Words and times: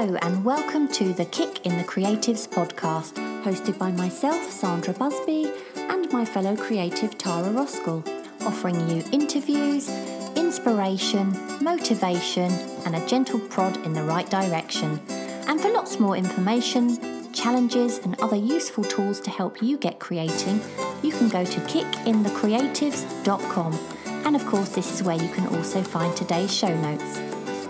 Hello, 0.00 0.16
and 0.22 0.44
welcome 0.46 0.88
to 0.92 1.12
the 1.12 1.26
Kick 1.26 1.66
in 1.66 1.76
the 1.76 1.84
Creatives 1.84 2.48
podcast, 2.48 3.12
hosted 3.42 3.76
by 3.76 3.90
myself, 3.90 4.50
Sandra 4.50 4.94
Busby, 4.94 5.52
and 5.76 6.10
my 6.10 6.24
fellow 6.24 6.56
creative 6.56 7.18
Tara 7.18 7.50
Roskell, 7.50 8.02
offering 8.46 8.88
you 8.88 9.04
interviews, 9.12 9.90
inspiration, 10.36 11.36
motivation, 11.62 12.50
and 12.86 12.96
a 12.96 13.06
gentle 13.06 13.40
prod 13.40 13.76
in 13.84 13.92
the 13.92 14.02
right 14.02 14.30
direction. 14.30 14.98
And 15.46 15.60
for 15.60 15.68
lots 15.68 16.00
more 16.00 16.16
information, 16.16 17.30
challenges, 17.34 17.98
and 17.98 18.18
other 18.22 18.36
useful 18.36 18.84
tools 18.84 19.20
to 19.20 19.28
help 19.28 19.62
you 19.62 19.76
get 19.76 19.98
creating, 19.98 20.62
you 21.02 21.12
can 21.12 21.28
go 21.28 21.44
to 21.44 21.60
kickinthecreatives.com. 21.60 23.78
And 24.24 24.34
of 24.34 24.46
course, 24.46 24.70
this 24.70 24.94
is 24.94 25.02
where 25.02 25.22
you 25.22 25.28
can 25.28 25.46
also 25.54 25.82
find 25.82 26.16
today's 26.16 26.56
show 26.56 26.74
notes. 26.80 27.18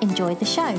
Enjoy 0.01 0.37
the 0.37 0.47
show. 0.47 0.79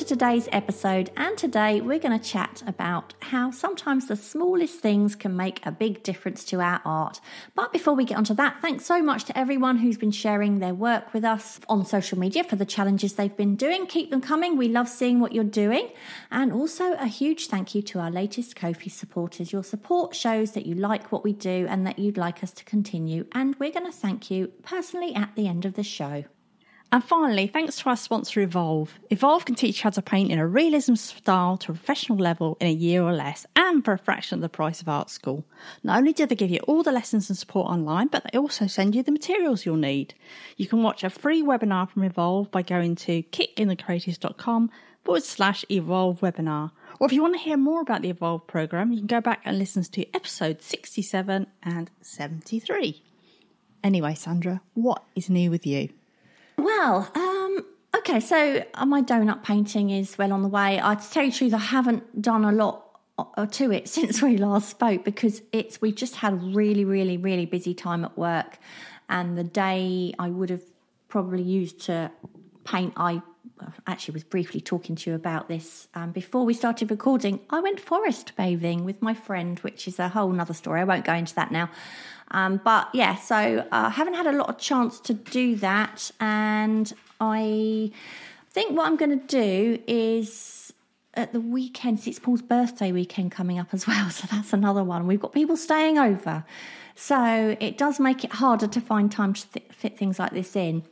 To 0.00 0.06
today's 0.06 0.48
episode, 0.50 1.10
and 1.14 1.36
today 1.36 1.78
we're 1.82 1.98
going 1.98 2.18
to 2.18 2.24
chat 2.24 2.62
about 2.66 3.12
how 3.20 3.50
sometimes 3.50 4.06
the 4.06 4.16
smallest 4.16 4.80
things 4.80 5.14
can 5.14 5.36
make 5.36 5.60
a 5.66 5.70
big 5.70 6.02
difference 6.02 6.42
to 6.42 6.58
our 6.58 6.80
art. 6.86 7.20
But 7.54 7.70
before 7.70 7.92
we 7.92 8.06
get 8.06 8.16
onto 8.16 8.32
that, 8.32 8.62
thanks 8.62 8.86
so 8.86 9.02
much 9.02 9.24
to 9.24 9.38
everyone 9.38 9.76
who's 9.76 9.98
been 9.98 10.10
sharing 10.10 10.58
their 10.58 10.72
work 10.72 11.12
with 11.12 11.22
us 11.22 11.60
on 11.68 11.84
social 11.84 12.18
media 12.18 12.44
for 12.44 12.56
the 12.56 12.64
challenges 12.64 13.12
they've 13.12 13.36
been 13.36 13.56
doing. 13.56 13.86
Keep 13.86 14.10
them 14.10 14.22
coming. 14.22 14.56
We 14.56 14.68
love 14.68 14.88
seeing 14.88 15.20
what 15.20 15.34
you're 15.34 15.44
doing. 15.44 15.90
And 16.30 16.50
also 16.50 16.94
a 16.94 17.06
huge 17.06 17.48
thank 17.48 17.74
you 17.74 17.82
to 17.82 17.98
our 17.98 18.10
latest 18.10 18.56
Ko-fi 18.56 18.88
supporters. 18.88 19.52
Your 19.52 19.64
support 19.64 20.14
shows 20.14 20.52
that 20.52 20.64
you 20.64 20.76
like 20.76 21.12
what 21.12 21.24
we 21.24 21.34
do 21.34 21.66
and 21.68 21.86
that 21.86 21.98
you'd 21.98 22.16
like 22.16 22.42
us 22.42 22.52
to 22.52 22.64
continue. 22.64 23.26
And 23.32 23.54
we're 23.58 23.70
going 23.70 23.84
to 23.84 23.92
thank 23.92 24.30
you 24.30 24.46
personally 24.62 25.14
at 25.14 25.36
the 25.36 25.46
end 25.46 25.66
of 25.66 25.74
the 25.74 25.82
show. 25.82 26.24
And 26.92 27.04
finally, 27.04 27.46
thanks 27.46 27.76
to 27.76 27.88
our 27.88 27.96
sponsor 27.96 28.40
Evolve. 28.40 28.98
Evolve 29.10 29.44
can 29.44 29.54
teach 29.54 29.78
you 29.78 29.82
how 29.84 29.90
to 29.90 30.02
paint 30.02 30.32
in 30.32 30.40
a 30.40 30.46
realism 30.46 30.96
style 30.96 31.56
to 31.58 31.70
a 31.70 31.74
professional 31.74 32.18
level 32.18 32.56
in 32.60 32.66
a 32.66 32.72
year 32.72 33.02
or 33.02 33.12
less 33.12 33.46
and 33.54 33.84
for 33.84 33.92
a 33.92 33.98
fraction 33.98 34.38
of 34.38 34.42
the 34.42 34.48
price 34.48 34.80
of 34.80 34.88
art 34.88 35.08
school. 35.08 35.44
Not 35.84 35.98
only 35.98 36.12
do 36.12 36.26
they 36.26 36.34
give 36.34 36.50
you 36.50 36.58
all 36.66 36.82
the 36.82 36.90
lessons 36.90 37.30
and 37.30 37.38
support 37.38 37.70
online, 37.70 38.08
but 38.08 38.24
they 38.24 38.36
also 38.36 38.66
send 38.66 38.96
you 38.96 39.04
the 39.04 39.12
materials 39.12 39.64
you'll 39.64 39.76
need. 39.76 40.14
You 40.56 40.66
can 40.66 40.82
watch 40.82 41.04
a 41.04 41.10
free 41.10 41.44
webinar 41.44 41.88
from 41.88 42.02
Evolve 42.02 42.50
by 42.50 42.62
going 42.62 42.96
to 42.96 43.22
kickinthecreatives.com 43.22 44.70
forward 45.04 45.22
slash 45.22 45.64
Evolve 45.70 46.18
webinar. 46.20 46.72
Or 46.98 47.06
if 47.06 47.12
you 47.12 47.22
want 47.22 47.34
to 47.34 47.40
hear 47.40 47.56
more 47.56 47.82
about 47.82 48.02
the 48.02 48.10
Evolve 48.10 48.48
program, 48.48 48.90
you 48.90 48.98
can 48.98 49.06
go 49.06 49.20
back 49.20 49.42
and 49.44 49.60
listen 49.60 49.84
to 49.84 50.06
episode 50.12 50.60
67 50.60 51.46
and 51.62 51.90
73. 52.00 53.00
Anyway, 53.84 54.14
Sandra, 54.14 54.60
what 54.74 55.04
is 55.14 55.30
new 55.30 55.52
with 55.52 55.64
you? 55.64 55.90
Well, 56.60 57.10
um, 57.14 57.64
okay, 57.96 58.20
so 58.20 58.62
uh, 58.74 58.84
my 58.84 59.00
donut 59.00 59.42
painting 59.42 59.88
is 59.88 60.18
well 60.18 60.30
on 60.30 60.42
the 60.42 60.48
way. 60.48 60.78
I 60.82 60.94
to 60.94 61.10
tell 61.10 61.24
you 61.24 61.30
the 61.30 61.36
truth, 61.38 61.54
I 61.54 61.58
haven't 61.58 62.20
done 62.20 62.44
a 62.44 62.52
lot 62.52 62.84
uh, 63.18 63.46
to 63.46 63.72
it 63.72 63.88
since 63.96 64.20
we 64.20 64.36
last 64.36 64.68
spoke 64.68 65.02
because 65.02 65.40
it's 65.52 65.80
we've 65.80 65.94
just 65.94 66.16
had 66.16 66.34
a 66.34 66.36
really, 66.36 66.84
really, 66.84 67.16
really 67.16 67.46
busy 67.46 67.72
time 67.72 68.04
at 68.04 68.18
work, 68.18 68.58
and 69.08 69.38
the 69.38 69.44
day 69.44 70.12
I 70.18 70.28
would 70.28 70.50
have 70.50 70.62
probably 71.08 71.42
used 71.42 71.80
to 71.86 72.10
paint, 72.64 72.92
I 72.96 73.22
actually 73.86 74.14
was 74.14 74.24
briefly 74.24 74.60
talking 74.60 74.96
to 74.96 75.10
you 75.10 75.16
about 75.16 75.48
this 75.48 75.88
um, 75.94 76.12
before 76.12 76.44
we 76.44 76.54
started 76.54 76.90
recording. 76.90 77.40
I 77.50 77.60
went 77.60 77.80
forest 77.80 78.32
bathing 78.36 78.84
with 78.84 79.00
my 79.02 79.14
friend, 79.14 79.58
which 79.60 79.86
is 79.88 79.98
a 79.98 80.08
whole 80.08 80.30
nother 80.30 80.54
story. 80.54 80.80
I 80.80 80.84
won't 80.84 81.04
go 81.04 81.14
into 81.14 81.34
that 81.34 81.50
now. 81.50 81.70
Um, 82.30 82.60
but 82.62 82.88
yeah, 82.94 83.16
so 83.16 83.34
I 83.36 83.86
uh, 83.86 83.90
haven't 83.90 84.14
had 84.14 84.26
a 84.26 84.32
lot 84.32 84.48
of 84.48 84.58
chance 84.58 85.00
to 85.00 85.14
do 85.14 85.56
that, 85.56 86.10
and 86.20 86.92
I 87.20 87.90
think 88.50 88.76
what 88.76 88.86
I'm 88.86 88.96
going 88.96 89.18
to 89.18 89.26
do 89.26 89.82
is 89.86 90.72
at 91.14 91.32
the 91.32 91.40
weekend. 91.40 92.06
It's 92.06 92.20
Paul's 92.20 92.42
birthday 92.42 92.92
weekend 92.92 93.32
coming 93.32 93.58
up 93.58 93.68
as 93.72 93.86
well, 93.88 94.10
so 94.10 94.28
that's 94.30 94.52
another 94.52 94.84
one. 94.84 95.06
We've 95.06 95.20
got 95.20 95.32
people 95.32 95.56
staying 95.56 95.98
over, 95.98 96.44
so 96.94 97.56
it 97.58 97.76
does 97.76 97.98
make 97.98 98.22
it 98.22 98.34
harder 98.34 98.68
to 98.68 98.80
find 98.80 99.10
time 99.10 99.34
to 99.34 99.50
th- 99.50 99.66
fit 99.72 99.98
things 99.98 100.20
like 100.20 100.32
this 100.32 100.54
in. 100.54 100.84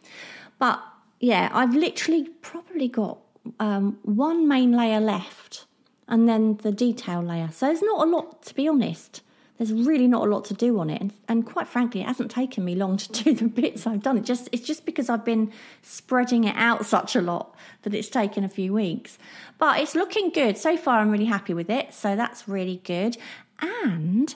But 0.59 0.83
yeah, 1.21 1.51
I've 1.53 1.75
literally 1.75 2.29
probably 2.43 2.89
got 2.89 3.19
um, 3.59 3.99
one 4.03 4.47
main 4.49 4.73
layer 4.73 5.01
left, 5.01 5.67
and 6.07 6.29
then 6.29 6.59
the 6.63 6.73
detail 6.73 7.23
layer. 7.23 7.51
So 7.53 7.67
there's 7.67 7.83
not 7.83 8.07
a 8.07 8.11
lot, 8.11 8.43
to 8.45 8.55
be 8.55 8.69
honest. 8.69 9.23
There's 9.59 9.73
really 9.73 10.07
not 10.07 10.25
a 10.25 10.31
lot 10.31 10.45
to 10.47 10.55
do 10.55 10.79
on 10.79 10.89
it. 10.89 11.01
And, 11.01 11.13
and, 11.27 11.45
quite 11.45 11.67
frankly 11.67 12.01
it 12.03 12.07
hasn't 12.07 12.31
taken 12.31 12.65
me 12.65 12.77
long 12.77 12.97
to 12.99 13.25
do 13.25 13.35
the 13.35 13.49
bits 13.49 13.87
i've 13.87 14.03
done. 14.03 14.17
It 14.17 14.25
just 14.25 14.49
it's 14.53 14.65
just 14.65 14.87
because 14.87 15.09
i've 15.11 15.25
been 15.25 15.53
spreading 15.83 16.45
it 16.45 16.55
out 16.57 16.87
such 16.87 17.17
a 17.17 17.21
lot 17.21 17.57
that 17.83 17.93
it's 17.93 18.09
taken 18.09 18.45
a 18.45 18.49
few 18.49 18.73
weeks. 18.73 19.19
But 19.59 19.81
it's 19.81 19.97
looking 19.97 20.31
good. 20.31 20.57
So 20.57 20.77
far 20.77 21.01
i'm 21.01 21.11
really 21.11 21.25
happy 21.25 21.55
with 21.55 21.71
it. 21.71 21.93
So 21.93 22.15
that's 22.15 22.49
really 22.49 22.81
good. 22.85 23.17
And 23.61 24.33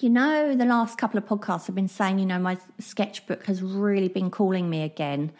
you 0.00 0.08
know 0.08 0.54
the 0.54 0.64
last 0.64 0.96
couple 0.96 1.18
of 1.18 1.26
podcasts 1.26 1.68
i've 1.68 1.74
been 1.74 1.88
saying 1.88 2.20
you 2.20 2.24
know 2.24 2.38
my 2.38 2.56
sketchbook 2.78 3.44
has 3.46 3.60
really 3.62 4.06
been 4.06 4.30
calling 4.30 4.70
me 4.70 4.82
again 4.82 5.32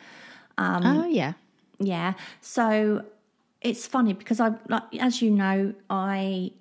um, 0.58 0.84
oh 0.84 1.06
yeah 1.06 1.32
yeah 1.78 2.12
so 2.40 3.02
it's 3.62 3.86
funny 3.86 4.12
because 4.12 4.40
i 4.40 4.50
like 4.68 4.82
as 5.00 5.22
you 5.22 5.30
know 5.30 5.72
i 5.88 6.52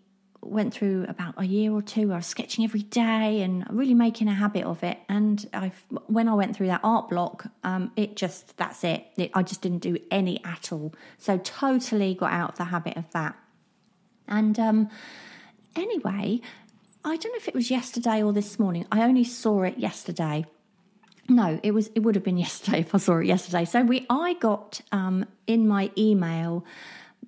went 0.41 0.73
through 0.73 1.05
about 1.07 1.33
a 1.37 1.45
year 1.45 1.71
or 1.71 1.81
two 1.81 2.07
where 2.07 2.15
I 2.15 2.19
was 2.19 2.25
sketching 2.25 2.63
every 2.63 2.83
day 2.83 3.41
and 3.41 3.65
really 3.69 3.93
making 3.93 4.27
a 4.27 4.33
habit 4.33 4.63
of 4.63 4.83
it. 4.83 4.97
And 5.09 5.47
I, 5.53 5.71
when 6.07 6.27
I 6.27 6.33
went 6.33 6.55
through 6.55 6.67
that 6.67 6.81
art 6.83 7.09
block, 7.09 7.47
um, 7.63 7.91
it 7.95 8.15
just 8.15 8.55
that's 8.57 8.83
it. 8.83 9.05
it. 9.17 9.31
I 9.33 9.43
just 9.43 9.61
didn't 9.61 9.79
do 9.79 9.97
any 10.11 10.43
at 10.43 10.71
all. 10.71 10.93
So 11.17 11.37
totally 11.37 12.13
got 12.13 12.31
out 12.31 12.51
of 12.51 12.57
the 12.57 12.65
habit 12.65 12.97
of 12.97 13.09
that. 13.11 13.35
And 14.27 14.59
um, 14.59 14.89
anyway, 15.75 16.41
I 17.03 17.15
don't 17.17 17.31
know 17.31 17.37
if 17.37 17.47
it 17.47 17.55
was 17.55 17.71
yesterday 17.71 18.21
or 18.21 18.33
this 18.33 18.59
morning. 18.59 18.85
I 18.91 19.03
only 19.03 19.23
saw 19.23 19.63
it 19.63 19.77
yesterday. 19.77 20.45
No, 21.29 21.59
it 21.63 21.71
was. 21.71 21.89
It 21.95 22.01
would 22.01 22.15
have 22.15 22.23
been 22.23 22.37
yesterday 22.47 22.79
if 22.79 22.93
I 22.95 22.97
saw 22.97 23.17
it 23.17 23.25
yesterday. 23.25 23.65
So 23.65 23.83
we, 23.83 24.05
I 24.09 24.33
got 24.35 24.81
um, 24.91 25.25
in 25.45 25.67
my 25.67 25.91
email 25.97 26.65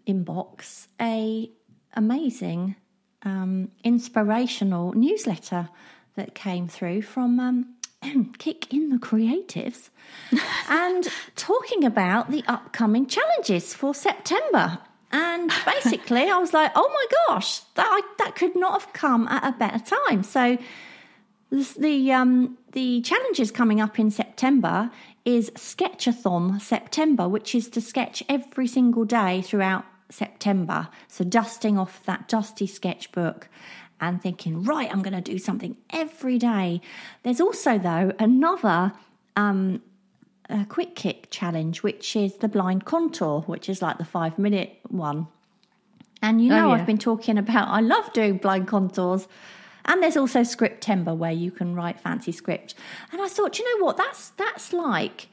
inbox 0.08 0.88
a 1.00 1.50
amazing 1.94 2.76
um, 3.24 3.72
inspirational 3.84 4.94
newsletter 4.94 5.70
that 6.16 6.36
came 6.36 6.68
through 6.68 7.02
from 7.02 7.40
um, 7.40 7.76
Kick 8.38 8.74
in 8.74 8.90
the 8.90 8.98
Creatives 8.98 9.90
and 10.70 11.08
talking 11.36 11.84
about 11.84 12.32
the 12.32 12.44
upcoming 12.48 13.06
challenges 13.06 13.74
for 13.74 13.94
September. 13.94 14.80
And 15.12 15.52
basically, 15.66 16.30
I 16.30 16.38
was 16.38 16.54
like, 16.54 16.72
oh 16.76 16.88
my 16.88 17.34
gosh, 17.34 17.62
that, 17.76 17.88
I, 17.90 18.02
that 18.24 18.36
could 18.36 18.56
not 18.56 18.82
have 18.82 18.94
come 18.94 19.28
at 19.28 19.44
a 19.44 19.58
better 19.58 19.80
time. 19.80 20.22
So, 20.22 20.58
the 21.52 22.12
um, 22.12 22.58
the 22.74 23.02
challenges 23.02 23.52
coming 23.52 23.82
up 23.82 24.00
in 24.00 24.12
September 24.12 24.92
is 25.26 25.50
Sketchathon 25.52 26.62
September, 26.62 27.28
which 27.28 27.56
is 27.56 27.70
to 27.70 27.82
sketch 27.82 28.24
every 28.30 28.68
single 28.68 29.06
day 29.06 29.42
throughout 29.42 29.86
September. 30.10 30.88
So 31.08 31.24
dusting 31.24 31.78
off 31.78 32.04
that 32.06 32.28
dusty 32.28 32.68
sketchbook 32.68 33.48
and 34.02 34.22
thinking, 34.22 34.64
right, 34.64 34.90
I'm 34.92 35.02
going 35.02 35.14
to 35.14 35.22
do 35.22 35.38
something 35.38 35.76
every 35.90 36.38
day. 36.38 36.82
There's 37.24 37.42
also, 37.42 37.78
though, 37.78 38.14
another 38.18 38.94
um, 39.36 39.82
a 40.50 40.66
quick 40.66 40.96
kick 40.96 41.30
challenge, 41.30 41.84
which 41.84 42.16
is 42.16 42.38
the 42.38 42.48
blind 42.48 42.86
contour, 42.86 43.42
which 43.42 43.70
is 43.70 43.82
like 43.82 43.98
the 43.98 44.06
five 44.06 44.40
minute 44.40 44.80
one. 44.88 45.28
And 46.22 46.44
you 46.44 46.52
oh, 46.52 46.56
know, 46.56 46.66
oh, 46.66 46.68
yeah. 46.70 46.82
I've 46.82 46.86
been 46.86 46.98
talking 46.98 47.38
about, 47.38 47.68
I 47.68 47.82
love 47.82 48.12
doing 48.14 48.38
blind 48.38 48.68
contours. 48.68 49.28
And 49.90 50.04
there's 50.04 50.16
also 50.16 50.42
Scriptember 50.42 51.18
where 51.18 51.32
you 51.32 51.50
can 51.52 51.76
write 51.76 52.00
fancy 52.00 52.32
script. 52.32 52.76
And 53.12 53.22
I 53.22 53.28
thought, 53.28 53.58
you 53.58 53.66
know 53.66 53.86
what? 53.86 53.98
That's 53.98 54.30
that's 54.30 54.72
like 54.72 55.28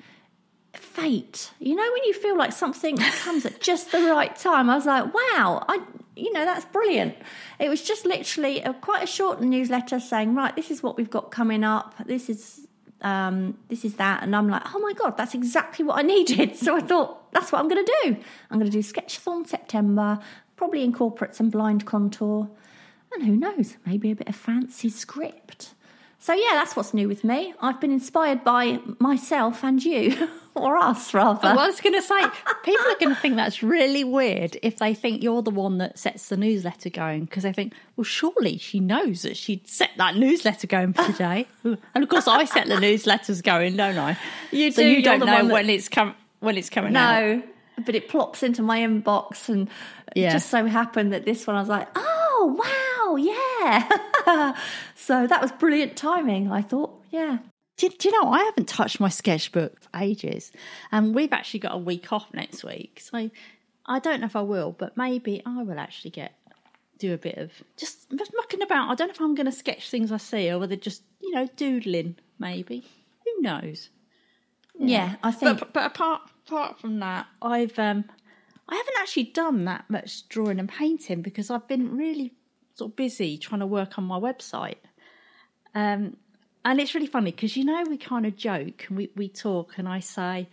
fate. 0.72 1.50
You 1.58 1.74
know, 1.74 1.82
when 1.92 2.04
you 2.04 2.14
feel 2.14 2.36
like 2.36 2.52
something 2.52 2.96
comes 2.96 3.44
at 3.44 3.60
just 3.60 3.92
the 3.92 3.98
right 3.98 4.34
time. 4.34 4.70
I 4.70 4.76
was 4.76 4.86
like, 4.86 5.12
wow, 5.12 5.64
I, 5.68 5.80
you 6.16 6.32
know, 6.32 6.44
that's 6.44 6.64
brilliant. 6.64 7.16
It 7.58 7.68
was 7.68 7.82
just 7.82 8.06
literally 8.06 8.62
a, 8.62 8.72
quite 8.72 9.02
a 9.02 9.06
short 9.06 9.42
newsletter 9.42 10.00
saying, 10.00 10.34
right, 10.34 10.56
this 10.56 10.70
is 10.70 10.82
what 10.82 10.96
we've 10.96 11.10
got 11.10 11.30
coming 11.30 11.62
up. 11.62 11.94
This 12.06 12.28
is 12.28 12.66
um, 13.02 13.58
this 13.68 13.84
is 13.84 13.96
that, 13.96 14.22
and 14.22 14.34
I'm 14.34 14.48
like, 14.48 14.62
oh 14.74 14.78
my 14.78 14.94
god, 14.94 15.18
that's 15.18 15.34
exactly 15.34 15.84
what 15.84 15.98
I 15.98 16.02
needed. 16.02 16.56
So 16.66 16.74
I 16.74 16.80
thought 16.80 17.30
that's 17.32 17.52
what 17.52 17.58
I'm 17.58 17.68
going 17.68 17.84
to 17.84 17.92
do. 18.04 18.16
I'm 18.50 18.58
going 18.58 18.70
to 18.70 18.82
do 18.82 18.82
Sketchathon 18.82 19.46
September, 19.46 20.18
probably 20.56 20.82
incorporate 20.82 21.34
some 21.34 21.50
blind 21.50 21.84
contour, 21.84 22.48
and 23.12 23.24
who 23.24 23.36
knows, 23.36 23.76
maybe 23.86 24.10
a 24.10 24.16
bit 24.16 24.28
of 24.28 24.36
fancy 24.36 24.88
script. 24.88 25.70
So 26.18 26.32
yeah, 26.32 26.50
that's 26.54 26.74
what's 26.74 26.92
new 26.92 27.06
with 27.08 27.22
me. 27.24 27.54
I've 27.60 27.80
been 27.80 27.92
inspired 27.92 28.42
by 28.42 28.80
myself 28.98 29.62
and 29.62 29.82
you, 29.84 30.28
or 30.54 30.76
us 30.76 31.14
rather. 31.14 31.40
Well, 31.42 31.58
I 31.60 31.66
was 31.68 31.80
going 31.80 31.94
to 31.94 32.02
say, 32.02 32.20
people 32.64 32.86
are 32.86 32.98
going 32.98 33.14
to 33.14 33.20
think 33.20 33.36
that's 33.36 33.62
really 33.62 34.02
weird 34.02 34.58
if 34.62 34.78
they 34.78 34.92
think 34.92 35.22
you're 35.22 35.42
the 35.42 35.50
one 35.52 35.78
that 35.78 35.98
sets 35.98 36.28
the 36.28 36.36
newsletter 36.36 36.90
going 36.90 37.26
because 37.26 37.44
they 37.44 37.52
think, 37.52 37.74
well, 37.96 38.04
surely 38.04 38.58
she 38.58 38.80
knows 38.80 39.22
that 39.22 39.36
she'd 39.36 39.68
set 39.68 39.90
that 39.98 40.16
newsletter 40.16 40.66
going 40.66 40.94
for 40.94 41.04
today. 41.04 41.46
and 41.64 41.78
of 42.02 42.08
course, 42.08 42.26
I 42.26 42.44
set 42.44 42.66
the 42.66 42.74
newsletters 42.76 43.42
going, 43.42 43.76
don't 43.76 43.98
I? 43.98 44.18
You 44.50 44.72
so 44.72 44.82
do, 44.82 44.88
you 44.88 45.02
don't 45.02 45.20
know 45.20 45.26
that- 45.26 45.44
when 45.46 45.70
it's 45.70 45.88
com- 45.88 46.16
when 46.40 46.56
it's 46.58 46.70
coming 46.70 46.96
out. 46.96 47.20
no, 47.22 47.42
but 47.84 47.94
it 47.94 48.08
plops 48.08 48.42
into 48.42 48.62
my 48.62 48.80
inbox, 48.80 49.48
and 49.48 49.68
Yeah. 50.14 50.30
it 50.30 50.32
just 50.32 50.48
so 50.50 50.64
happened 50.66 51.12
that 51.12 51.24
this 51.24 51.46
one 51.46 51.54
I 51.56 51.60
was 51.60 51.68
like, 51.68 51.88
oh 51.94 52.15
wow, 52.44 53.16
yeah. 53.16 54.54
so 54.94 55.26
that 55.26 55.40
was 55.40 55.52
brilliant 55.52 55.96
timing. 55.96 56.50
I 56.50 56.62
thought, 56.62 57.02
yeah. 57.10 57.38
Do, 57.76 57.88
do 57.88 58.08
you 58.08 58.22
know, 58.22 58.30
I 58.30 58.42
haven't 58.44 58.68
touched 58.68 59.00
my 59.00 59.08
sketchbook 59.08 59.80
for 59.80 59.88
ages. 59.96 60.52
And 60.92 61.14
we've 61.14 61.32
actually 61.32 61.60
got 61.60 61.74
a 61.74 61.78
week 61.78 62.12
off 62.12 62.32
next 62.32 62.64
week. 62.64 63.00
So 63.00 63.30
I 63.86 63.98
don't 63.98 64.20
know 64.20 64.26
if 64.26 64.36
I 64.36 64.42
will, 64.42 64.72
but 64.72 64.96
maybe 64.96 65.42
I 65.44 65.62
will 65.62 65.78
actually 65.78 66.10
get 66.10 66.32
do 66.98 67.12
a 67.12 67.18
bit 67.18 67.36
of 67.36 67.52
just 67.76 68.10
mucking 68.34 68.62
about. 68.62 68.90
I 68.90 68.94
don't 68.94 69.08
know 69.08 69.14
if 69.14 69.20
I'm 69.20 69.34
going 69.34 69.46
to 69.46 69.52
sketch 69.52 69.90
things 69.90 70.10
I 70.10 70.16
see 70.16 70.50
or 70.50 70.58
whether 70.58 70.76
just, 70.76 71.02
you 71.20 71.30
know, 71.32 71.46
doodling, 71.56 72.16
maybe. 72.38 72.84
Who 73.24 73.42
knows? 73.42 73.90
Yeah, 74.78 75.16
I 75.22 75.30
think 75.30 75.58
But, 75.58 75.72
but 75.72 75.86
apart 75.86 76.22
apart 76.46 76.78
from 76.78 77.00
that, 77.00 77.26
I've 77.40 77.78
um, 77.78 78.04
I 78.68 78.74
haven't 78.74 78.94
actually 79.00 79.24
done 79.24 79.64
that 79.66 79.88
much 79.88 80.28
drawing 80.28 80.58
and 80.58 80.68
painting 80.68 81.22
because 81.22 81.50
I've 81.50 81.68
been 81.68 81.96
really 81.96 82.34
sort 82.74 82.92
of 82.92 82.96
busy 82.96 83.38
trying 83.38 83.60
to 83.60 83.66
work 83.66 83.96
on 83.98 84.04
my 84.04 84.18
website. 84.18 84.78
Um, 85.74 86.16
and 86.64 86.80
it's 86.80 86.94
really 86.94 87.06
funny 87.06 87.30
because 87.30 87.56
you 87.56 87.64
know 87.64 87.84
we 87.88 87.96
kind 87.96 88.26
of 88.26 88.36
joke 88.36 88.86
and 88.88 88.96
we, 88.96 89.10
we 89.14 89.28
talk 89.28 89.78
and 89.78 89.88
I 89.88 90.00
say, 90.00 90.48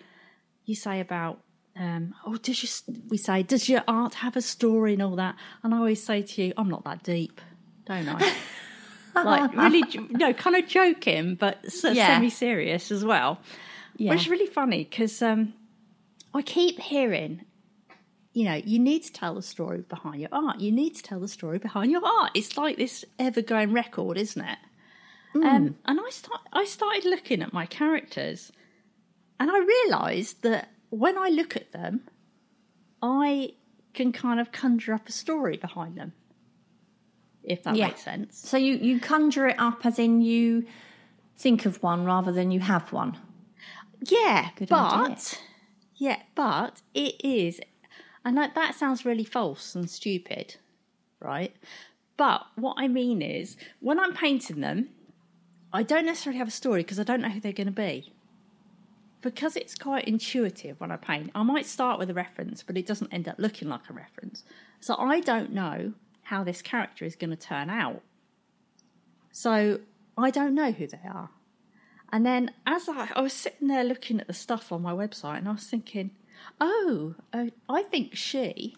you 0.66 0.76
say 0.76 1.00
about, 1.00 1.40
um, 1.76 2.14
oh, 2.26 2.36
does 2.36 2.62
your 2.62 2.98
we 3.10 3.18
say 3.18 3.42
does 3.42 3.68
your 3.68 3.84
art 3.88 4.14
have 4.16 4.36
a 4.38 4.42
story 4.42 4.94
and 4.94 5.02
all 5.02 5.16
that? 5.16 5.36
And 5.64 5.74
I 5.74 5.78
always 5.78 6.04
say 6.04 6.22
to 6.22 6.44
you, 6.44 6.54
I'm 6.56 6.70
not 6.70 6.84
that 6.84 7.02
deep, 7.04 7.42
don't 7.86 8.08
I? 8.08 8.34
like 9.16 9.56
really, 9.56 9.84
no, 10.12 10.34
kind 10.34 10.56
of 10.56 10.68
joking, 10.68 11.36
but 11.36 11.60
Yeah. 11.84 12.08
semi-serious 12.08 12.92
as 12.92 13.04
well. 13.04 13.40
yeah. 13.98 14.12
Which 14.12 14.22
is 14.22 14.30
really 14.30 14.46
funny 14.48 14.84
because 14.84 15.22
um, 15.22 15.54
I 16.34 16.42
keep 16.44 16.80
hearing, 16.80 17.44
you 18.34 18.46
know, 18.46 18.56
you 18.56 18.80
need 18.80 19.04
to 19.04 19.14
tell 19.14 19.36
the 19.36 19.42
story 19.42 19.82
behind 19.82 20.20
your 20.22 20.30
art. 20.32 20.60
You 20.60 20.72
need 20.72 20.96
to 20.96 21.04
tell 21.04 21.20
the 21.20 21.28
story 21.28 21.60
behind 21.60 21.92
your 21.92 22.06
art. 22.06 22.32
It's 22.34 22.58
like 22.58 22.78
this 22.78 23.06
ever-going 23.20 23.74
record, 23.74 24.18
isn't 24.18 24.44
it? 24.44 24.58
Um, 25.36 25.76
and 25.86 26.00
I 26.00 26.10
start, 26.10 26.42
I 26.52 26.66
started 26.66 27.06
looking 27.06 27.42
at 27.42 27.54
my 27.54 27.66
characters, 27.66 28.52
and 29.40 29.50
I 29.50 29.60
realised 29.60 30.42
that 30.44 30.70
when 30.90 31.18
I 31.18 31.30
look 31.30 31.56
at 31.56 31.72
them, 31.72 32.02
I 33.02 33.54
can 33.94 34.12
kind 34.12 34.40
of 34.40 34.52
conjure 34.52 34.94
up 34.94 35.08
a 35.10 35.12
story 35.12 35.58
behind 35.58 35.96
them. 35.98 36.14
If 37.44 37.64
that 37.64 37.76
Yeah. 37.76 37.88
makes 37.88 38.04
sense. 38.04 38.38
So 38.38 38.58
you 38.58 38.76
you 38.76 39.00
conjure 39.00 39.48
it 39.48 39.60
up 39.60 39.86
as 39.86 40.00
in 40.00 40.22
you 40.22 40.66
think 41.36 41.66
of 41.66 41.82
one 41.84 42.06
rather 42.06 42.32
than 42.32 42.52
you 42.52 42.60
have 42.62 42.94
one. 42.94 43.18
Yeah, 44.08 44.50
Good 44.56 44.70
but 44.70 44.94
idea. 44.94 45.18
yeah, 45.96 46.22
but 46.36 46.82
it 46.94 47.16
is, 47.24 47.60
and 48.26 48.36
like 48.36 48.56
that 48.56 48.76
sounds 48.76 49.06
really 49.06 49.24
false 49.24 49.76
and 49.76 49.90
stupid, 49.90 50.56
right? 51.20 51.56
But 52.18 52.46
what 52.56 52.76
I 52.78 52.88
mean 52.88 53.22
is, 53.22 53.58
when 53.80 54.00
I'm 54.00 54.14
painting 54.14 54.62
them, 54.62 54.90
I 55.72 55.84
don't 55.84 56.06
necessarily 56.06 56.38
have 56.38 56.48
a 56.48 56.52
story 56.52 56.84
because 56.84 57.00
I 57.00 57.04
don't 57.04 57.22
know 57.22 57.30
who 57.30 57.40
they're 57.40 57.52
going 57.52 57.68
to 57.68 57.74
be. 57.74 58.14
Because 59.22 59.56
it's 59.56 59.76
quite 59.76 60.06
intuitive 60.08 60.80
when 60.80 60.92
I 60.92 60.98
paint, 60.98 61.32
I 61.34 61.44
might 61.44 61.66
start 61.66 61.98
with 61.98 62.10
a 62.10 62.14
reference, 62.14 62.62
but 62.62 62.78
it 62.78 62.86
doesn't 62.86 63.14
end 63.14 63.28
up 63.28 63.36
looking 63.40 63.70
like 63.70 63.90
a 63.90 63.94
reference. 63.94 64.44
So 64.80 64.96
I 64.98 65.22
don't 65.22 65.52
know 65.54 65.94
how 66.24 66.44
this 66.44 66.62
character 66.62 67.06
is 67.06 67.16
going 67.16 67.32
to 67.32 67.36
turn 67.36 67.70
out. 67.70 68.02
So 69.32 69.80
I 70.18 70.30
don't 70.30 70.54
know 70.54 70.72
who 70.72 70.88
they 70.88 71.00
are. 71.10 71.30
And 72.12 72.26
then 72.26 72.52
as 72.68 72.88
I, 72.88 73.10
I 73.16 73.22
was 73.22 73.34
sitting 73.34 73.68
there 73.70 73.84
looking 73.84 74.20
at 74.20 74.28
the 74.28 74.34
stuff 74.34 74.72
on 74.72 74.84
my 74.84 74.92
website, 74.92 75.40
and 75.40 75.48
I 75.48 75.54
was 75.54 75.66
thinking, 75.66 76.12
oh, 76.62 77.16
uh, 77.34 77.46
I 77.70 77.84
think 77.84 78.16
she 78.16 78.76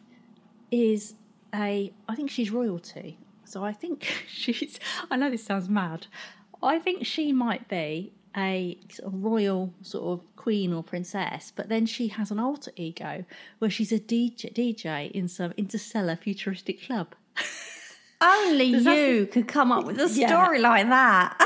is 0.72 1.16
a, 1.54 1.92
I 2.10 2.16
think 2.16 2.30
she's 2.30 2.52
royalty. 2.52 3.18
So 3.46 3.64
I 3.64 3.74
think 3.74 4.04
she's, 4.28 4.80
I 5.12 5.16
know 5.18 5.30
this 5.30 5.44
sounds 5.44 5.70
mad. 5.70 6.08
I 6.64 6.80
think 6.80 7.06
she 7.06 7.32
might 7.32 7.68
be 7.68 8.12
a 8.36 8.78
sort 8.90 9.14
of 9.14 9.24
royal 9.24 9.74
sort 9.82 10.20
of 10.20 10.36
queen 10.36 10.74
or 10.74 10.84
princess, 10.84 11.54
but 11.56 11.70
then 11.70 11.86
she 11.86 12.10
has 12.10 12.32
an 12.32 12.40
alter 12.40 12.72
ego 12.76 13.24
where 13.60 13.70
she's 13.72 13.92
a 13.92 14.00
DJ, 14.00 14.52
DJ 14.54 15.10
in 15.12 15.28
some 15.28 15.54
interstellar 15.58 16.16
futuristic 16.16 16.82
club. 16.84 17.16
Only 18.22 18.66
you 18.66 19.28
could 19.28 19.48
come 19.48 19.72
up 19.72 19.86
with 19.86 20.00
a 20.00 20.08
Yeah. 20.10 20.28
story 20.28 20.60
like 20.60 20.88
that. 20.90 21.38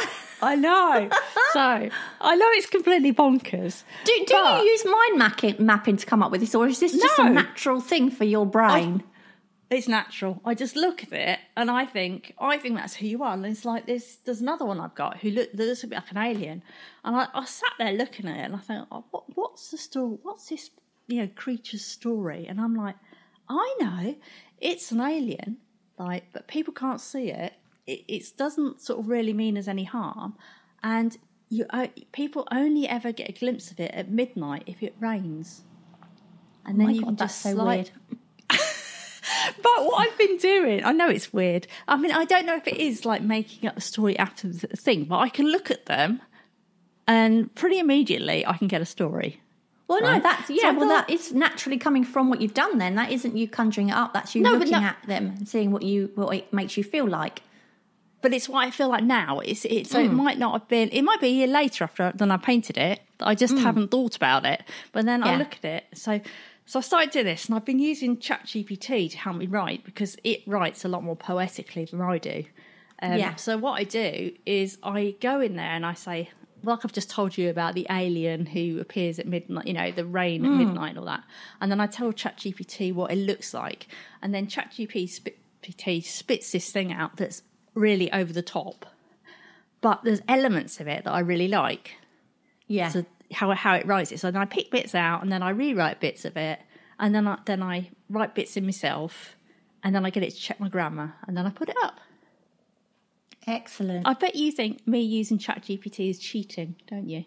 I 0.42 0.56
know. 0.56 1.10
so 1.54 1.90
I 2.22 2.36
know 2.36 2.48
it's 2.52 2.68
completely 2.68 3.14
bonkers. 3.14 3.84
Do, 4.06 4.14
do 4.28 4.36
you 4.36 4.62
use 4.64 4.86
mind 4.86 5.18
mapping, 5.18 5.56
mapping 5.60 5.98
to 5.98 6.06
come 6.06 6.22
up 6.24 6.32
with 6.32 6.42
this, 6.42 6.56
or 6.56 6.68
is 6.68 6.80
this 6.80 6.94
just 6.94 7.18
No. 7.20 7.28
a 7.28 7.30
natural 7.30 7.82
thing 7.82 8.10
for 8.12 8.24
your 8.24 8.46
brain? 8.46 9.04
It's 9.70 9.88
natural. 9.88 10.42
I 10.44 10.56
just 10.56 10.76
look 10.76 11.04
at 11.04 11.14
it 11.14 11.40
and 11.56 11.70
I 11.70 11.86
think, 11.86 12.34
I 12.40 12.58
think 12.58 12.76
that's 12.76 12.96
who 12.96 13.06
you 13.06 13.22
are. 13.22 13.34
And 13.34 13.46
it's 13.46 13.66
like 13.66 13.86
this. 13.86 14.16
There's 14.26 14.42
another 14.42 14.66
one 14.66 14.80
I've 14.80 14.96
got 14.96 15.18
who 15.18 15.30
look, 15.30 15.50
looks 15.54 15.84
a 15.84 15.88
bit 15.88 15.98
like 15.98 16.10
an 16.12 16.18
alien, 16.18 16.64
and 17.04 17.16
I, 17.16 17.28
I 17.36 17.46
sat 17.46 17.74
there 17.78 17.94
looking 17.94 18.28
at 18.28 18.38
it 18.38 18.42
and 18.46 18.56
I 18.56 18.60
thought, 18.60 18.88
oh, 18.92 19.06
what, 19.12 19.24
what's 19.36 19.70
the 19.70 19.78
story? 19.78 20.18
What's 20.24 20.50
this, 20.50 20.72
you 21.08 21.22
know, 21.22 21.30
creature's 21.36 21.86
story? 21.86 22.48
And 22.48 22.60
I'm 22.60 22.76
like, 22.76 22.96
I 23.48 23.76
know, 23.80 24.16
it's 24.60 24.92
an 24.92 25.02
alien, 25.02 25.58
like, 26.00 26.24
but 26.34 26.48
people 26.48 26.74
can't 26.74 27.00
see 27.00 27.30
it. 27.32 27.54
It, 27.86 28.06
it 28.08 28.24
doesn't 28.38 28.82
sort 28.82 29.00
of 29.00 29.08
really 29.08 29.34
mean 29.34 29.56
us 29.56 29.68
any 29.68 29.84
harm, 29.84 30.36
and 30.82 31.16
you 31.50 31.66
people 32.12 32.48
only 32.52 32.88
ever 32.88 33.12
get 33.12 33.30
a 33.30 33.34
glimpse 33.34 33.72
of 33.72 33.80
it 33.80 33.92
at 33.94 34.10
midnight 34.10 34.64
if 34.68 34.82
it 34.84 34.96
rains. 35.00 35.64
And 36.66 36.76
oh 36.76 36.78
then 36.78 36.88
my 36.88 36.92
you 36.94 37.02
God, 37.02 37.08
can 37.08 37.16
just 37.18 37.42
so 37.42 37.54
slide- 37.54 37.66
weird. 37.76 37.92
but 38.50 39.86
what 39.86 40.08
I've 40.08 40.18
been 40.18 40.38
doing, 40.38 40.84
I 40.84 40.92
know 40.92 41.10
it's 41.10 41.34
weird. 41.34 41.68
I 41.88 41.98
mean, 41.98 42.12
I 42.12 42.26
don't 42.26 42.46
know 42.46 42.56
if 42.56 42.68
it 42.68 42.78
is 42.78 43.06
like 43.06 43.22
making 43.22 43.68
up 43.68 43.78
a 43.78 43.82
story 43.82 44.18
after 44.20 44.48
the 44.48 44.68
thing, 44.68 45.06
but 45.06 45.18
I 45.18 45.30
can 45.30 45.48
look 45.52 45.72
at 45.72 45.86
them 45.88 46.22
and 47.08 47.54
pretty 47.56 47.80
immediately 47.80 48.46
I 48.46 48.58
can 48.58 48.68
get 48.68 48.82
a 48.82 48.86
story. 48.86 49.42
Well, 49.88 50.02
no, 50.02 50.20
that's 50.20 50.52
yeah. 50.52 50.72
So 50.74 50.78
well, 50.80 50.88
that- 50.90 51.08
that 51.08 51.14
is 51.14 51.34
naturally 51.34 51.78
coming 51.80 52.04
from 52.04 52.30
what 52.30 52.42
you've 52.42 52.54
done. 52.54 52.78
Then 52.78 52.94
that 52.96 53.12
isn't 53.12 53.36
you 53.36 53.48
conjuring 53.48 53.90
it 53.90 53.94
up. 53.96 54.14
That's 54.14 54.36
you 54.36 54.44
No, 54.44 54.52
looking 54.54 54.72
no- 54.74 54.78
at 54.80 54.98
them 55.08 55.34
and 55.38 55.48
seeing 55.50 55.72
what 55.72 55.82
you 55.82 56.12
what 56.14 56.36
it 56.36 56.54
makes 56.54 56.78
you 56.78 56.84
feel 56.84 57.08
like. 57.08 57.42
But 58.22 58.34
it's 58.34 58.50
what 58.50 58.66
I 58.66 58.72
feel 58.72 58.90
like 58.90 59.04
now. 59.04 59.40
It's 59.40 59.66
it, 59.66 59.88
so 59.88 60.00
it 60.00 60.12
mm. 60.12 60.16
might 60.16 60.38
not 60.38 60.54
have 60.54 60.68
been. 60.68 60.90
It 60.90 61.04
might 61.04 61.22
be 61.22 61.28
a 61.28 61.32
year 61.32 61.48
later 61.48 61.86
after 61.86 62.12
than 62.14 62.32
I 62.32 62.38
painted 62.38 62.78
it. 62.78 63.02
I 63.20 63.36
just 63.36 63.56
mm. 63.56 63.62
haven't 63.62 63.92
thought 63.92 64.16
about 64.16 64.46
it. 64.46 64.64
But 64.92 65.06
then 65.06 65.24
I 65.24 65.38
look 65.38 65.56
at 65.56 65.66
it. 65.66 65.86
So 65.94 66.20
so 66.70 66.78
I 66.78 66.82
started 66.84 67.10
doing 67.10 67.26
this, 67.26 67.48
and 67.48 67.56
I've 67.56 67.66
been 67.66 67.80
using 67.80 68.18
ChatGPT 68.18 69.10
to 69.10 69.18
help 69.18 69.38
me 69.38 69.48
write 69.48 69.84
because 69.84 70.16
it 70.24 70.42
writes 70.46 70.86
a 70.86 70.88
lot 70.88 71.04
more 71.04 71.16
poetically 71.16 71.86
than 71.86 72.00
I 72.00 72.20
do. 72.20 72.44
Um, 73.02 73.18
Yeah. 73.18 73.36
So 73.36 73.58
what 73.58 73.80
I 73.80 73.86
do 73.86 74.34
is 74.46 74.78
I 74.84 75.16
go 75.20 75.42
in 75.42 75.56
there 75.56 75.72
and 75.72 75.84
I 75.84 75.96
say, 75.96 76.30
like 76.62 76.86
I've 76.86 76.92
just 76.92 77.10
told 77.10 77.40
you 77.40 77.50
about 77.50 77.74
the 77.74 77.88
alien 77.90 78.46
who 78.46 78.80
appears 78.80 79.18
at 79.18 79.26
midnight, 79.26 79.66
you 79.66 79.74
know, 79.74 79.90
the 79.90 80.06
rain 80.06 80.46
at 80.46 80.52
mm. 80.52 80.58
midnight 80.58 80.90
and 80.90 81.00
all 81.00 81.06
that, 81.06 81.24
and 81.60 81.72
then 81.72 81.80
I 81.80 81.88
tell 81.88 82.14
ChatGPT 82.14 82.94
what 82.94 83.12
it 83.12 83.16
looks 83.16 83.52
like, 83.52 83.88
and 84.22 84.32
then 84.32 84.46
ChatGPT 84.46 86.04
spits 86.04 86.52
this 86.52 86.72
thing 86.72 86.94
out 86.94 87.18
that's 87.18 87.42
really 87.80 88.12
over 88.12 88.32
the 88.34 88.42
top, 88.42 88.86
but 89.82 90.04
there's 90.04 90.22
elements 90.28 90.80
of 90.80 90.88
it 90.88 91.04
that 91.06 91.12
I 91.12 91.20
really 91.22 91.48
like. 91.48 91.96
Yeah, 92.68 92.90
So 92.90 93.06
how 93.32 93.52
how 93.54 93.74
it 93.76 93.86
writes 93.88 94.12
it. 94.12 94.20
So 94.20 94.30
then 94.32 94.42
I 94.42 94.46
pick 94.46 94.70
bits 94.72 94.94
out 94.94 95.24
and 95.24 95.32
then 95.32 95.42
I 95.42 95.50
rewrite 95.52 96.00
bits 96.00 96.26
of 96.26 96.38
it, 96.38 96.60
and 97.00 97.16
then 97.16 97.26
I 97.28 97.38
then 97.46 97.64
I 97.64 97.90
write 98.10 98.36
bits 98.36 98.56
in 98.58 98.66
myself, 98.66 99.36
and 99.84 99.96
then 99.96 100.06
I 100.06 100.10
get 100.12 100.24
it 100.24 100.32
to 100.32 100.38
check 100.38 100.60
my 100.60 100.70
grammar, 100.70 101.16
and 101.28 101.36
then 101.36 101.46
I 101.46 101.50
put 101.50 101.70
it 101.70 101.78
up. 101.84 102.00
excellent. 103.48 104.08
I 104.08 104.14
bet 104.14 104.36
you 104.36 104.52
think 104.52 104.86
me 104.88 105.02
using 105.02 105.38
ChatGPT 105.40 106.10
is 106.10 106.20
cheating, 106.20 106.76
don't 106.88 107.10
you? 107.10 107.26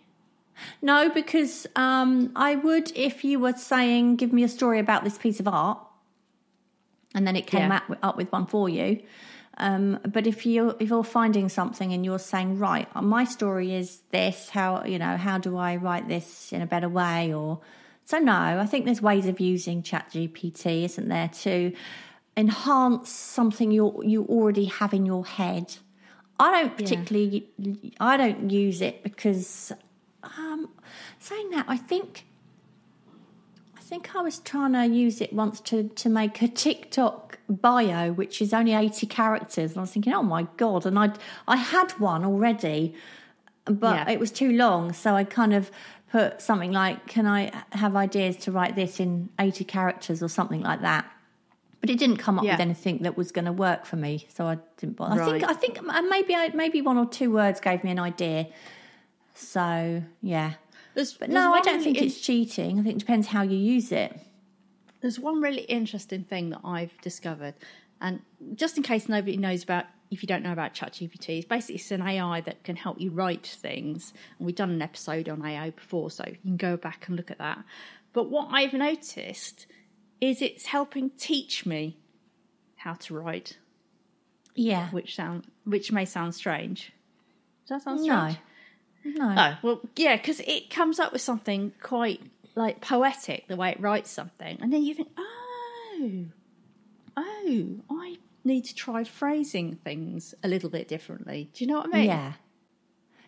No, 0.82 1.09
because 1.09 1.66
um, 1.76 2.30
I 2.37 2.54
would 2.56 2.92
if 2.94 3.25
you 3.25 3.40
were 3.40 3.54
saying, 3.54 4.16
"Give 4.16 4.32
me 4.32 4.44
a 4.44 4.49
story 4.49 4.78
about 4.78 5.02
this 5.02 5.18
piece 5.18 5.40
of 5.40 5.49
art," 5.49 5.78
and 7.14 7.26
then 7.26 7.37
it 7.37 7.47
came 7.47 7.71
Yeah. 7.71 7.76
up, 7.88 7.99
up 8.02 8.16
with 8.16 8.30
one 8.30 8.47
for 8.47 8.68
you. 8.68 9.02
Um, 9.62 10.00
but 10.04 10.26
if 10.26 10.45
you 10.45 10.75
if 10.81 10.88
you're 10.88 11.04
finding 11.04 11.49
something 11.49 11.92
and 11.92 12.04
you're 12.04 12.19
saying, 12.19 12.59
"Right, 12.59 12.88
my 13.00 13.23
story 13.23 13.73
is 13.75 14.02
this," 14.11 14.50
how 14.50 14.85
you 14.85 14.99
know 14.99 15.16
how 15.16 15.38
do 15.38 15.57
I 15.57 15.76
write 15.76 16.09
this 16.09 16.52
in 16.52 16.62
a 16.62 16.66
better 16.66 16.88
way? 16.88 17.33
Or 17.33 17.61
so 18.04 18.19
no, 18.19 18.33
I 18.33 18.66
think 18.66 18.87
there's 18.87 19.00
ways 19.00 19.26
of 19.28 19.38
using 19.38 19.85
ChatGPT, 19.85 20.85
isn't 20.85 21.09
there, 21.09 21.28
to 21.42 21.73
enhance 22.37 23.09
something 23.11 23.71
you 23.71 24.02
you 24.04 24.25
already 24.25 24.64
have 24.64 24.92
in 24.92 25.07
your 25.07 25.25
head. 25.25 25.76
I 26.40 26.50
don't 26.50 26.76
particularly, 26.76 27.49
I 28.00 28.16
don't 28.16 28.50
use 28.50 28.81
it 28.81 29.04
because, 29.04 29.71
um, 30.25 30.71
saying 31.21 31.50
that, 31.50 31.66
I 31.69 31.76
think, 31.76 32.26
think 33.92 34.16
I 34.16 34.22
was 34.22 34.38
trying 34.38 34.72
to 34.72 34.87
use 34.87 35.20
it 35.20 35.32
once 35.34 35.61
to 35.61 35.76
to 36.02 36.08
make 36.08 36.40
a 36.40 36.49
TikTok 36.49 37.38
bio, 37.49 38.12
which 38.12 38.40
is 38.40 38.54
only 38.54 38.72
eighty 38.72 39.06
characters, 39.06 39.72
and 39.72 39.78
I 39.78 39.82
was 39.82 39.90
thinking, 39.92 40.14
oh 40.14 40.22
my 40.22 40.46
god, 40.56 40.87
and 40.87 40.99
I 40.99 41.12
I 41.46 41.56
had 41.56 41.90
one 41.99 42.25
already, 42.25 42.94
but 43.66 43.96
Yeah. 43.96 44.11
it 44.14 44.18
was 44.18 44.30
too 44.30 44.52
long, 44.64 44.92
so 44.94 45.14
I 45.14 45.25
kind 45.25 45.52
of 45.52 45.70
put 46.11 46.40
something 46.40 46.72
like, 46.72 47.06
can 47.06 47.26
I 47.26 47.40
have 47.72 47.94
ideas 47.96 48.37
to 48.44 48.52
write 48.52 48.75
this 48.76 48.99
in 48.99 49.28
eighty 49.38 49.64
characters 49.64 50.22
or 50.22 50.28
something 50.28 50.62
like 50.62 50.80
that. 50.80 51.04
But 51.82 51.90
it 51.90 51.99
didn't 51.99 52.18
come 52.18 52.38
up 52.38 52.44
Yeah. 52.44 52.52
with 52.54 52.61
anything 52.61 52.96
that 53.02 53.14
was 53.16 53.30
going 53.32 53.49
to 53.52 53.52
work 53.52 53.84
for 53.84 53.96
me, 53.96 54.26
so 54.34 54.46
I 54.46 54.56
didn't 54.78 54.96
bother. 54.96 55.20
I 55.20 55.25
think 55.30 55.44
I 55.52 55.54
think 55.62 55.75
uh, 55.87 56.02
maybe 56.14 56.34
I, 56.34 56.49
maybe 56.54 56.80
one 56.80 56.96
or 56.96 57.06
two 57.18 57.30
words 57.30 57.61
gave 57.61 57.84
me 57.84 57.90
an 57.90 57.99
idea. 57.99 58.46
So 59.34 60.02
yeah, 60.22 60.50
There's, 60.94 61.14
but 61.14 61.30
no, 61.30 61.52
I 61.54 61.61
don't 61.61 61.75
really 61.75 61.84
think 61.84 61.99
in- 61.99 62.04
it's 62.04 62.20
cheating. 62.20 62.78
I 62.78 62.82
think 62.82 62.96
it 62.96 62.99
depends 62.99 63.28
how 63.28 63.42
you 63.42 63.56
use 63.56 63.92
it. 63.92 64.18
There's 65.00 65.18
one 65.18 65.40
really 65.40 65.62
interesting 65.62 66.25
thing 66.25 66.50
that 66.50 66.61
I've 66.64 66.96
discovered, 67.00 67.54
and 68.00 68.20
just 68.54 68.76
in 68.76 68.82
case 68.82 69.08
nobody 69.08 69.37
knows 69.37 69.62
about, 69.64 69.87
if 70.11 70.22
you 70.22 70.26
don't 70.26 70.42
know 70.42 70.52
about 70.52 70.75
ChatGPT, 70.75 71.38
it's 71.38 71.46
basically 71.46 71.76
it's 71.76 71.90
an 71.90 72.02
AI 72.02 72.40
that 72.42 72.62
can 72.64 72.76
help 72.76 73.00
you 73.00 73.11
write 73.11 73.46
things. 73.46 74.12
And 74.38 74.46
we've 74.46 74.54
done 74.54 74.70
an 74.70 74.82
episode 74.82 75.28
on 75.28 75.44
AI 75.44 75.70
before, 75.70 76.11
so 76.11 76.25
you 76.28 76.37
can 76.42 76.56
go 76.56 76.76
back 76.76 77.08
and 77.08 77.16
look 77.16 77.30
at 77.30 77.38
that. 77.38 77.64
But 78.12 78.30
what 78.30 78.49
I've 78.52 78.75
noticed 78.75 79.66
is 80.20 80.42
it's 80.42 80.66
helping 80.66 81.11
teach 81.11 81.64
me 81.66 81.96
how 82.76 82.94
to 82.94 83.14
write, 83.14 83.56
Yeah. 84.54 84.90
which 84.90 85.16
sound 85.16 85.46
which 85.64 85.90
may 85.90 86.04
sound 86.04 86.34
strange. 86.34 86.92
Does 87.66 87.82
that 87.82 87.82
sound 87.82 88.02
No. 88.04 88.34
No. 89.04 89.35
Oh, 89.37 89.59
well, 89.62 89.80
yeah, 89.97 90.16
because 90.16 90.40
it 90.40 90.71
comes 90.71 90.99
up 91.00 91.12
with 91.12 91.23
something 91.23 91.73
quite 91.82 92.21
like 92.54 92.80
poetic, 92.80 93.49
the 93.49 93.56
way 93.56 93.71
it 93.71 93.80
writes 93.80 94.11
something, 94.11 94.59
and 94.61 94.73
then 94.73 94.82
you 94.82 94.94
think, 94.94 95.09
oh, 95.18 96.25
oh, 97.16 97.66
I 97.90 98.16
need 98.44 98.64
to 98.66 98.75
try 98.75 99.04
phrasing 99.04 99.76
things 99.76 100.35
a 100.42 100.49
little 100.49 100.71
bit 100.71 100.88
differently. 100.88 101.50
Do 101.54 101.64
you 101.64 101.68
know 101.71 101.78
what 101.78 101.87
I 101.92 101.99
mean? 101.99 102.06
Yeah. 102.06 102.32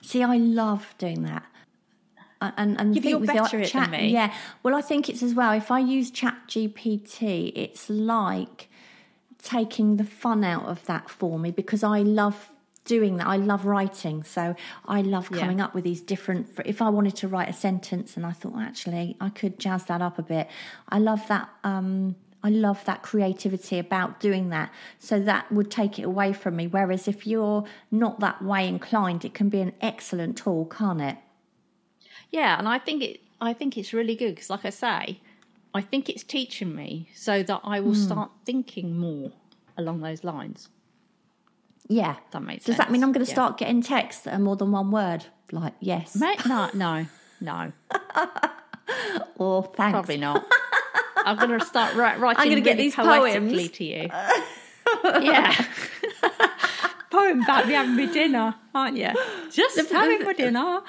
See, 0.00 0.22
I 0.22 0.36
love 0.36 0.94
doing 0.98 1.22
that. 1.22 1.44
And 2.40 2.78
and 2.78 2.94
Yeah, 2.94 3.10
you're 3.10 3.20
the 3.20 3.26
better 3.26 3.56
than 3.58 3.66
chat, 3.66 3.90
me. 3.90 4.08
yeah. 4.08 4.34
Well, 4.62 4.74
I 4.74 4.82
think 4.82 5.08
it's 5.08 5.22
as 5.22 5.32
well. 5.34 5.52
If 5.52 5.70
I 5.70 5.78
use 5.78 6.10
Chat 6.10 6.36
GPT, 6.46 7.52
it's 7.54 7.88
like 7.88 8.68
taking 9.42 9.96
the 9.96 10.04
fun 10.04 10.44
out 10.44 10.64
of 10.66 10.84
that 10.84 11.08
for 11.08 11.38
me 11.38 11.50
because 11.50 11.82
I 11.82 12.00
love 12.00 12.50
doing 12.84 13.16
that. 13.18 13.26
I 13.26 13.36
love 13.36 13.64
writing, 13.66 14.22
so 14.24 14.54
I 14.86 15.00
love 15.02 15.30
Yeah. 15.30 15.40
coming 15.40 15.60
up 15.60 15.74
with 15.74 15.84
these 15.84 16.00
different. 16.00 16.48
If 16.64 16.80
I 16.82 16.88
wanted 16.90 17.16
to 17.16 17.28
write 17.28 17.48
a 17.48 17.52
sentence, 17.52 18.16
and 18.16 18.24
I 18.26 18.32
thought 18.32 18.58
actually 18.60 19.16
I 19.20 19.30
could 19.30 19.58
jazz 19.58 19.84
that 19.86 20.02
up 20.02 20.18
a 20.18 20.22
bit. 20.22 20.48
I 20.88 20.98
love 20.98 21.26
that. 21.28 21.48
Um, 21.64 22.16
I 22.42 22.50
love 22.50 22.84
that 22.84 23.02
creativity 23.02 23.78
about 23.78 24.20
doing 24.20 24.50
that. 24.50 24.70
So 24.98 25.18
that 25.20 25.50
would 25.50 25.70
take 25.70 25.98
it 25.98 26.02
away 26.02 26.34
from 26.34 26.56
me. 26.56 26.66
Whereas 26.66 27.08
if 27.08 27.26
you're 27.26 27.64
not 27.90 28.20
that 28.20 28.42
way 28.42 28.68
inclined, 28.68 29.24
it 29.24 29.32
can 29.32 29.48
be 29.48 29.60
an 29.62 29.72
excellent 29.80 30.36
tool, 30.36 30.66
can't 30.66 31.00
it? 31.00 31.16
yeah, 32.30 32.58
and 32.58 32.68
I 32.68 32.78
think 32.78 33.02
it. 33.02 33.20
I 33.40 33.52
think 33.52 33.76
it's 33.76 33.92
really 33.92 34.14
good 34.16 34.34
because, 34.34 34.50
like 34.50 34.64
I 34.64 34.70
say, 34.70 35.20
I 35.74 35.80
think 35.80 36.08
it's 36.08 36.22
teaching 36.22 36.74
me 36.74 37.08
so 37.14 37.42
that 37.42 37.60
I 37.64 37.80
will 37.80 37.92
Hmm. 37.94 37.98
start 38.08 38.30
thinking 38.44 38.98
more 38.98 39.32
along 39.76 40.00
those 40.00 40.22
lines. 40.24 40.68
Yeah. 41.88 42.16
That 42.30 42.42
makes 42.42 42.64
Does 42.64 42.76
that 42.78 42.90
mean. 42.90 43.02
I'm 43.02 43.12
going 43.12 43.24
to 43.24 43.30
Yeah. 43.30 43.34
start 43.34 43.58
getting 43.58 43.82
texts 43.82 44.22
that 44.22 44.34
are 44.34 44.38
more 44.38 44.56
than 44.56 44.72
one 44.72 44.90
word? 44.90 45.26
Like 45.52 45.74
yes 45.80 46.16
Mate, 46.16 46.44
no, 46.46 46.70
no, 46.74 47.06
no, 47.40 47.72
or 49.36 49.62
thanks. 49.76 49.92
probably 49.92 50.16
not. 50.16 50.44
I'm 51.16 51.36
going 51.36 51.58
to 51.58 51.64
start 51.64 51.94
ri- 51.94 52.00
writing. 52.18 52.40
I'm 52.42 52.48
gonna 52.48 52.60
get 52.60 52.72
really 52.72 52.84
these 52.84 52.94
poems. 52.94 53.70
to 53.70 53.84
you. 53.84 54.08
yeah. 55.22 55.64
Poem 57.10 57.42
about 57.42 57.66
me 57.68 57.74
having 57.74 57.96
my 57.96 58.06
dinner, 58.06 58.54
aren't 58.74 58.96
you? 58.96 59.10
Just 59.52 59.76
the, 59.76 59.94
having 59.94 60.24
my 60.24 60.32
dinner. 60.32 60.80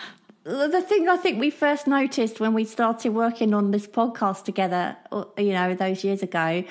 The 0.44 0.68
the 0.70 0.82
thing 0.82 1.08
I 1.10 1.18
think 1.18 1.40
we 1.40 1.50
first 1.52 1.86
noticed 1.88 2.40
when 2.40 2.54
we 2.54 2.66
started 2.66 3.10
working 3.14 3.54
on 3.54 3.72
this 3.72 3.88
podcast 3.88 4.44
together, 4.46 4.96
uh, 5.12 5.26
you 5.38 5.54
know, 5.54 5.74
those 5.76 6.04
years 6.04 6.24
ago, 6.24 6.64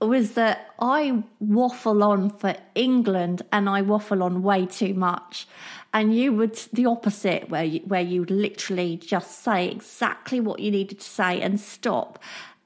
was 0.00 0.32
that 0.32 0.70
I 0.78 1.22
waffle 1.40 2.02
on 2.02 2.30
for 2.30 2.54
England 2.74 3.42
and 3.52 3.68
I 3.68 3.82
waffle 3.82 4.22
on 4.22 4.42
way 4.42 4.66
too 4.66 4.94
much. 4.94 5.46
And 5.92 6.14
you 6.14 6.32
would 6.32 6.54
the 6.72 6.86
opposite, 6.86 7.48
where 7.48 7.64
you, 7.64 7.80
where 7.80 8.02
you 8.02 8.24
literally 8.24 8.96
just 8.96 9.42
say 9.44 9.68
exactly 9.68 10.40
what 10.40 10.58
you 10.58 10.70
needed 10.70 11.00
to 11.00 11.08
say 11.08 11.40
and 11.40 11.60
stop. 11.60 12.18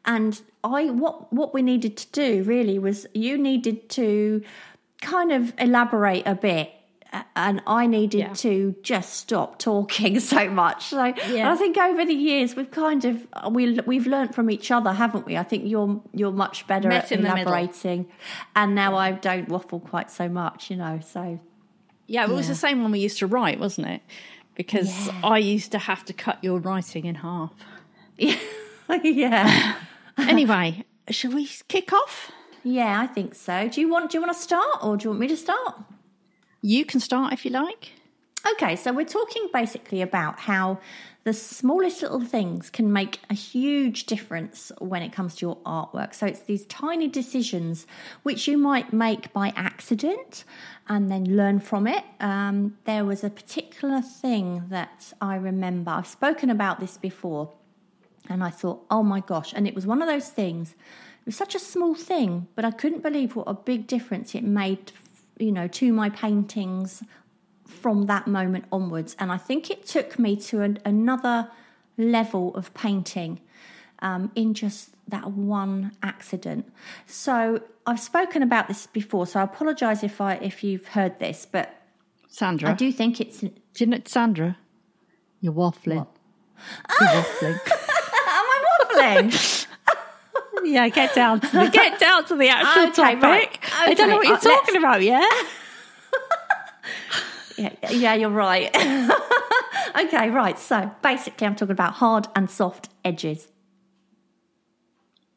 And 0.05 0.41
I, 0.65 0.87
what 0.87 1.33
what 1.33 1.53
we 1.53 1.63
needed 1.63 1.97
to 1.99 2.07
do 2.13 2.43
really 2.43 2.79
was 2.79 3.07
you 3.13 3.37
needed 3.37 3.91
to 3.91 4.43
kind 5.03 5.31
of 5.31 5.53
elaborate 5.59 6.27
a 6.27 6.35
bit 6.35 6.73
and 7.35 7.63
I 7.67 7.87
needed 7.87 8.19
Yeah. 8.19 8.33
to 8.35 8.75
just 8.83 9.15
stop 9.15 9.59
talking 9.59 10.21
so 10.35 10.49
much. 10.51 10.87
So 10.91 11.05
Yeah. 11.31 11.51
I 11.53 11.57
think 11.57 11.77
over 11.77 12.05
the 12.05 12.15
years 12.15 12.55
we've 12.57 12.71
kind 12.71 13.05
of 13.05 13.27
we 13.51 13.79
we've 13.81 14.07
learned 14.07 14.35
from 14.35 14.51
each 14.51 14.71
other, 14.71 14.93
haven't 14.93 15.25
we? 15.27 15.37
I 15.37 15.43
think 15.43 15.65
you're 15.67 16.03
you're 16.13 16.33
much 16.33 16.67
better 16.67 16.89
Met 16.89 17.05
at 17.05 17.13
in 17.13 17.25
elaborating, 17.27 18.07
and 18.55 18.75
now 18.75 18.95
I 18.97 19.13
don't 19.13 19.49
waffle 19.49 19.81
quite 19.81 20.11
so 20.11 20.29
much, 20.29 20.71
you 20.71 20.77
know. 20.77 21.01
So 21.03 21.41
Yeah, 22.07 22.25
it 22.25 22.31
was 22.31 22.49
the 22.49 22.55
same 22.55 22.83
when 22.83 22.93
we 22.93 22.99
used 23.01 23.19
to 23.19 23.27
write, 23.27 23.59
wasn't 23.61 23.87
it? 23.89 24.03
Because 24.55 25.07
Yeah. 25.07 25.21
I 25.25 25.39
used 25.39 25.73
to 25.73 25.79
have 25.79 26.05
to 26.07 26.13
cut 26.13 26.43
your 26.43 26.59
writing 26.59 27.05
in 27.07 27.15
half. 27.17 27.53
yeah, 28.19 29.77
Anyway, 30.19 30.85
shall 31.11 31.33
we 31.33 31.49
kick 31.69 31.93
off? 31.93 32.33
yeah, 32.65 33.01
I 33.01 33.07
think 33.07 33.35
so. 33.35 33.69
Do 33.69 33.81
you 33.81 33.89
want 33.89 34.11
do 34.11 34.19
you 34.19 34.23
want 34.23 34.35
to 34.37 34.43
start 34.43 34.83
or 34.83 34.97
do 34.97 35.05
you 35.05 35.11
want 35.11 35.21
me 35.21 35.29
to 35.29 35.37
start? 35.37 35.75
You 36.61 36.85
can 36.85 37.01
start 37.01 37.33
if 37.33 37.45
you 37.45 37.51
like. 37.51 37.93
Okay, 38.53 38.77
so 38.77 38.93
we're 38.93 39.05
talking 39.05 39.49
basically 39.53 40.01
about 40.01 40.41
how 40.41 40.79
the 41.25 41.33
smallest 41.33 42.01
little 42.03 42.21
things 42.21 42.71
can 42.71 42.93
make 42.93 43.21
a 43.29 43.35
huge 43.35 44.07
difference 44.07 44.73
when 44.79 45.03
it 45.03 45.13
comes 45.13 45.35
to 45.37 45.47
your 45.47 45.57
artwork. 45.59 46.15
So 46.15 46.27
it's 46.27 46.41
these 46.41 46.65
tiny 46.67 47.09
decisions 47.09 47.87
which 48.23 48.49
you 48.49 48.57
might 48.57 48.93
make 48.93 49.33
by 49.33 49.53
accident 49.57 50.45
and 50.89 51.11
then 51.11 51.37
learn 51.37 51.61
from 51.61 51.87
it. 51.87 52.05
Um, 52.21 52.79
there 52.85 53.05
was 53.05 53.23
a 53.25 53.31
particular 53.31 54.01
thing 54.01 54.65
that 54.69 55.13
I 55.21 55.35
remember, 55.37 55.91
I've 55.91 56.07
spoken 56.07 56.49
about 56.49 56.81
this 56.81 56.97
before, 56.97 57.53
and 58.29 58.43
I 58.43 58.51
thought, 58.51 58.85
oh 58.91 59.03
my 59.03 59.21
gosh. 59.21 59.53
And 59.53 59.67
it 59.67 59.75
was 59.75 59.87
one 59.87 60.01
of 60.01 60.09
those 60.09 60.29
things, 60.29 60.71
it 60.71 61.27
was 61.27 61.37
such 61.37 61.55
a 61.55 61.59
small 61.59 61.95
thing, 61.95 62.47
but 62.55 62.65
I 62.65 62.71
couldn't 62.71 63.03
believe 63.03 63.37
what 63.37 63.49
a 63.49 63.55
big 63.55 63.87
difference 63.87 64.35
it 64.35 64.45
made, 64.45 64.93
you 65.39 65.53
know, 65.53 65.69
to 65.69 65.93
my 65.93 66.11
paintings 66.11 67.03
from 67.67 68.07
that 68.07 68.27
moment 68.27 68.65
onwards. 68.73 69.15
And 69.19 69.31
I 69.31 69.37
think 69.37 69.71
it 69.71 69.87
took 69.87 70.19
me 70.19 70.37
to 70.37 70.63
an, 70.63 70.79
another 70.85 71.51
level 71.97 72.55
of 72.55 72.73
painting 72.75 73.41
um, 74.01 74.31
in 74.35 74.55
just 74.55 74.91
that 75.09 75.31
one 75.33 75.93
accident. 76.03 76.73
So 77.07 77.63
I've 77.87 78.01
spoken 78.01 78.43
about 78.43 78.69
this 78.69 78.87
before, 78.87 79.27
so 79.27 79.41
I 79.41 79.43
apologise 79.43 80.03
if 80.03 80.21
I 80.21 80.35
if 80.35 80.63
you've 80.63 80.89
heard 80.89 81.19
this, 81.19 81.47
but 81.51 81.75
Sandra. 82.29 82.71
I 82.71 82.75
do 82.75 82.93
think 82.93 83.21
it's. 83.21 83.41
Do 83.41 83.51
you 83.79 83.87
know, 83.87 83.99
Sandra? 84.05 84.57
You're 85.41 85.53
waffling. 85.53 86.07
You're 87.01 87.09
waffling. 87.09 87.53
Am 87.71 87.81
I 88.29 88.65
waffling? 88.83 89.67
yeah, 90.65 90.89
get 90.89 91.15
down 91.15 91.41
to 91.41 91.47
the 91.51 91.69
get 91.73 91.99
down 91.99 92.25
to 92.27 92.37
the 92.37 92.49
actual 92.49 92.83
Okay, 92.85 92.93
topic. 92.93 93.23
right. 93.23 93.59
I 93.81 93.95
don't 93.95 94.09
know 94.11 94.17
what 94.17 94.27
you're 94.27 94.37
uh, 94.37 94.41
let's- 94.43 94.67
talking 94.67 94.77
about, 94.77 95.03
yeah? 95.03 95.27
Yeah, 97.57 97.71
yeah, 97.91 98.15
you're 98.15 98.31
right. 98.31 98.69
okay, 100.05 100.31
right. 100.31 100.57
So 100.57 100.93
basically, 101.03 101.45
I'm 101.45 101.57
talking 101.57 101.73
about 101.73 101.95
hard 101.95 102.29
and 102.37 102.49
soft 102.49 102.89
edges. 103.05 103.49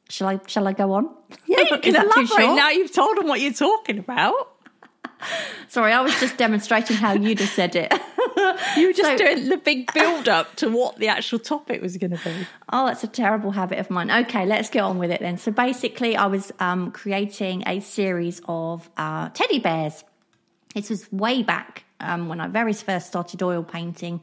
Shall 0.07 0.27
I? 0.27 0.39
Shall 0.45 0.67
I 0.67 0.73
go 0.73 0.93
on? 0.93 1.09
Yeah, 1.47 1.61
you 1.71 1.77
can 1.79 1.95
elaborate 1.95 2.55
now 2.55 2.69
you've 2.69 2.93
told 2.93 3.17
them 3.17 3.27
what 3.27 3.41
you're 3.41 3.53
talking 3.53 3.97
about. 3.97 4.50
Sorry, 5.67 5.91
I 5.93 6.01
was 6.01 6.17
just 6.19 6.37
demonstrating 6.37 6.97
how 6.97 7.13
you 7.13 7.35
just 7.35 7.53
said 7.53 7.75
it. 7.75 7.93
You 8.77 8.87
were 8.87 8.93
just 8.93 9.09
So- 9.09 9.17
doing 9.17 9.49
the 9.49 9.57
big 9.57 9.91
build 9.93 10.29
up 10.29 10.55
to 10.57 10.69
what 10.69 10.97
the 10.97 11.07
actual 11.09 11.39
topic 11.39 11.81
was 11.81 11.97
going 11.97 12.11
to 12.11 12.23
be. 12.23 12.47
Oh, 12.71 12.85
that's 12.87 13.03
a 13.03 13.07
terrible 13.07 13.51
habit 13.51 13.79
of 13.79 13.89
mine. 13.89 14.09
Okay, 14.09 14.45
let's 14.45 14.69
get 14.69 14.81
on 14.81 14.97
with 14.97 15.11
it 15.11 15.19
then. 15.19 15.37
So 15.37 15.51
basically, 15.51 16.15
I 16.15 16.27
was 16.27 16.51
um, 16.59 16.91
creating 16.91 17.63
a 17.67 17.79
series 17.81 18.41
of 18.47 18.89
uh, 18.97 19.29
teddy 19.29 19.59
bears. 19.59 20.03
This 20.75 20.89
was 20.89 21.11
way 21.11 21.43
back 21.43 21.83
um, 21.99 22.29
when 22.29 22.39
I 22.39 22.47
very 22.47 22.73
first 22.73 23.07
started 23.07 23.41
oil 23.43 23.63
painting 23.63 24.21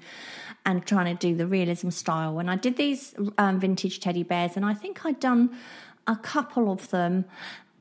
and 0.64 0.86
trying 0.86 1.14
to 1.14 1.20
do 1.28 1.36
the 1.36 1.46
realism 1.46 1.90
style. 1.90 2.38
And 2.38 2.50
I 2.50 2.56
did 2.56 2.76
these 2.76 3.14
um, 3.36 3.60
vintage 3.60 4.00
teddy 4.00 4.22
bears, 4.22 4.56
and 4.56 4.64
I 4.64 4.72
think 4.74 5.04
I'd 5.04 5.20
done 5.20 5.56
a 6.06 6.16
couple 6.16 6.70
of 6.72 6.88
them. 6.90 7.26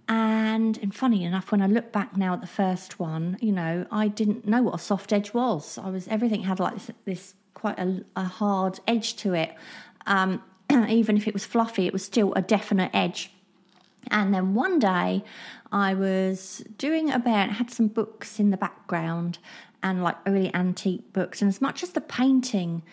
And, 0.10 0.78
and 0.82 0.96
funny 0.96 1.26
enough, 1.26 1.52
when 1.52 1.62
I 1.62 1.68
look 1.68 1.92
back 1.92 2.16
now 2.16 2.34
at 2.34 2.42
the 2.42 2.48
first 2.48 3.00
one, 3.00 3.38
you 3.42 3.52
know, 3.52 3.86
I 3.92 4.08
didn't 4.08 4.48
know 4.48 4.62
what 4.62 4.76
a 4.76 4.80
soft 4.80 5.12
edge 5.12 5.34
was. 5.34 5.78
I 5.78 5.90
was 5.90 6.08
everything 6.08 6.44
had 6.44 6.60
like 6.60 6.76
this, 6.76 6.92
this 7.06 7.34
quite 7.54 7.78
a, 7.78 8.04
a 8.16 8.24
hard 8.24 8.80
edge 8.88 9.18
to 9.18 9.34
it. 9.34 9.54
Um, 10.06 10.42
even 10.88 11.18
if 11.18 11.28
it 11.28 11.34
was 11.34 11.46
fluffy, 11.46 11.88
it 11.88 11.94
was 11.94 12.06
still 12.06 12.34
a 12.36 12.42
definite 12.42 12.92
edge. 12.94 13.32
And 14.10 14.34
then 14.34 14.54
one 14.54 14.80
day 14.80 15.24
I 15.72 15.94
was 15.94 16.64
doing 16.78 17.12
a 17.12 17.20
bit, 17.20 17.50
had 17.52 17.70
some 17.70 17.88
books 17.88 18.40
in 18.40 18.52
the 18.52 18.58
background 18.58 19.40
and 19.84 20.04
like 20.04 20.26
really 20.26 20.54
antique 20.54 21.12
books. 21.12 21.42
And 21.42 21.50
as 21.50 21.62
much 21.62 21.84
as 21.84 21.90
the 21.90 22.02
painting, 22.02 22.84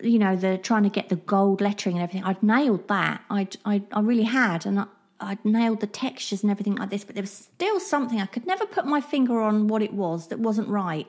you 0.00 0.18
know, 0.18 0.36
the 0.36 0.56
trying 0.56 0.84
to 0.84 0.88
get 0.88 1.10
the 1.10 1.16
gold 1.16 1.60
lettering 1.60 1.96
and 1.96 2.02
everything, 2.02 2.24
I'd 2.24 2.42
nailed 2.42 2.88
that. 2.88 3.22
I, 3.28 3.46
I 3.64 4.00
really 4.00 4.24
had. 4.24 4.64
And 4.64 4.80
I, 4.80 4.86
I'd 5.22 5.44
nailed 5.44 5.80
the 5.80 5.86
textures 5.86 6.42
and 6.42 6.50
everything 6.50 6.76
like 6.76 6.90
this, 6.90 7.04
but 7.04 7.14
there 7.14 7.22
was 7.22 7.30
still 7.30 7.80
something 7.80 8.20
I 8.20 8.26
could 8.26 8.46
never 8.46 8.66
put 8.66 8.86
my 8.86 9.00
finger 9.00 9.40
on 9.40 9.68
what 9.68 9.82
it 9.82 9.92
was 9.92 10.28
that 10.28 10.38
wasn't 10.38 10.68
right. 10.68 11.06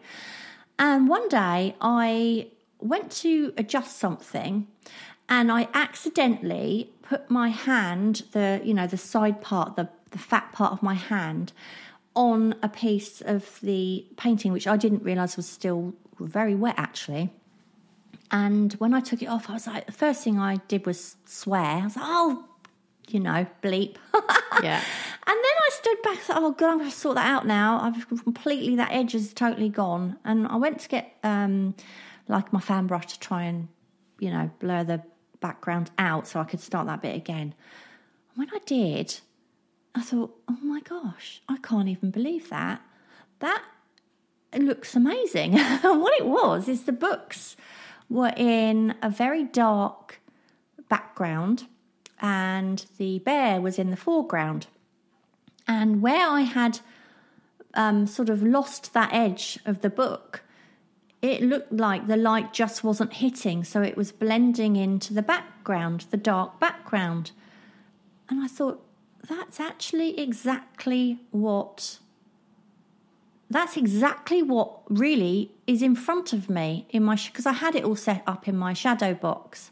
And 0.79 1.07
one 1.07 1.27
day 1.29 1.75
I 1.81 2.47
went 2.79 3.11
to 3.11 3.53
adjust 3.57 3.97
something 3.97 4.67
and 5.29 5.51
I 5.51 5.67
accidentally 5.73 6.91
put 7.01 7.29
my 7.29 7.49
hand, 7.49 8.23
the 8.31 8.61
you 8.63 8.73
know, 8.73 8.87
the 8.87 8.97
side 8.97 9.41
part, 9.41 9.75
the, 9.75 9.89
the 10.11 10.17
fat 10.17 10.51
part 10.51 10.73
of 10.73 10.83
my 10.83 10.93
hand, 10.93 11.53
on 12.15 12.55
a 12.61 12.69
piece 12.69 13.21
of 13.21 13.59
the 13.61 14.05
painting, 14.17 14.51
which 14.51 14.67
I 14.67 14.77
didn't 14.77 15.03
realise 15.03 15.37
was 15.37 15.47
still 15.47 15.93
very 16.19 16.55
wet 16.55 16.75
actually. 16.77 17.31
And 18.31 18.73
when 18.73 18.93
I 18.93 18.99
took 18.99 19.21
it 19.21 19.27
off, 19.27 19.49
I 19.49 19.53
was 19.53 19.67
like, 19.67 19.85
the 19.85 19.91
first 19.91 20.23
thing 20.23 20.39
I 20.39 20.57
did 20.67 20.85
was 20.85 21.17
swear. 21.25 21.61
I 21.61 21.83
was 21.83 21.95
like, 21.95 22.05
oh, 22.07 22.45
you 23.07 23.19
know, 23.19 23.45
bleep. 23.61 23.97
Yeah. 24.61 24.79
And 25.25 25.35
then 25.35 25.43
I 25.43 25.69
stood 25.71 26.01
back, 26.03 26.17
thought, 26.19 26.43
oh 26.43 26.51
god, 26.51 26.69
I'm 26.69 26.77
going 26.77 26.91
to 26.91 26.95
sort 26.95 27.15
that 27.15 27.25
out 27.25 27.47
now. 27.47 27.79
I've 27.81 28.07
completely 28.07 28.75
that 28.75 28.91
edge 28.91 29.15
is 29.15 29.33
totally 29.33 29.67
gone. 29.67 30.17
And 30.23 30.47
I 30.47 30.57
went 30.57 30.79
to 30.81 30.89
get 30.89 31.11
um, 31.23 31.73
like 32.27 32.53
my 32.53 32.59
fan 32.59 32.85
brush 32.85 33.07
to 33.07 33.19
try 33.19 33.45
and 33.45 33.67
you 34.19 34.29
know 34.29 34.51
blur 34.59 34.83
the 34.83 35.01
background 35.39 35.89
out 35.97 36.27
so 36.27 36.39
I 36.39 36.43
could 36.43 36.59
start 36.59 36.85
that 36.85 37.01
bit 37.01 37.15
again. 37.15 37.55
When 38.35 38.47
I 38.53 38.59
did, 38.65 39.19
I 39.95 40.01
thought, 40.01 40.35
oh 40.47 40.57
my 40.61 40.81
gosh, 40.81 41.41
I 41.49 41.57
can't 41.57 41.89
even 41.89 42.11
believe 42.11 42.49
that. 42.49 42.81
That 43.39 43.63
looks 44.55 44.95
amazing. 44.95 45.57
And 45.59 46.01
what 46.01 46.13
it 46.19 46.25
was 46.25 46.67
is 46.67 46.83
the 46.83 46.91
books 46.91 47.55
were 48.09 48.33
in 48.37 48.95
a 49.01 49.09
very 49.09 49.43
dark 49.43 50.21
background 50.89 51.65
and 52.21 52.85
the 52.97 53.19
bear 53.19 53.61
was 53.61 53.77
in 53.79 53.91
the 53.91 53.97
foreground. 53.97 54.67
And 55.67 56.01
where 56.01 56.27
I 56.27 56.41
had 56.41 56.79
um, 57.73 58.05
sort 58.07 58.29
of 58.29 58.43
lost 58.43 58.93
that 58.93 59.13
edge 59.13 59.59
of 59.65 59.81
the 59.81 59.89
book, 59.89 60.43
it 61.21 61.41
looked 61.41 61.71
like 61.71 62.07
the 62.07 62.17
light 62.17 62.51
just 62.53 62.83
wasn't 62.83 63.13
hitting, 63.13 63.63
so 63.63 63.81
it 63.81 63.95
was 63.95 64.11
blending 64.11 64.75
into 64.75 65.13
the 65.13 65.21
background, 65.21 66.05
the 66.11 66.17
dark 66.17 66.59
background. 66.59 67.31
And 68.29 68.43
I 68.43 68.47
thought, 68.47 68.83
that's 69.27 69.59
actually 69.59 70.19
exactly 70.19 71.19
what 71.31 71.99
that's 73.49 73.77
exactly 73.77 74.41
what 74.41 74.79
really 74.89 75.51
is 75.67 75.81
in 75.81 75.95
front 75.95 76.33
of 76.33 76.49
me 76.49 76.87
in 76.89 77.03
my 77.03 77.15
because 77.15 77.45
I 77.45 77.53
had 77.53 77.75
it 77.75 77.83
all 77.83 77.95
set 77.95 78.23
up 78.27 78.47
in 78.47 78.57
my 78.57 78.73
shadow 78.73 79.13
box. 79.13 79.71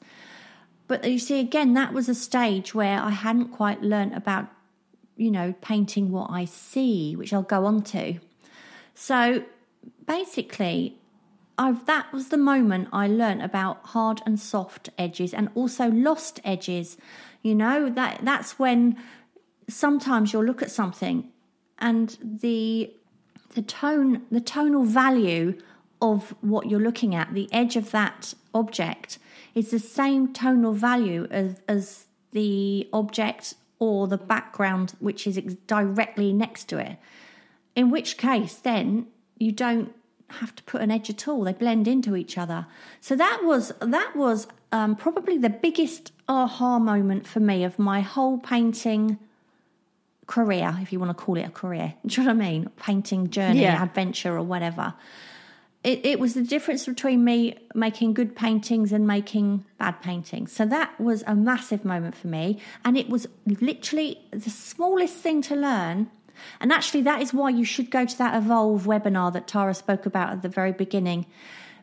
But 0.91 1.09
you 1.09 1.19
see, 1.19 1.39
again, 1.39 1.73
that 1.75 1.93
was 1.93 2.09
a 2.09 2.13
stage 2.13 2.75
where 2.75 2.99
I 2.99 3.11
hadn't 3.11 3.53
quite 3.53 3.81
learnt 3.81 4.13
about 4.13 4.49
you 5.15 5.31
know, 5.31 5.53
painting 5.61 6.11
what 6.11 6.29
I 6.29 6.43
see, 6.43 7.15
which 7.15 7.31
I'll 7.31 7.43
go 7.43 7.65
on 7.65 7.81
to. 7.83 8.19
So 8.93 9.45
basically, 10.05 10.97
I've, 11.57 11.85
that 11.85 12.11
was 12.11 12.27
the 12.27 12.37
moment 12.37 12.89
I 12.91 13.07
learnt 13.07 13.41
about 13.41 13.79
hard 13.85 14.21
and 14.25 14.37
soft 14.37 14.89
edges 14.97 15.33
and 15.33 15.47
also 15.55 15.89
lost 15.89 16.41
edges. 16.43 16.97
You 17.41 17.55
know, 17.55 17.89
that 17.89 18.25
that's 18.25 18.59
when 18.59 18.97
sometimes 19.69 20.33
you'll 20.33 20.43
look 20.43 20.61
at 20.61 20.71
something 20.71 21.29
and 21.79 22.17
the 22.21 22.91
the 23.53 23.61
tone 23.61 24.23
the 24.29 24.41
tonal 24.41 24.83
value 24.83 25.57
of 26.01 26.35
what 26.41 26.69
you're 26.69 26.81
looking 26.81 27.15
at, 27.15 27.33
the 27.33 27.47
edge 27.53 27.77
of 27.77 27.91
that 27.91 28.33
object 28.53 29.19
is 29.55 29.71
the 29.71 29.79
same 29.79 30.33
tonal 30.33 30.73
value 30.73 31.27
as, 31.29 31.61
as 31.67 32.05
the 32.31 32.87
object 32.93 33.55
or 33.79 34.07
the 34.07 34.17
background 34.17 34.93
which 34.99 35.25
is 35.25 35.37
directly 35.67 36.31
next 36.33 36.65
to 36.65 36.77
it. 36.77 36.97
In 37.75 37.89
which 37.89 38.17
case, 38.17 38.55
then 38.55 39.07
you 39.37 39.51
don't 39.51 39.93
have 40.29 40.55
to 40.55 40.63
put 40.63 40.81
an 40.81 40.91
edge 40.91 41.09
at 41.09 41.27
all; 41.27 41.43
they 41.43 41.53
blend 41.53 41.87
into 41.87 42.15
each 42.15 42.37
other. 42.37 42.67
So 43.01 43.15
that 43.15 43.41
was 43.43 43.73
that 43.79 44.15
was 44.15 44.47
um, 44.71 44.95
probably 44.95 45.37
the 45.37 45.49
biggest 45.49 46.11
aha 46.27 46.79
moment 46.79 47.27
for 47.27 47.39
me 47.39 47.63
of 47.63 47.79
my 47.79 48.01
whole 48.01 48.37
painting 48.37 49.17
career, 50.27 50.77
if 50.81 50.93
you 50.93 50.99
want 50.99 51.17
to 51.17 51.23
call 51.23 51.37
it 51.37 51.45
a 51.45 51.49
career. 51.49 51.95
Do 52.05 52.21
you 52.21 52.27
know 52.27 52.33
what 52.33 52.43
I 52.43 52.49
mean? 52.49 52.69
Painting 52.77 53.29
journey, 53.29 53.61
yeah. 53.61 53.81
adventure, 53.81 54.35
or 54.35 54.43
whatever 54.43 54.93
it, 55.83 56.05
it 56.05 56.19
was 56.19 56.35
the 56.35 56.43
difference 56.43 56.85
between 56.85 57.23
me 57.23 57.57
making 57.73 58.13
good 58.13 58.35
paintings 58.35 58.91
and 58.91 59.07
making 59.07 59.65
bad 59.79 60.01
paintings. 60.01 60.51
So 60.51 60.65
that 60.65 60.99
was 60.99 61.23
a 61.25 61.35
massive 61.35 61.83
moment 61.83 62.15
for 62.15 62.27
me. 62.27 62.59
And 62.85 62.97
it 62.97 63.09
was 63.09 63.27
literally 63.45 64.19
the 64.31 64.51
smallest 64.51 65.15
thing 65.15 65.41
to 65.43 65.55
learn. 65.55 66.09
And 66.59 66.71
actually, 66.71 67.01
that 67.03 67.21
is 67.21 67.33
why 67.33 67.49
you 67.49 67.65
should 67.65 67.89
go 67.89 68.05
to 68.05 68.17
that 68.19 68.35
Evolve 68.35 68.83
webinar 68.83 69.33
that 69.33 69.47
Tara 69.47 69.73
spoke 69.73 70.05
about 70.05 70.31
at 70.31 70.41
the 70.41 70.49
very 70.49 70.71
beginning, 70.71 71.25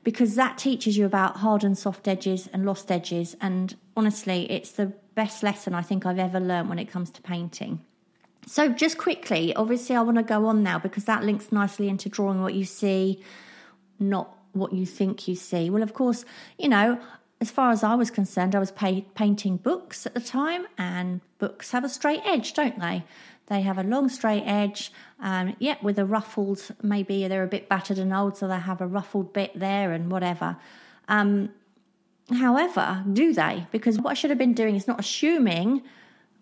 because 0.04 0.34
that 0.36 0.58
teaches 0.58 0.96
you 0.96 1.04
about 1.04 1.38
hard 1.38 1.62
and 1.64 1.76
soft 1.76 2.08
edges 2.08 2.48
and 2.52 2.64
lost 2.64 2.90
edges. 2.90 3.36
And 3.40 3.76
honestly, 3.96 4.50
it's 4.50 4.72
the 4.72 4.86
best 5.14 5.42
lesson 5.42 5.74
I 5.74 5.82
think 5.82 6.06
I've 6.06 6.18
ever 6.18 6.40
learned 6.40 6.68
when 6.68 6.78
it 6.78 6.86
comes 6.86 7.10
to 7.10 7.22
painting. 7.22 7.84
So, 8.46 8.68
just 8.68 8.98
quickly, 8.98 9.54
obviously, 9.54 9.94
I 9.94 10.00
want 10.02 10.16
to 10.16 10.22
go 10.22 10.46
on 10.46 10.62
now 10.62 10.78
because 10.78 11.04
that 11.04 11.22
links 11.22 11.52
nicely 11.52 11.88
into 11.88 12.08
drawing 12.08 12.40
what 12.40 12.54
you 12.54 12.64
see 12.64 13.22
not 13.98 14.36
what 14.52 14.72
you 14.72 14.86
think 14.86 15.28
you 15.28 15.34
see. 15.34 15.70
Well, 15.70 15.82
of 15.82 15.94
course, 15.94 16.24
you 16.58 16.68
know, 16.68 17.00
as 17.40 17.50
far 17.50 17.70
as 17.70 17.84
I 17.84 17.94
was 17.94 18.10
concerned, 18.10 18.54
I 18.54 18.58
was 18.58 18.72
painting 18.72 19.58
books 19.58 20.06
at 20.06 20.14
the 20.14 20.20
time, 20.20 20.66
and 20.76 21.20
books 21.38 21.70
have 21.70 21.84
a 21.84 21.88
straight 21.88 22.22
edge, 22.24 22.52
don't 22.54 22.78
they? 22.80 23.04
They 23.46 23.62
have 23.62 23.78
a 23.78 23.82
long 23.82 24.08
straight 24.08 24.42
edge, 24.44 24.92
um, 25.20 25.56
yeah, 25.58 25.76
with 25.80 25.98
a 25.98 26.04
ruffled, 26.04 26.62
maybe 26.82 27.26
they're 27.28 27.44
a 27.44 27.48
bit 27.48 27.68
battered 27.68 27.98
and 27.98 28.12
old, 28.12 28.36
so 28.36 28.48
they 28.48 28.58
have 28.58 28.80
a 28.80 28.86
ruffled 28.86 29.32
bit 29.32 29.58
there 29.58 29.92
and 29.92 30.10
whatever. 30.10 30.56
Um, 31.08 31.50
however, 32.30 33.04
do 33.10 33.32
they? 33.32 33.66
Because 33.70 33.98
what 33.98 34.10
I 34.10 34.14
should 34.14 34.30
have 34.30 34.38
been 34.38 34.52
doing 34.52 34.74
is 34.74 34.86
not 34.86 35.00
assuming, 35.00 35.82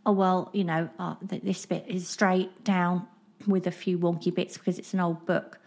oh, 0.04 0.12
well, 0.12 0.50
you 0.52 0.64
know, 0.64 0.88
uh, 0.98 1.14
this 1.22 1.64
bit 1.66 1.84
is 1.86 2.08
straight 2.08 2.64
down 2.64 3.06
with 3.46 3.66
a 3.66 3.70
few 3.70 3.98
wonky 3.98 4.34
bits 4.34 4.56
because 4.58 4.78
it's 4.78 4.92
an 4.94 5.00
old 5.00 5.24
book. 5.26 5.60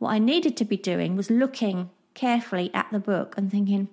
What 0.00 0.10
I 0.10 0.18
needed 0.18 0.56
to 0.56 0.64
be 0.64 0.78
doing 0.78 1.14
was 1.14 1.30
looking 1.30 1.90
carefully 2.14 2.70
at 2.72 2.88
the 2.90 2.98
book 2.98 3.34
and 3.36 3.50
thinking, 3.50 3.88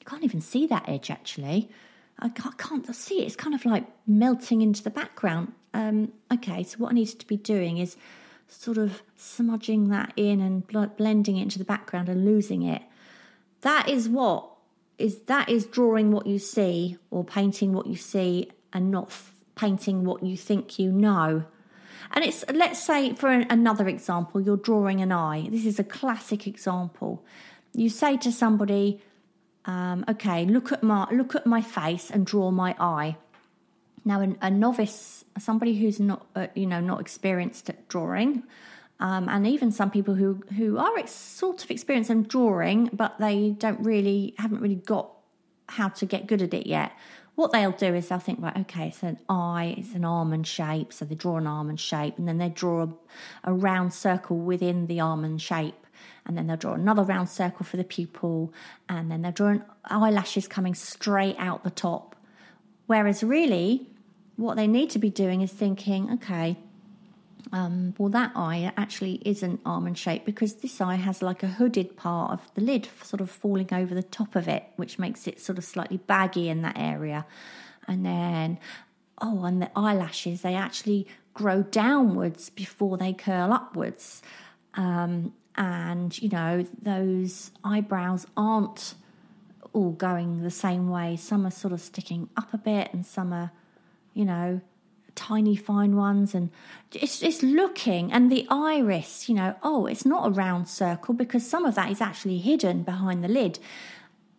you 0.00 0.06
can't 0.06 0.24
even 0.24 0.40
see 0.40 0.66
that 0.66 0.88
edge 0.88 1.10
actually. 1.10 1.70
I 2.18 2.30
can't, 2.30 2.56
can't 2.56 2.96
see 2.96 3.20
it. 3.20 3.26
It's 3.26 3.36
kind 3.36 3.54
of 3.54 3.64
like 3.66 3.84
melting 4.06 4.62
into 4.62 4.82
the 4.82 4.90
background. 4.90 5.52
Um, 5.74 6.12
okay, 6.32 6.62
so 6.62 6.78
what 6.78 6.92
I 6.92 6.94
needed 6.94 7.20
to 7.20 7.26
be 7.26 7.36
doing 7.36 7.76
is 7.76 7.96
sort 8.48 8.78
of 8.78 9.02
smudging 9.14 9.90
that 9.90 10.14
in 10.16 10.40
and 10.40 10.66
blending 10.96 11.36
it 11.36 11.42
into 11.42 11.58
the 11.58 11.64
background 11.64 12.08
and 12.08 12.24
losing 12.24 12.62
it. 12.62 12.82
That 13.60 13.90
is 13.90 14.08
what 14.08 14.48
is 14.98 15.20
that 15.26 15.50
is 15.50 15.66
drawing 15.66 16.10
what 16.10 16.26
you 16.26 16.38
see 16.38 16.96
or 17.10 17.22
painting 17.22 17.74
what 17.74 17.86
you 17.86 17.96
see 17.96 18.50
and 18.72 18.90
not 18.90 19.08
f- 19.08 19.34
painting 19.56 20.04
what 20.04 20.22
you 20.22 20.38
think 20.38 20.78
you 20.78 20.90
know. 20.90 21.44
And 22.12 22.24
it's, 22.24 22.44
let's 22.52 22.82
say, 22.82 23.14
for 23.14 23.28
another 23.28 23.88
example, 23.88 24.40
you're 24.40 24.58
drawing 24.58 25.00
an 25.00 25.12
eye. 25.12 25.48
This 25.50 25.64
is 25.64 25.78
a 25.78 25.84
classic 25.84 26.46
example. 26.46 27.24
You 27.72 27.88
say 27.88 28.18
to 28.18 28.30
somebody, 28.30 29.00
um, 29.64 30.04
okay, 30.08 30.44
look 30.44 30.72
at 30.72 30.82
my 30.82 31.08
look 31.10 31.34
at 31.34 31.46
my 31.46 31.62
face 31.62 32.10
and 32.10 32.26
draw 32.26 32.50
my 32.50 32.74
eye. 32.78 33.16
Now, 34.04 34.20
an, 34.20 34.36
a 34.42 34.50
novice, 34.50 35.24
somebody 35.38 35.78
who's 35.78 36.00
not, 36.00 36.26
uh, 36.34 36.48
you 36.54 36.66
know, 36.66 36.80
not 36.80 37.00
experienced 37.00 37.70
at 37.70 37.88
drawing, 37.88 38.42
um, 39.00 39.28
and 39.28 39.46
even 39.46 39.70
some 39.70 39.90
people 39.90 40.14
who 40.14 40.42
who 40.56 40.78
are 40.78 40.98
ex- 40.98 41.12
sort 41.12 41.64
of 41.64 41.70
experienced 41.70 42.10
in 42.10 42.24
drawing, 42.24 42.90
but 42.92 43.18
they 43.18 43.50
don't 43.50 43.80
really 43.80 44.34
haven't 44.38 44.60
really 44.60 44.74
got 44.74 45.10
how 45.68 45.88
to 45.88 46.04
get 46.04 46.26
good 46.26 46.42
at 46.42 46.52
it 46.52 46.66
yet 46.66 46.92
what 47.34 47.52
they'll 47.52 47.72
do 47.72 47.94
is 47.94 48.08
they'll 48.08 48.18
think, 48.18 48.40
right, 48.42 48.56
okay, 48.58 48.88
it's 48.88 49.02
an 49.02 49.18
eye, 49.28 49.74
it's 49.78 49.94
an 49.94 50.04
almond 50.04 50.46
shape. 50.46 50.92
So 50.92 51.04
they 51.04 51.14
draw 51.14 51.38
an 51.38 51.46
almond 51.46 51.80
shape 51.80 52.18
and 52.18 52.28
then 52.28 52.38
they 52.38 52.50
draw 52.50 52.82
a, 52.82 52.88
a 53.44 53.52
round 53.52 53.94
circle 53.94 54.38
within 54.38 54.86
the 54.86 55.00
almond 55.00 55.40
shape. 55.40 55.74
And 56.26 56.36
then 56.36 56.46
they'll 56.46 56.56
draw 56.56 56.74
another 56.74 57.02
round 57.02 57.28
circle 57.28 57.64
for 57.64 57.76
the 57.76 57.84
pupil. 57.84 58.52
And 58.88 59.10
then 59.10 59.22
they'll 59.22 59.32
draw 59.32 59.48
an 59.48 59.64
eyelashes 59.86 60.46
coming 60.46 60.74
straight 60.74 61.36
out 61.38 61.64
the 61.64 61.70
top. 61.70 62.16
Whereas 62.86 63.24
really, 63.24 63.88
what 64.36 64.56
they 64.56 64.66
need 64.66 64.90
to 64.90 64.98
be 64.98 65.10
doing 65.10 65.40
is 65.40 65.52
thinking, 65.52 66.10
okay, 66.12 66.58
um, 67.50 67.94
well, 67.98 68.08
that 68.10 68.32
eye 68.36 68.72
actually 68.76 69.20
isn't 69.24 69.60
almond 69.66 69.98
shaped 69.98 70.24
because 70.24 70.54
this 70.56 70.80
eye 70.80 70.94
has 70.94 71.22
like 71.22 71.42
a 71.42 71.48
hooded 71.48 71.96
part 71.96 72.32
of 72.32 72.54
the 72.54 72.60
lid 72.60 72.88
sort 73.02 73.20
of 73.20 73.30
falling 73.30 73.68
over 73.72 73.94
the 73.94 74.02
top 74.02 74.36
of 74.36 74.46
it, 74.46 74.64
which 74.76 74.98
makes 74.98 75.26
it 75.26 75.40
sort 75.40 75.58
of 75.58 75.64
slightly 75.64 75.96
baggy 75.96 76.48
in 76.48 76.62
that 76.62 76.78
area. 76.78 77.26
And 77.88 78.06
then, 78.06 78.58
oh, 79.20 79.44
and 79.44 79.60
the 79.60 79.70
eyelashes, 79.74 80.42
they 80.42 80.54
actually 80.54 81.08
grow 81.34 81.62
downwards 81.62 82.50
before 82.50 82.96
they 82.96 83.12
curl 83.12 83.52
upwards. 83.52 84.22
Um, 84.74 85.32
and, 85.56 86.20
you 86.22 86.28
know, 86.28 86.64
those 86.80 87.50
eyebrows 87.64 88.26
aren't 88.36 88.94
all 89.72 89.90
going 89.90 90.42
the 90.42 90.50
same 90.50 90.88
way. 90.90 91.16
Some 91.16 91.46
are 91.46 91.50
sort 91.50 91.72
of 91.72 91.80
sticking 91.80 92.28
up 92.36 92.54
a 92.54 92.58
bit 92.58 92.92
and 92.92 93.04
some 93.04 93.32
are, 93.32 93.50
you 94.14 94.24
know, 94.24 94.60
tiny 95.14 95.56
fine 95.56 95.96
ones 95.96 96.34
and 96.34 96.50
it's 96.92 97.22
it's 97.22 97.42
looking 97.42 98.12
and 98.12 98.30
the 98.30 98.46
iris 98.50 99.28
you 99.28 99.34
know 99.34 99.54
oh 99.62 99.86
it's 99.86 100.06
not 100.06 100.26
a 100.26 100.30
round 100.30 100.68
circle 100.68 101.14
because 101.14 101.48
some 101.48 101.64
of 101.64 101.74
that 101.74 101.90
is 101.90 102.00
actually 102.00 102.38
hidden 102.38 102.82
behind 102.82 103.22
the 103.22 103.28
lid. 103.28 103.58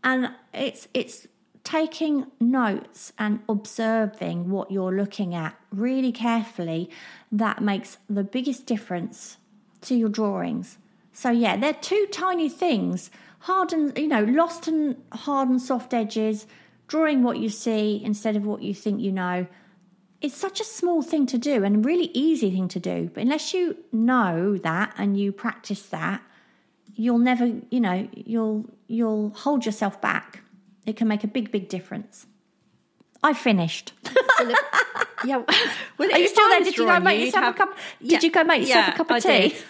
And 0.04 0.32
it's 0.54 0.88
it's 0.94 1.28
taking 1.64 2.28
notes 2.42 3.14
and 3.18 3.40
observing 3.48 4.50
what 4.50 4.70
you're 4.70 4.92
looking 4.92 5.34
at 5.34 5.56
really 5.72 6.12
carefully 6.12 6.90
that 7.32 7.62
makes 7.62 7.98
the 8.10 8.24
biggest 8.24 8.66
difference 8.66 9.38
to 9.82 9.96
your 9.96 10.10
drawings. 10.10 10.78
So 11.14 11.30
yeah 11.32 11.56
they're 11.56 11.74
two 11.74 12.08
tiny 12.12 12.50
things 12.50 13.10
hard 13.40 13.74
and 13.74 13.98
you 13.98 14.08
know 14.08 14.24
lost 14.24 14.68
and 14.68 14.96
hard 15.12 15.50
and 15.50 15.62
soft 15.62 15.94
edges 15.94 16.48
drawing 16.88 17.24
what 17.24 17.38
you 17.38 17.50
see 17.50 18.02
instead 18.04 18.36
of 18.36 18.46
what 18.46 18.62
you 18.62 18.74
think 18.74 19.02
you 19.02 19.12
know 19.12 19.46
it's 20.24 20.38
such 20.38 20.62
a 20.62 20.64
small 20.64 21.02
thing 21.02 21.26
to 21.28 21.38
do 21.38 21.66
and 21.66 21.76
a 21.76 21.80
really 21.80 22.10
easy 22.14 22.50
thing 22.50 22.70
to 22.70 22.80
do. 22.80 23.12
But 23.14 23.24
unless 23.24 23.54
you 23.54 23.78
know 23.92 24.58
that 24.60 24.94
and 24.98 25.20
you 25.20 25.34
practice 25.34 25.84
that, 25.88 26.24
you'll 26.96 27.20
never, 27.20 27.52
you 27.70 27.82
know, 27.82 28.08
you'll 28.16 28.66
you'll 28.88 29.32
hold 29.32 29.66
yourself 29.66 30.00
back. 30.00 30.42
It 30.86 30.96
can 30.96 31.10
make 31.10 31.26
a 31.26 31.28
big, 31.28 31.52
big 31.52 31.68
difference. 31.68 32.26
I 33.22 33.34
finished. 33.34 33.94
yeah. 35.26 35.44
Well, 35.98 36.12
Are 36.12 36.20
you 36.20 36.28
still 36.28 36.50
there? 36.50 36.62
Did 36.62 36.78
you 36.78 36.86
go 36.86 37.00
make 37.00 37.20
yourself 37.20 37.44
have, 37.44 37.56
a 37.56 37.58
cup? 37.58 37.78
Did 38.02 38.12
yeah, 38.12 38.20
you 38.22 38.32
go 38.32 38.44
make 38.46 38.62
yourself 38.62 38.88
yeah, 38.88 38.94
a 38.94 38.98
cup 38.98 39.10
of 39.12 39.16
I 39.18 39.20
tea? 39.20 39.50
Did. 39.50 39.64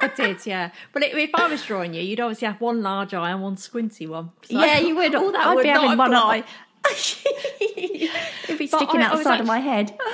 I 0.00 0.08
did, 0.08 0.46
yeah. 0.46 0.70
But 0.92 1.02
if 1.02 1.30
I 1.34 1.48
was 1.48 1.64
drawing 1.64 1.94
you, 1.94 2.00
you'd 2.00 2.20
obviously 2.20 2.46
have 2.46 2.60
one 2.60 2.82
large 2.82 3.12
eye 3.12 3.30
and 3.30 3.42
one 3.42 3.56
squinty 3.56 4.06
one. 4.06 4.30
So 4.42 4.60
yeah, 4.60 4.78
you 4.78 4.94
would. 4.96 5.14
All 5.16 5.32
that 5.32 5.46
I'd 5.46 5.54
would 5.54 5.62
be 5.62 5.68
having 5.68 5.98
one 5.98 6.14
eye. 6.14 6.44
It'd 7.76 8.58
be 8.58 8.66
sticking 8.66 9.00
out 9.00 9.16
the 9.16 9.22
side 9.22 9.40
of 9.40 9.46
my 9.46 9.58
head. 9.58 9.96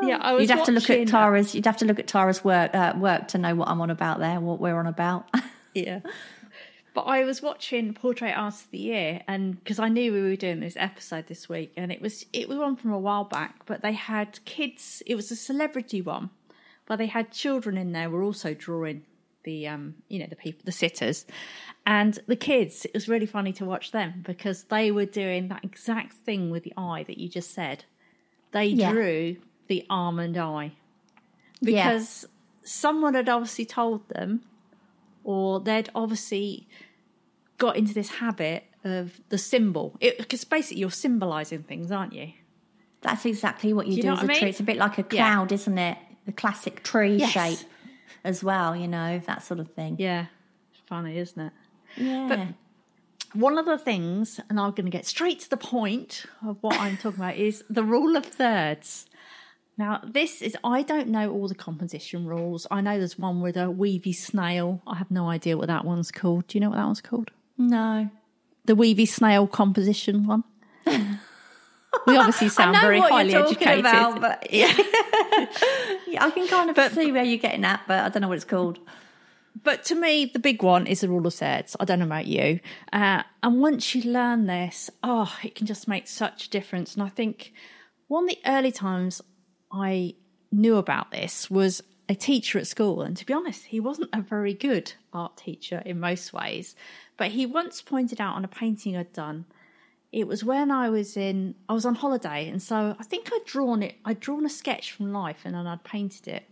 Yeah, 0.00 0.16
I 0.20 0.32
was 0.32 0.40
You'd 0.40 0.50
have 0.50 0.58
watching, 0.60 0.74
to 0.74 0.80
look 0.80 0.90
at 0.90 1.06
Tara's. 1.06 1.54
You'd 1.54 1.66
have 1.66 1.76
to 1.76 1.84
look 1.84 1.98
at 1.98 2.08
Tara's 2.08 2.42
work 2.42 2.74
uh, 2.74 2.94
work 2.96 3.28
to 3.28 3.38
know 3.38 3.54
what 3.54 3.68
I'm 3.68 3.80
on 3.80 3.90
about 3.90 4.18
there. 4.18 4.40
What 4.40 4.58
we're 4.58 4.76
on 4.78 4.86
about. 4.86 5.30
yeah. 5.74 6.00
But 6.94 7.02
I 7.02 7.24
was 7.24 7.40
watching 7.40 7.94
Portrait 7.94 8.32
Artist 8.32 8.64
of 8.64 8.70
the 8.72 8.78
Year, 8.78 9.20
and 9.28 9.62
because 9.62 9.78
I 9.78 9.88
knew 9.88 10.12
we 10.12 10.22
were 10.22 10.34
doing 10.34 10.60
this 10.60 10.76
episode 10.76 11.26
this 11.28 11.48
week, 11.48 11.72
and 11.76 11.92
it 11.92 12.00
was 12.00 12.26
it 12.32 12.48
was 12.48 12.58
one 12.58 12.74
from 12.74 12.92
a 12.92 12.98
while 12.98 13.24
back, 13.24 13.64
but 13.66 13.82
they 13.82 13.92
had 13.92 14.42
kids. 14.44 15.02
It 15.06 15.14
was 15.14 15.30
a 15.30 15.36
celebrity 15.36 16.00
one, 16.00 16.30
but 16.86 16.96
they 16.96 17.06
had 17.06 17.30
children 17.30 17.76
in 17.76 17.92
there. 17.92 18.10
Were 18.10 18.22
also 18.24 18.54
drawing 18.54 19.04
the 19.44 19.68
um 19.68 19.94
you 20.08 20.18
know 20.18 20.26
the 20.28 20.36
people 20.36 20.62
the 20.64 20.72
sitters, 20.72 21.26
and 21.86 22.18
the 22.26 22.36
kids, 22.36 22.84
it 22.84 22.94
was 22.94 23.08
really 23.08 23.26
funny 23.26 23.52
to 23.54 23.64
watch 23.64 23.90
them 23.90 24.22
because 24.24 24.64
they 24.64 24.90
were 24.90 25.04
doing 25.04 25.48
that 25.48 25.64
exact 25.64 26.12
thing 26.12 26.50
with 26.50 26.64
the 26.64 26.72
eye 26.76 27.04
that 27.06 27.18
you 27.18 27.28
just 27.28 27.52
said. 27.52 27.84
They 28.52 28.66
yeah. 28.66 28.92
drew 28.92 29.36
the 29.66 29.84
almond 29.90 30.36
eye 30.36 30.72
because 31.62 32.24
yeah. 32.24 32.28
someone 32.62 33.14
had 33.14 33.28
obviously 33.28 33.64
told 33.64 34.08
them, 34.10 34.42
or 35.24 35.60
they'd 35.60 35.90
obviously 35.94 36.68
got 37.58 37.76
into 37.76 37.94
this 37.94 38.08
habit 38.08 38.64
of 38.84 39.20
the 39.28 39.38
symbol. 39.38 39.96
Because 40.00 40.44
basically, 40.44 40.80
you're 40.80 40.90
symbolizing 40.90 41.62
things, 41.62 41.90
aren't 41.90 42.12
you? 42.12 42.32
That's 43.00 43.24
exactly 43.24 43.72
what 43.72 43.88
you 43.88 43.96
do, 43.96 44.02
do 44.02 44.08
you 44.08 44.14
as 44.14 44.22
a 44.22 44.26
mean? 44.26 44.38
tree. 44.38 44.48
It's 44.50 44.60
a 44.60 44.64
bit 44.64 44.76
like 44.76 44.98
a 44.98 45.02
cloud, 45.02 45.50
yeah. 45.50 45.54
isn't 45.54 45.78
it? 45.78 45.98
The 46.26 46.32
classic 46.32 46.84
tree 46.84 47.16
yes. 47.16 47.30
shape 47.30 47.68
as 48.24 48.42
well, 48.42 48.74
you 48.76 48.88
know, 48.88 49.20
that 49.26 49.42
sort 49.42 49.60
of 49.60 49.70
thing. 49.72 49.96
Yeah. 49.98 50.26
Funny, 50.86 51.18
isn't 51.18 51.40
it? 51.40 51.52
Yeah. 51.96 52.26
But 52.28 53.38
one 53.38 53.58
of 53.58 53.66
the 53.66 53.78
things, 53.78 54.40
and 54.48 54.60
I'm 54.60 54.70
going 54.70 54.84
to 54.84 54.90
get 54.90 55.06
straight 55.06 55.40
to 55.40 55.50
the 55.50 55.56
point 55.56 56.26
of 56.46 56.58
what 56.60 56.78
I'm 56.78 56.96
talking 56.96 57.20
about, 57.20 57.36
is 57.36 57.64
the 57.70 57.84
rule 57.84 58.16
of 58.16 58.26
thirds. 58.26 59.06
Now, 59.78 60.00
this 60.04 60.42
is, 60.42 60.56
I 60.62 60.82
don't 60.82 61.08
know 61.08 61.32
all 61.32 61.48
the 61.48 61.54
composition 61.54 62.26
rules. 62.26 62.66
I 62.70 62.82
know 62.82 62.98
there's 62.98 63.18
one 63.18 63.40
with 63.40 63.56
a 63.56 63.70
weavy 63.70 64.12
snail. 64.12 64.82
I 64.86 64.96
have 64.96 65.10
no 65.10 65.28
idea 65.28 65.56
what 65.56 65.68
that 65.68 65.84
one's 65.84 66.10
called. 66.10 66.46
Do 66.46 66.58
you 66.58 66.60
know 66.60 66.68
what 66.70 66.76
that 66.76 66.84
one's 66.84 67.00
called? 67.00 67.30
No. 67.56 68.10
The 68.66 68.74
weavy 68.74 69.06
snail 69.06 69.46
composition 69.46 70.26
one. 70.26 70.44
We 72.06 72.16
obviously 72.16 72.48
sound 72.48 72.76
very 72.80 73.00
highly 73.00 73.34
educated. 73.34 73.80
About, 73.80 74.20
but 74.20 74.52
yeah. 74.52 74.76
yeah, 76.06 76.24
I 76.24 76.30
can 76.30 76.48
kind 76.48 76.70
of 76.70 76.76
but, 76.76 76.92
see 76.92 77.12
where 77.12 77.24
you're 77.24 77.38
getting 77.38 77.64
at, 77.64 77.82
but 77.86 78.04
I 78.04 78.08
don't 78.08 78.22
know 78.22 78.28
what 78.28 78.36
it's 78.36 78.44
called. 78.44 78.78
But 79.62 79.84
to 79.84 79.94
me, 79.94 80.24
the 80.24 80.38
big 80.38 80.62
one 80.62 80.86
is 80.86 81.02
the 81.02 81.08
rule 81.08 81.26
of 81.26 81.34
thirds. 81.34 81.76
I 81.78 81.84
don't 81.84 81.98
know 81.98 82.06
about 82.06 82.26
you. 82.26 82.60
Uh, 82.92 83.22
and 83.42 83.60
once 83.60 83.94
you 83.94 84.10
learn 84.10 84.46
this, 84.46 84.90
oh, 85.02 85.36
it 85.44 85.54
can 85.54 85.66
just 85.66 85.86
make 85.86 86.08
such 86.08 86.46
a 86.46 86.50
difference. 86.50 86.94
And 86.94 87.02
I 87.02 87.08
think 87.08 87.52
one 88.08 88.24
of 88.24 88.30
the 88.30 88.38
early 88.46 88.72
times 88.72 89.20
I 89.70 90.14
knew 90.50 90.76
about 90.76 91.10
this 91.10 91.50
was 91.50 91.82
a 92.08 92.14
teacher 92.14 92.58
at 92.58 92.66
school. 92.66 93.02
And 93.02 93.16
to 93.16 93.26
be 93.26 93.32
honest, 93.32 93.66
he 93.66 93.78
wasn't 93.78 94.10
a 94.12 94.20
very 94.20 94.54
good 94.54 94.92
art 95.12 95.36
teacher 95.36 95.82
in 95.84 96.00
most 96.00 96.32
ways. 96.32 96.74
But 97.16 97.28
he 97.28 97.46
once 97.46 97.82
pointed 97.82 98.20
out 98.20 98.36
on 98.36 98.44
a 98.44 98.48
painting 98.48 98.96
I'd 98.96 99.12
done, 99.12 99.44
it 100.12 100.28
was 100.28 100.44
when 100.44 100.70
I 100.70 100.90
was 100.90 101.16
in, 101.16 101.54
I 101.68 101.72
was 101.72 101.86
on 101.86 101.94
holiday. 101.94 102.48
And 102.48 102.62
so 102.62 102.94
I 102.98 103.02
think 103.02 103.30
I'd 103.32 103.44
drawn 103.46 103.82
it, 103.82 103.94
I'd 104.04 104.20
drawn 104.20 104.44
a 104.44 104.50
sketch 104.50 104.92
from 104.92 105.12
life 105.12 105.40
and 105.44 105.54
then 105.54 105.66
I'd 105.66 105.84
painted 105.84 106.28
it. 106.28 106.44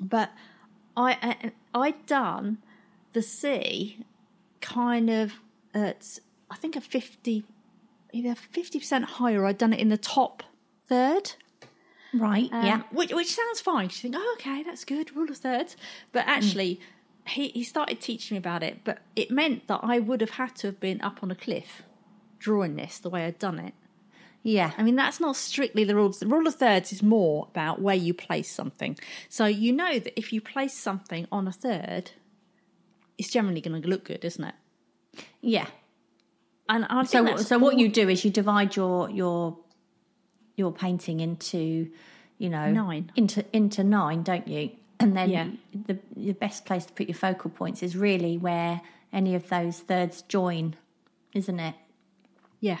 But 0.00 0.30
I 0.96 1.52
I'd 1.74 2.06
done 2.06 2.58
the 3.12 3.22
sea 3.22 4.04
kind 4.60 5.10
of 5.10 5.32
at 5.74 6.18
I 6.50 6.56
think 6.56 6.76
a 6.76 6.80
fifty 6.80 7.44
either 8.12 8.34
fifty 8.34 8.78
percent 8.78 9.04
higher. 9.04 9.44
I'd 9.44 9.58
done 9.58 9.72
it 9.72 9.80
in 9.80 9.88
the 9.88 9.98
top 9.98 10.42
third. 10.86 11.32
Right. 12.14 12.50
Um, 12.52 12.64
yeah. 12.64 12.82
Which 12.92 13.12
which 13.12 13.34
sounds 13.34 13.60
fine. 13.60 13.84
You 13.84 13.90
think, 13.90 14.14
oh, 14.16 14.36
okay, 14.38 14.62
that's 14.62 14.84
good, 14.84 15.14
rule 15.14 15.30
of 15.30 15.36
thirds. 15.36 15.76
But 16.12 16.24
hmm. 16.24 16.30
actually, 16.30 16.74
mm. 16.76 17.28
he 17.28 17.48
he 17.48 17.62
started 17.64 18.00
teaching 18.00 18.34
me 18.34 18.38
about 18.38 18.62
it. 18.62 18.80
But 18.84 18.98
it 19.14 19.30
meant 19.30 19.66
that 19.68 19.80
I 19.82 19.98
would 19.98 20.20
have 20.20 20.30
had 20.30 20.56
to 20.56 20.68
have 20.68 20.80
been 20.80 21.00
up 21.02 21.22
on 21.22 21.30
a 21.30 21.34
cliff, 21.34 21.82
drawing 22.46 22.76
this 22.76 22.98
the 23.00 23.10
way 23.10 23.24
I'd 23.24 23.40
done 23.40 23.58
it. 23.58 23.74
Yeah. 24.44 24.70
I 24.78 24.84
mean, 24.84 24.94
that's 24.94 25.18
not 25.18 25.34
strictly 25.34 25.82
the 25.82 25.96
rules. 25.96 26.20
The 26.20 26.28
rule 26.28 26.46
of 26.46 26.54
thirds 26.54 26.92
is 26.92 27.02
more 27.02 27.48
about 27.50 27.82
where 27.82 27.96
you 27.96 28.14
place 28.14 28.48
something. 28.48 28.96
So 29.28 29.46
you 29.46 29.72
know 29.72 29.98
that 29.98 30.16
if 30.16 30.32
you 30.32 30.40
place 30.40 30.72
something 30.72 31.26
on 31.32 31.48
a 31.48 31.52
third, 31.52 32.12
it's 33.18 33.28
generally 33.28 33.60
going 33.60 33.82
to 33.82 33.88
look 33.88 34.04
good, 34.04 34.24
isn't 34.24 34.44
it? 34.44 34.54
Yeah. 35.40 35.66
And 36.68 36.84
I 36.84 37.02
so, 37.02 37.36
so 37.38 37.58
what 37.58 37.80
you 37.80 37.88
do 37.88 38.08
is 38.08 38.24
you 38.24 38.30
divide 38.30 38.76
your 38.76 39.10
your 39.10 39.58
your 40.56 40.70
painting 40.70 41.18
into, 41.18 41.90
you 42.38 42.48
know, 42.48 42.70
nine 42.70 43.10
into 43.16 43.44
into 43.52 43.82
nine, 43.82 44.22
don't 44.22 44.46
you? 44.46 44.70
And 45.00 45.16
then 45.16 45.30
yeah. 45.30 45.48
the 45.86 45.98
the 46.16 46.32
best 46.32 46.64
place 46.64 46.86
to 46.86 46.92
put 46.92 47.08
your 47.08 47.16
focal 47.16 47.50
points 47.50 47.82
is 47.82 47.96
really 47.96 48.38
where 48.38 48.80
any 49.12 49.34
of 49.34 49.48
those 49.48 49.80
thirds 49.80 50.22
join, 50.22 50.76
isn't 51.34 51.58
it? 51.58 51.74
Yeah, 52.60 52.78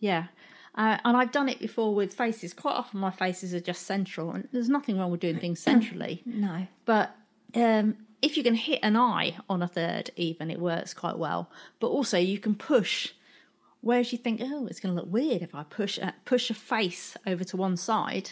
yeah. 0.00 0.26
Uh, 0.74 0.96
and 1.04 1.16
I've 1.16 1.32
done 1.32 1.48
it 1.48 1.58
before 1.58 1.94
with 1.94 2.14
faces. 2.14 2.54
Quite 2.54 2.74
often, 2.74 3.00
my 3.00 3.10
faces 3.10 3.52
are 3.52 3.60
just 3.60 3.82
central, 3.82 4.30
and 4.30 4.48
there's 4.52 4.68
nothing 4.70 4.98
wrong 4.98 5.10
with 5.10 5.20
doing 5.20 5.38
things 5.38 5.60
centrally. 5.70 6.22
no. 6.24 6.66
But 6.84 7.14
um, 7.54 7.96
if 8.22 8.36
you 8.36 8.42
can 8.42 8.54
hit 8.54 8.80
an 8.82 8.96
eye 8.96 9.36
on 9.50 9.62
a 9.62 9.68
third, 9.68 10.10
even 10.16 10.50
it 10.50 10.60
works 10.60 10.94
quite 10.94 11.18
well. 11.18 11.50
But 11.80 11.88
also, 11.88 12.18
you 12.18 12.38
can 12.38 12.54
push. 12.54 13.12
Whereas 13.80 14.12
you 14.12 14.18
think, 14.18 14.40
oh, 14.42 14.66
it's 14.66 14.78
going 14.78 14.94
to 14.94 15.00
look 15.00 15.12
weird 15.12 15.42
if 15.42 15.54
I 15.54 15.64
push 15.64 15.98
a, 15.98 16.14
push 16.24 16.50
a 16.50 16.54
face 16.54 17.16
over 17.26 17.42
to 17.42 17.56
one 17.56 17.76
side. 17.76 18.30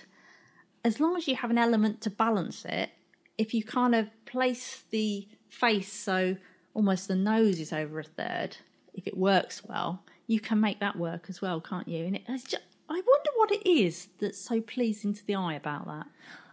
As 0.85 1.01
long 1.01 1.17
as 1.17 1.27
you 1.27 1.35
have 1.35 1.51
an 1.51 1.59
element 1.59 2.01
to 2.03 2.11
balance 2.11 2.65
it, 2.65 2.91
if 3.37 3.53
you 3.53 3.65
kind 3.65 3.95
of 3.95 4.09
place 4.27 4.85
the 4.91 5.27
face 5.49 5.93
so 5.93 6.37
almost 6.73 7.09
the 7.09 7.17
nose 7.17 7.59
is 7.59 7.73
over 7.73 7.99
a 7.99 8.05
third, 8.05 8.59
if 8.95 9.07
it 9.07 9.17
works 9.17 9.65
well, 9.65 10.05
you 10.31 10.39
can 10.39 10.61
make 10.61 10.79
that 10.79 10.97
work 10.97 11.27
as 11.29 11.43
well, 11.43 11.61
can't 11.61 11.89
you? 11.89 12.05
And 12.05 12.15
it's 12.29 12.45
just, 12.45 12.63
I 12.89 12.95
wonder 12.95 13.31
what 13.35 13.51
it 13.51 13.69
is 13.69 14.09
that's 14.21 14.39
so 14.39 14.61
pleasing 14.61 15.13
to 15.15 15.27
the 15.27 15.35
eye 15.35 15.55
about 15.55 15.87
that. 15.87 16.07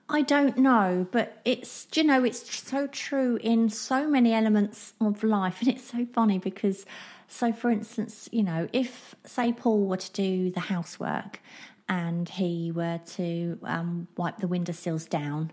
I 0.09 0.21
don't 0.23 0.57
know, 0.57 1.05
but 1.11 1.41
it's 1.43 1.85
you 1.93 2.03
know 2.03 2.23
it's 2.23 2.41
so 2.57 2.87
true 2.87 3.37
in 3.43 3.69
so 3.69 4.07
many 4.07 4.33
elements 4.33 4.93
of 5.01 5.21
life, 5.23 5.57
and 5.59 5.67
it's 5.69 5.91
so 5.91 6.07
funny 6.13 6.39
because, 6.39 6.85
so 7.27 7.51
for 7.51 7.69
instance, 7.69 8.29
you 8.31 8.41
know, 8.41 8.69
if 8.71 9.13
say 9.25 9.51
Paul 9.51 9.85
were 9.85 9.97
to 9.97 10.11
do 10.13 10.49
the 10.49 10.61
housework, 10.61 11.41
and 11.89 12.27
he 12.29 12.71
were 12.71 12.99
to 13.17 13.59
um, 13.63 14.07
wipe 14.17 14.37
the 14.37 14.47
windowsills 14.47 15.05
down, 15.05 15.51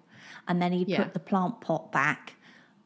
and 0.48 0.62
then 0.62 0.72
he'd 0.72 0.88
Yeah. 0.88 1.02
put 1.02 1.14
the 1.14 1.20
plant 1.20 1.60
pot 1.60 1.90
back. 1.92 2.34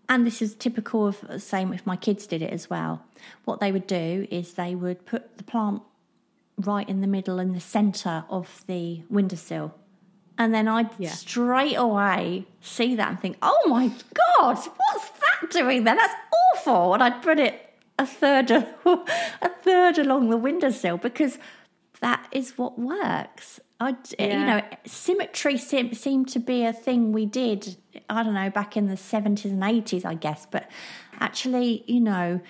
And 0.08 0.26
this 0.26 0.40
is 0.40 0.54
typical 0.54 1.06
of 1.06 1.42
same 1.42 1.72
if 1.72 1.86
my 1.86 1.96
kids 1.96 2.26
did 2.26 2.40
it 2.42 2.52
as 2.52 2.70
well. 2.70 3.02
What 3.44 3.60
they 3.60 3.72
would 3.72 3.86
do 3.86 4.26
is 4.30 4.54
they 4.54 4.74
would 4.74 5.04
put 5.04 5.36
the 5.36 5.44
plant 5.44 5.82
right 6.56 6.88
in 6.88 7.00
the 7.02 7.06
middle 7.06 7.38
in 7.38 7.52
the 7.52 7.60
centre 7.60 8.24
of 8.30 8.64
the 8.66 9.02
windowsill. 9.10 9.74
And 10.38 10.54
then 10.54 10.66
I'd 10.68 10.90
Yeah. 10.98 11.10
straight 11.10 11.74
away 11.74 12.46
see 12.60 12.94
that 12.96 13.08
and 13.10 13.20
think, 13.20 13.36
oh 13.42 13.62
my 13.68 13.88
God, 14.38 14.56
what's 14.56 15.10
that 15.10 15.50
doing 15.50 15.84
there? 15.84 15.96
That's 15.96 16.14
awful. 16.54 16.94
And 16.94 17.02
I'd 17.02 17.22
put 17.22 17.38
it 17.38 17.74
a 17.98 18.06
third, 18.06 18.50
a 18.84 19.48
third 19.62 19.98
along 19.98 20.30
the 20.30 20.36
windowsill 20.36 20.96
because 20.96 21.38
that 22.00 22.26
is 22.32 22.56
what 22.56 22.78
works. 22.78 23.60
I, 23.80 23.96
you 24.18 24.28
know, 24.28 24.60
symmetry 24.86 25.56
seem, 25.56 25.94
seemed 25.94 26.28
to 26.30 26.40
be 26.40 26.64
a 26.64 26.72
thing 26.72 27.12
we 27.12 27.26
did. 27.26 27.76
I 28.10 28.22
don't 28.24 28.34
know 28.34 28.50
back 28.50 28.76
in 28.76 28.88
the 28.88 28.96
seventies 28.96 29.52
and 29.52 29.62
eighties, 29.62 30.04
I 30.04 30.14
guess. 30.14 30.46
But 30.50 30.68
actually, 31.20 31.84
you 31.86 32.00
know, 32.00 32.40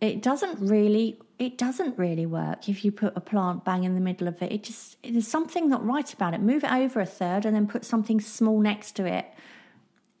it 0.00 0.22
doesn't 0.22 0.58
really 0.60 1.18
it 1.38 1.58
doesn't 1.58 1.98
really 1.98 2.24
work 2.24 2.68
if 2.68 2.84
you 2.84 2.92
put 2.92 3.12
a 3.16 3.20
plant 3.20 3.64
bang 3.64 3.84
in 3.84 3.94
the 3.94 4.00
middle 4.00 4.28
of 4.28 4.40
it. 4.40 4.50
It 4.52 4.62
just 4.62 4.96
there's 5.02 5.28
something 5.28 5.68
not 5.68 5.84
right 5.84 6.10
about 6.12 6.32
it. 6.32 6.40
Move 6.40 6.64
it 6.64 6.72
over 6.72 7.00
a 7.00 7.06
third 7.06 7.44
and 7.44 7.54
then 7.54 7.66
put 7.66 7.84
something 7.84 8.20
small 8.20 8.58
next 8.60 8.92
to 8.92 9.04
it. 9.04 9.26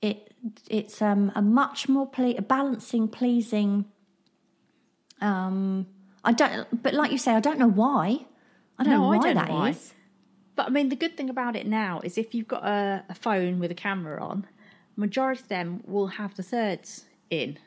It 0.02 0.34
it's 0.68 1.00
um, 1.00 1.32
a 1.34 1.40
much 1.40 1.88
more 1.88 2.06
ple- 2.06 2.36
a 2.36 2.42
balancing, 2.42 3.08
pleasing. 3.08 3.86
Um, 5.20 5.86
I 6.24 6.32
don't, 6.32 6.82
but 6.82 6.94
like 6.94 7.12
you 7.12 7.18
say, 7.18 7.32
I 7.32 7.40
don't 7.40 7.58
know 7.58 7.68
why. 7.70 8.26
I 8.78 8.84
don't 8.84 8.92
No, 8.92 8.98
know 9.02 9.12
I 9.12 9.16
why 9.16 9.32
don't 9.32 9.48
know 9.48 9.54
why. 9.54 9.68
is. 9.70 9.94
But 10.54 10.66
I 10.66 10.70
mean, 10.70 10.88
the 10.88 10.96
good 10.96 11.16
thing 11.16 11.30
about 11.30 11.56
it 11.56 11.66
now 11.66 12.00
is 12.04 12.18
if 12.18 12.34
you've 12.34 12.48
got 12.48 12.64
a, 12.64 13.04
a 13.08 13.14
phone 13.14 13.58
with 13.58 13.70
a 13.70 13.74
camera 13.74 14.22
on, 14.22 14.46
majority 14.96 15.40
of 15.42 15.48
them 15.48 15.82
will 15.86 16.08
have 16.08 16.34
the 16.34 16.42
thirds 16.42 17.04
in, 17.30 17.58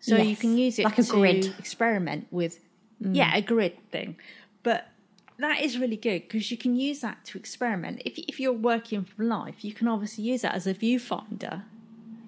so 0.00 0.16
you 0.16 0.36
can 0.36 0.58
use 0.58 0.78
it 0.78 0.84
like 0.84 0.98
a 0.98 1.02
to 1.02 1.10
grid. 1.10 1.44
Mm. 1.44 1.58
experiment 1.58 2.26
with. 2.30 2.60
Yeah, 3.00 3.36
a 3.36 3.40
grid 3.40 3.78
thing, 3.92 4.16
but 4.64 4.88
that 5.38 5.60
is 5.62 5.78
really 5.78 5.96
good 5.96 6.22
because 6.22 6.50
you 6.50 6.56
can 6.56 6.74
use 6.74 7.00
that 7.00 7.24
to 7.26 7.38
experiment. 7.38 8.02
If 8.04 8.18
if 8.18 8.40
you're 8.40 8.52
working 8.52 9.04
from 9.04 9.28
life, 9.28 9.64
you 9.64 9.72
can 9.72 9.86
obviously 9.88 10.24
use 10.24 10.42
that 10.42 10.54
as 10.54 10.66
a 10.66 10.74
viewfinder 10.74 11.62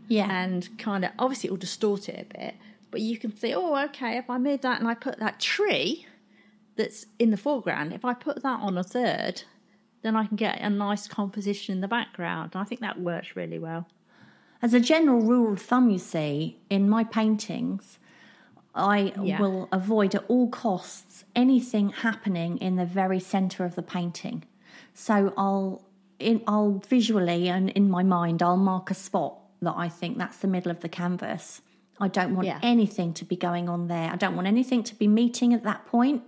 Yeah, 0.08 0.28
and 0.30 0.68
kind 0.78 1.04
of 1.04 1.10
obviously 1.18 1.48
it 1.48 1.50
will 1.50 1.58
distort 1.58 2.08
it 2.08 2.28
a 2.30 2.38
bit, 2.38 2.54
but 2.90 3.00
you 3.00 3.18
can 3.18 3.36
say, 3.36 3.52
oh, 3.52 3.76
okay, 3.86 4.16
if 4.16 4.30
I 4.30 4.38
move 4.38 4.60
that 4.62 4.78
and 4.80 4.88
I 4.88 4.94
put 4.94 5.18
that 5.18 5.40
tree 5.40 6.06
that's 6.76 7.06
in 7.18 7.30
the 7.30 7.36
foreground, 7.36 7.92
if 7.92 8.04
I 8.04 8.14
put 8.14 8.42
that 8.42 8.60
on 8.60 8.78
a 8.78 8.84
third, 8.84 9.42
then 10.02 10.16
I 10.16 10.26
can 10.26 10.36
get 10.36 10.60
a 10.60 10.70
nice 10.70 11.06
composition 11.06 11.74
in 11.74 11.80
the 11.80 11.88
background. 11.88 12.52
And 12.54 12.62
I 12.62 12.64
think 12.64 12.80
that 12.80 13.00
works 13.00 13.36
really 13.36 13.58
well. 13.58 13.86
As 14.62 14.74
a 14.74 14.80
general 14.80 15.20
rule 15.20 15.52
of 15.54 15.60
thumb, 15.62 15.90
you 15.90 15.98
see, 15.98 16.58
in 16.68 16.88
my 16.88 17.04
paintings, 17.04 17.98
I 18.74 19.12
Yeah. 19.20 19.40
will 19.40 19.68
avoid 19.72 20.14
at 20.14 20.24
all 20.28 20.48
costs 20.48 21.24
anything 21.34 21.90
happening 21.90 22.58
in 22.58 22.76
the 22.76 22.86
very 22.86 23.20
centre 23.20 23.64
of 23.64 23.74
the 23.74 23.82
painting. 23.82 24.44
So 24.94 25.32
I'll 25.36 25.82
in, 26.18 26.42
I'll 26.46 26.82
visually 26.86 27.48
and 27.48 27.70
in 27.70 27.88
my 27.88 28.02
mind 28.02 28.42
I'll 28.42 28.58
mark 28.58 28.90
a 28.90 28.94
spot 28.94 29.38
that 29.62 29.74
I 29.74 29.88
think 29.88 30.18
that's 30.18 30.36
the 30.36 30.48
middle 30.48 30.70
of 30.70 30.80
the 30.80 30.88
canvas. 30.88 31.62
I 31.98 32.08
don't 32.08 32.34
want 32.34 32.46
Yeah. 32.46 32.58
anything 32.62 33.14
to 33.14 33.24
be 33.24 33.36
going 33.36 33.68
on 33.70 33.88
there. 33.88 34.10
I 34.10 34.16
don't 34.16 34.36
want 34.36 34.46
anything 34.46 34.82
to 34.84 34.94
be 34.94 35.08
meeting 35.08 35.54
at 35.54 35.62
that 35.64 35.86
point. 35.86 36.22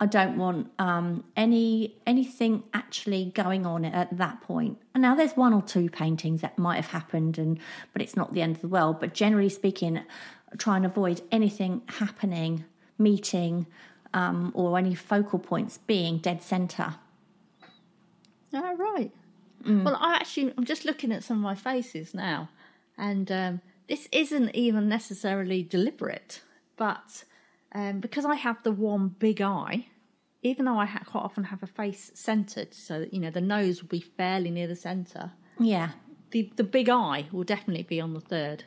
I 0.00 0.06
don't 0.06 0.36
want 0.36 0.70
um, 0.78 1.24
any 1.36 1.96
anything 2.06 2.64
actually 2.74 3.32
going 3.34 3.64
on 3.64 3.84
at 3.84 4.16
that 4.18 4.40
point. 4.40 4.78
And 4.92 5.02
now 5.02 5.14
there's 5.14 5.36
one 5.36 5.54
or 5.54 5.62
two 5.62 5.88
paintings 5.88 6.40
that 6.40 6.58
might 6.58 6.76
have 6.76 6.88
happened, 6.88 7.38
and 7.38 7.58
but 7.92 8.02
it's 8.02 8.16
not 8.16 8.32
the 8.32 8.42
end 8.42 8.56
of 8.56 8.62
the 8.62 8.68
world. 8.68 8.98
But 8.98 9.14
generally 9.14 9.48
speaking, 9.48 10.00
try 10.58 10.76
and 10.76 10.84
avoid 10.84 11.22
anything 11.30 11.82
happening, 11.86 12.64
meeting, 12.98 13.66
um, 14.12 14.50
or 14.54 14.78
any 14.78 14.94
focal 14.94 15.38
points 15.38 15.78
being 15.78 16.18
dead 16.18 16.42
center. 16.42 16.96
Oh, 18.52 18.76
right. 18.76 19.10
Mm. 19.64 19.84
Well, 19.84 19.96
I 20.00 20.14
actually, 20.14 20.52
I'm 20.56 20.64
just 20.64 20.84
looking 20.84 21.12
at 21.12 21.24
some 21.24 21.38
of 21.38 21.42
my 21.42 21.54
faces 21.54 22.14
now, 22.14 22.48
and 22.98 23.30
um, 23.30 23.60
this 23.88 24.08
isn't 24.12 24.54
even 24.54 24.88
necessarily 24.88 25.62
deliberate, 25.62 26.42
but 26.76 27.24
um, 27.74 28.00
because 28.00 28.24
I 28.24 28.34
have 28.36 28.62
the 28.62 28.72
one 28.72 29.08
big 29.08 29.40
eye, 29.42 29.86
even 30.42 30.64
though 30.66 30.78
I 30.78 30.84
ha- 30.86 31.02
quite 31.06 31.22
often 31.22 31.44
have 31.44 31.62
a 31.62 31.66
face 31.66 32.10
centered, 32.14 32.74
so 32.74 33.00
that, 33.00 33.12
you 33.14 33.20
know, 33.20 33.30
the 33.30 33.40
nose 33.40 33.82
will 33.82 33.88
be 33.88 34.00
fairly 34.00 34.50
near 34.50 34.66
the 34.66 34.76
center, 34.76 35.32
Yeah, 35.58 35.90
the, 36.30 36.50
the 36.56 36.64
big 36.64 36.88
eye 36.88 37.26
will 37.32 37.44
definitely 37.44 37.84
be 37.84 38.00
on 38.00 38.12
the 38.14 38.20
third, 38.20 38.64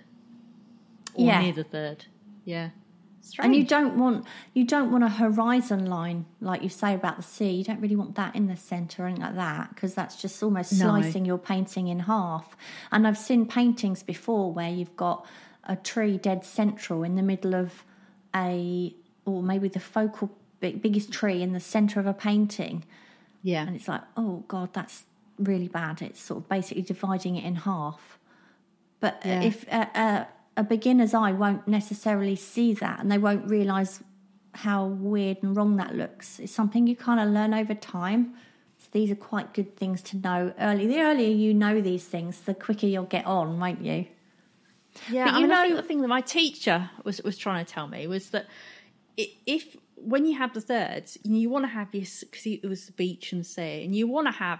or 1.13 1.25
Yeah. 1.25 1.41
near 1.41 1.53
the 1.53 1.63
third. 1.63 2.05
Yeah. 2.45 2.69
Strange. 3.21 3.45
and 3.45 3.55
you 3.57 3.65
don't 3.65 3.97
want 3.97 4.25
you 4.53 4.63
don't 4.63 4.89
want 4.89 5.03
a 5.03 5.09
horizon 5.09 5.85
line 5.87 6.25
like 6.39 6.63
you 6.63 6.69
say 6.69 6.93
about 6.93 7.17
the 7.17 7.23
sea. 7.23 7.49
You 7.51 7.63
don't 7.65 7.81
really 7.81 7.97
want 7.97 8.15
that 8.15 8.37
in 8.37 8.47
the 8.47 8.55
centre 8.55 9.03
or 9.03 9.07
anything 9.07 9.25
like 9.25 9.35
that 9.35 9.69
because 9.75 9.93
that's 9.93 10.15
just 10.21 10.41
almost 10.41 10.71
No. 10.79 10.85
slicing 10.85 11.25
your 11.25 11.37
painting 11.37 11.89
in 11.89 11.99
half. 11.99 12.55
And 12.89 13.05
I've 13.05 13.17
seen 13.17 13.45
paintings 13.45 14.01
before 14.01 14.53
where 14.53 14.69
you've 14.69 14.95
got 14.95 15.25
a 15.65 15.75
tree 15.75 16.17
dead 16.17 16.45
central 16.45 17.03
in 17.03 17.15
the 17.15 17.21
middle 17.21 17.53
of 17.53 17.83
a 18.37 18.93
or 19.25 19.43
maybe 19.43 19.67
the 19.67 19.79
focal 19.79 20.29
big, 20.59 20.81
biggest 20.81 21.11
tree 21.11 21.41
in 21.41 21.51
the 21.53 21.59
centre 21.59 21.99
of 21.99 22.07
a 22.07 22.13
painting, 22.13 22.83
yeah. 23.43 23.65
and 23.67 23.75
it's 23.75 23.87
like, 23.87 24.01
oh 24.15 24.43
god, 24.47 24.69
that's 24.73 25.03
really 25.37 25.67
bad. 25.67 26.01
It's 26.01 26.21
sort 26.21 26.43
of 26.43 26.49
basically 26.49 26.83
dividing 26.83 27.35
it 27.35 27.43
in 27.43 27.55
half. 27.55 28.17
But 28.99 29.21
Yeah. 29.25 29.41
if 29.43 29.65
uh, 29.71 29.85
uh, 29.93 30.25
a 30.55 30.63
beginner's 30.63 31.13
eye 31.13 31.31
won't 31.31 31.67
necessarily 31.67 32.35
see 32.35 32.73
that, 32.75 32.99
and 32.99 33.11
they 33.11 33.17
won't 33.17 33.49
realise 33.49 34.01
how 34.53 34.85
weird 34.87 35.37
and 35.43 35.55
wrong 35.55 35.75
that 35.77 35.95
looks, 35.95 36.39
it's 36.39 36.51
something 36.51 36.87
you 36.87 36.95
kind 36.95 37.19
of 37.19 37.29
learn 37.29 37.53
over 37.53 37.75
time. 37.75 38.33
So 38.79 38.87
these 38.91 39.11
are 39.11 39.15
quite 39.15 39.53
good 39.53 39.75
things 39.75 40.01
to 40.03 40.17
know 40.17 40.53
early. 40.59 40.87
The 40.87 41.01
earlier 41.01 41.29
you 41.29 41.53
know 41.53 41.81
these 41.81 42.05
things, 42.05 42.39
the 42.41 42.53
quicker 42.53 42.87
you'll 42.87 43.03
get 43.17 43.25
on, 43.25 43.59
won't 43.59 43.83
you? 43.83 44.05
Yeah, 45.11 45.25
But 45.25 45.33
I 45.35 45.37
you 45.39 45.43
mean, 45.47 45.51
I 45.51 45.55
know- 45.55 45.63
think 45.69 45.75
the 45.81 45.87
thing 45.87 46.01
that 46.01 46.07
my 46.07 46.21
teacher 46.21 46.89
was 47.03 47.21
was 47.23 47.37
trying 47.37 47.65
to 47.65 47.71
tell 47.71 47.87
me 47.87 48.07
was 48.07 48.29
that 48.31 48.47
if 49.17 49.75
when 49.95 50.25
you 50.25 50.37
have 50.37 50.53
the 50.53 50.61
thirds, 50.61 51.17
you 51.23 51.49
want 51.49 51.63
to 51.63 51.69
have 51.69 51.93
your 51.93 52.03
because 52.21 52.45
it 52.45 52.63
was 52.67 52.85
the 52.85 52.91
beach 52.93 53.31
and 53.33 53.45
sea, 53.45 53.83
and 53.83 53.95
you 53.95 54.07
want 54.07 54.27
to 54.27 54.31
have 54.33 54.59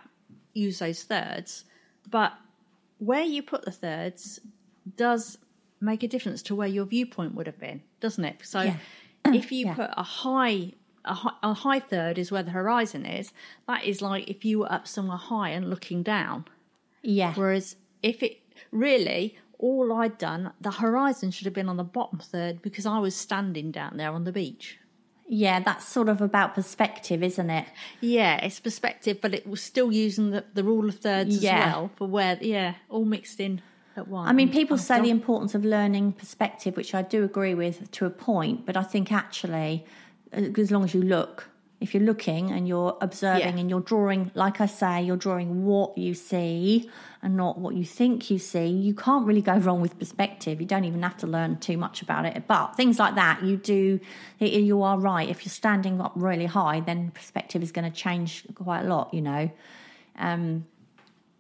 use 0.54 0.80
those 0.80 1.04
thirds, 1.04 1.66
but 2.10 2.34
where 2.98 3.22
you 3.24 3.44
put 3.44 3.64
the 3.64 3.72
thirds 3.72 4.40
does 4.96 5.38
make 5.80 6.02
a 6.02 6.08
difference 6.08 6.42
to 6.42 6.56
where 6.56 6.68
your 6.68 6.86
viewpoint 6.86 7.36
would 7.36 7.46
have 7.46 7.60
been, 7.60 7.82
doesn't 8.00 8.26
it? 8.26 8.38
So 8.44 8.62
Yeah. 8.62 8.78
if 9.26 9.52
you 9.52 9.68
Yeah. 9.68 9.76
put 9.76 9.90
a 9.96 10.04
high 10.04 10.72
a 11.06 11.14
high, 11.14 11.36
a 11.44 11.54
high 11.54 11.80
third 11.80 12.18
is 12.18 12.32
where 12.32 12.44
the 12.44 12.52
horizon 12.52 13.06
is. 13.06 13.32
That 13.68 13.86
is 13.86 14.02
like 14.02 14.28
if 14.28 14.44
you 14.44 14.60
were 14.60 14.72
up 14.72 14.88
somewhere 14.88 15.18
high 15.18 15.50
and 15.52 15.70
looking 15.70 16.04
down. 16.04 16.46
Yeah. 17.04 17.34
Whereas 17.36 17.76
if 18.04 18.22
it 18.24 18.40
really, 18.72 19.38
all 19.60 19.92
I'd 19.94 20.18
done, 20.18 20.52
the 20.62 20.72
horizon 20.72 21.32
should 21.32 21.46
have 21.46 21.54
been 21.54 21.70
on 21.70 21.78
the 21.78 21.84
bottom 21.84 22.20
third 22.20 22.62
because 22.62 22.86
I 22.86 23.00
was 23.00 23.16
standing 23.16 23.72
down 23.72 23.98
there 23.98 24.12
on 24.12 24.24
the 24.24 24.32
beach. 24.32 24.78
Yeah, 25.30 25.60
that's 25.60 25.86
sort 25.86 26.08
of 26.08 26.22
about 26.22 26.56
perspective, 26.56 27.22
isn't 27.22 27.50
it? 27.50 27.66
Yeah, 28.00 28.38
it's 28.38 28.60
perspective, 28.62 29.20
but 29.22 29.34
it 29.34 29.46
was 29.46 29.62
still 29.62 29.92
using 29.92 30.30
the, 30.32 30.46
the 30.54 30.64
rule 30.64 30.88
of 30.88 31.00
thirds 31.00 31.44
Yeah. 31.44 31.58
as 31.58 31.66
well 31.74 31.92
for 31.98 32.08
where, 32.08 32.38
yeah, 32.40 32.76
all 32.90 33.04
mixed 33.04 33.40
in 33.42 33.62
at 33.98 34.08
once. 34.08 34.30
I 34.30 34.34
mean, 34.34 34.50
people 34.50 34.76
Oh, 34.76 34.78
say 34.78 35.02
the 35.02 35.10
importance 35.10 35.54
of 35.54 35.66
learning 35.66 36.14
perspective, 36.14 36.78
which 36.78 36.96
I 36.96 37.02
do 37.02 37.26
agree 37.26 37.56
with 37.56 37.92
to 37.92 38.06
a 38.06 38.10
point, 38.10 38.66
but 38.66 38.78
I 38.78 38.84
think 38.84 39.12
actually, 39.12 39.86
uh, 40.32 40.42
as 40.58 40.72
long 40.72 40.86
as 40.86 40.94
you 40.94 41.02
look, 41.02 41.50
if 41.80 41.94
you're 41.94 42.04
looking 42.04 42.52
and 42.52 42.68
you're 42.68 42.98
observing 43.02 43.54
Yeah. 43.54 43.60
and 43.60 43.70
you're 43.70 43.82
drawing, 43.82 44.32
like 44.34 44.60
I 44.62 44.66
say, 44.66 45.04
you're 45.04 45.16
drawing 45.18 45.64
what 45.66 45.98
you 45.98 46.14
see 46.16 46.90
and 47.22 47.38
not 47.38 47.60
what 47.60 47.76
you 47.76 47.84
think 47.86 48.32
you 48.32 48.40
see, 48.40 48.66
you 48.68 48.96
can't 48.96 49.28
really 49.28 49.42
go 49.44 49.58
wrong 49.58 49.80
with 49.80 49.98
perspective. 50.00 50.60
You 50.60 50.66
don't 50.66 50.86
even 50.86 51.04
have 51.04 51.18
to 51.18 51.28
learn 51.28 51.58
too 51.60 51.78
much 51.78 52.02
about 52.02 52.26
it. 52.26 52.48
But 52.48 52.76
things 52.76 52.98
like 52.98 53.16
that, 53.16 53.44
you 53.44 53.58
do, 53.58 54.00
you 54.40 54.82
are 54.82 54.98
right. 55.00 55.30
If 55.30 55.46
you're 55.46 55.52
standing 55.52 56.02
up 56.02 56.14
really 56.16 56.48
high, 56.48 56.80
then 56.80 57.12
perspective 57.12 57.62
is 57.62 57.72
going 57.72 57.90
to 57.92 57.96
change 57.96 58.44
quite 58.56 58.82
a 58.82 58.88
lot, 58.88 59.14
you 59.14 59.22
know. 59.22 59.52
Um, 60.18 60.66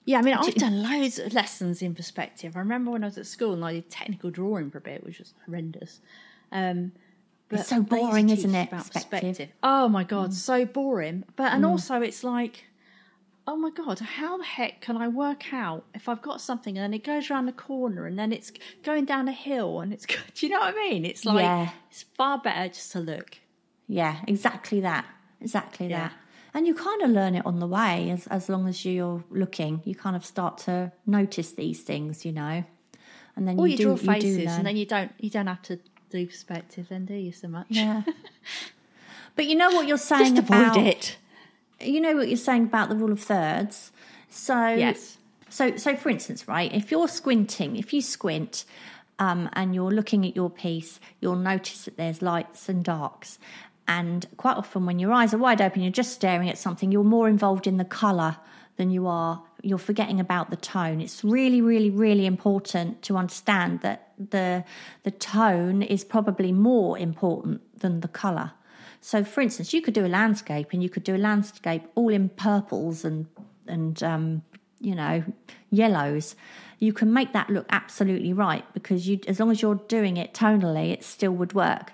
Yeah, 0.06 0.19
I 0.19 0.21
mean, 0.21 0.36
I've 0.36 0.54
done 0.56 0.84
loads 0.84 1.17
of 1.19 1.34
lessons 1.34 1.82
in 1.82 1.95
perspective. 1.95 2.56
I 2.56 2.60
remember 2.60 2.91
when 2.91 3.04
I 3.04 3.08
was 3.08 3.17
at 3.17 3.26
school 3.26 3.54
and 3.54 3.65
I 3.65 3.73
did 3.73 3.89
technical 3.89 4.30
drawing 4.30 4.69
for 4.69 4.78
a 4.78 4.82
bit, 4.82 5.04
which 5.04 5.19
was 5.19 5.34
horrendous. 5.45 6.00
Um, 6.52 6.91
but 7.50 7.60
It's 7.62 7.70
so 7.70 7.76
they 7.76 7.80
used 7.82 7.90
to 7.90 7.96
boring, 7.96 8.30
isn't 8.30 8.56
it, 8.56 8.68
About 8.70 8.86
perspective? 8.92 9.10
perspective. 9.38 9.50
Oh 9.64 9.88
my 9.90 10.04
god, 10.04 10.32
mm. 10.32 10.34
so 10.34 10.66
boring. 10.66 11.24
But 11.36 11.54
and 11.54 11.64
mm. 11.64 11.70
also 11.70 12.02
it's 12.02 12.24
like, 12.24 12.66
oh 13.48 13.56
my 13.56 13.70
god, 13.70 14.00
how 14.00 14.38
the 14.38 14.44
heck 14.44 14.82
can 14.82 14.98
I 14.98 15.08
work 15.08 15.54
out 15.54 15.86
if 15.94 16.10
I've 16.10 16.22
got 16.22 16.42
something 16.42 16.78
and 16.78 16.84
then 16.84 16.94
it 16.94 17.04
goes 17.06 17.32
around 17.32 17.46
the 17.46 17.54
corner 17.54 18.06
and 18.06 18.20
then 18.20 18.34
it's 18.34 18.52
going 18.84 19.06
down 19.06 19.28
a 19.30 19.32
hill 19.32 19.80
and 19.80 19.94
it's 19.94 20.06
do 20.36 20.46
you 20.46 20.50
know 20.52 20.60
what 20.60 20.76
I 20.76 20.90
mean? 20.90 21.06
It's 21.06 21.24
like 21.26 21.44
Yeah. 21.44 21.70
it's 21.90 22.04
far 22.16 22.40
better 22.40 22.68
just 22.68 22.92
to 22.94 23.00
look. 23.00 23.38
Yeah, 23.88 24.18
exactly 24.28 24.82
that. 24.82 25.06
Exactly 25.40 25.88
Yeah. 25.88 26.10
that. 26.10 26.14
and 26.54 26.66
you 26.68 26.74
kind 26.74 27.02
of 27.04 27.12
learn 27.12 27.36
it 27.36 27.46
on 27.46 27.60
the 27.60 27.68
way 27.68 28.10
as, 28.10 28.26
as 28.28 28.50
long 28.50 28.68
as 28.68 28.84
you're 28.84 29.24
looking 29.30 29.82
you 29.86 29.94
kind 29.96 30.16
of 30.16 30.26
start 30.26 30.58
to 30.58 30.92
notice 31.06 31.52
these 31.54 31.82
things 31.84 32.26
you 32.26 32.32
know 32.32 32.64
and 33.36 33.48
then 33.48 33.60
Or 33.60 33.68
you, 33.68 33.72
you, 33.74 33.78
do 33.78 33.84
draw 33.84 33.94
you 33.94 34.00
do 34.00 34.36
faces, 34.36 34.52
and 34.58 34.66
then 34.66 34.76
you 34.76 34.86
don't 34.88 35.12
you 35.20 35.30
don't 35.30 35.46
have 35.48 35.62
to 35.64 35.80
do 36.10 36.26
perspective, 36.26 36.88
then 36.89 37.06
do 37.06 37.13
you 37.13 37.32
so 37.32 37.48
much? 37.48 37.67
yeah 37.70 38.04
but 39.36 39.46
you 39.46 39.56
know 39.56 39.70
what 39.72 39.88
you're 39.88 39.98
saying 39.98 40.36
Just 40.36 40.50
avoid 40.50 40.62
about 40.67 40.78
it. 40.78 41.17
you 41.82 42.00
know 42.02 42.15
what 42.15 42.28
you're 42.28 42.38
saying 42.38 42.63
about 42.63 42.89
the 42.89 42.96
rule 42.96 43.12
of 43.12 43.20
thirds 43.22 43.91
so 44.30 44.67
Yes. 44.74 45.17
so 45.50 45.76
so 45.78 45.96
for 45.96 46.10
instance 46.10 46.48
right 46.48 46.74
if 46.74 46.91
you're 46.91 47.08
squinting 47.08 47.76
if 47.78 47.93
you 47.93 48.02
squint 48.02 48.65
um, 49.20 49.50
and 49.54 49.74
you're 49.74 49.91
looking 49.91 50.26
at 50.26 50.36
your 50.36 50.50
piece 50.50 51.00
you'll 51.22 51.36
notice 51.36 51.86
that 51.86 51.98
there's 51.98 52.22
lights 52.22 52.70
and 52.70 52.84
darks 52.84 53.39
and 53.88 54.26
quite 54.38 54.58
often 54.58 54.86
when 54.86 55.00
your 55.00 55.12
eyes 55.13 55.34
are 55.34 55.38
wide 55.38 55.62
open 55.62 55.82
you're 55.82 55.91
just 55.91 56.13
staring 56.13 56.50
at 56.50 56.58
something 56.58 56.91
you're 56.91 57.04
more 57.04 57.28
involved 57.28 57.67
in 57.67 57.78
the 57.78 57.86
color 57.86 58.38
than 58.78 58.91
you 58.91 59.08
are 59.08 59.41
you're 59.63 59.78
forgetting 59.80 60.20
about 60.20 60.50
the 60.52 60.56
tone 60.56 61.02
it's 61.02 61.24
really 61.24 61.62
really 61.62 61.89
really 61.89 62.26
important 62.26 63.02
to 63.02 63.17
understand 63.17 63.82
that 63.82 64.07
the 64.18 64.64
the 65.04 65.12
tone 65.12 65.82
is 65.82 66.04
probably 66.04 66.52
more 66.52 66.98
important 66.98 67.62
than 67.80 68.00
the 68.02 68.08
color 68.08 68.52
so, 69.02 69.24
for 69.24 69.42
instance, 69.42 69.74
you 69.74 69.82
could 69.82 69.94
do 69.94 70.06
a 70.06 70.08
landscape, 70.08 70.74
and 70.74 70.82
you 70.82 70.90
could 70.90 71.04
do 71.04 71.16
a 71.16 71.18
landscape 71.18 71.84
all 71.96 72.10
in 72.10 72.30
purples 72.30 73.06
and 73.06 73.28
and 73.68 74.02
um, 74.04 74.42
you 74.80 74.96
know 74.96 75.24
yellows. 75.70 76.36
You 76.80 76.94
can 76.94 77.12
make 77.14 77.34
that 77.34 77.50
look 77.50 77.66
absolutely 77.70 78.34
right 78.34 78.66
because 78.74 79.08
you, 79.08 79.20
as 79.28 79.40
long 79.40 79.50
as 79.50 79.62
you're 79.62 79.76
doing 79.88 80.18
it 80.18 80.34
tonally, 80.34 80.92
it 80.92 81.04
still 81.04 81.32
would 81.32 81.54
work. 81.54 81.94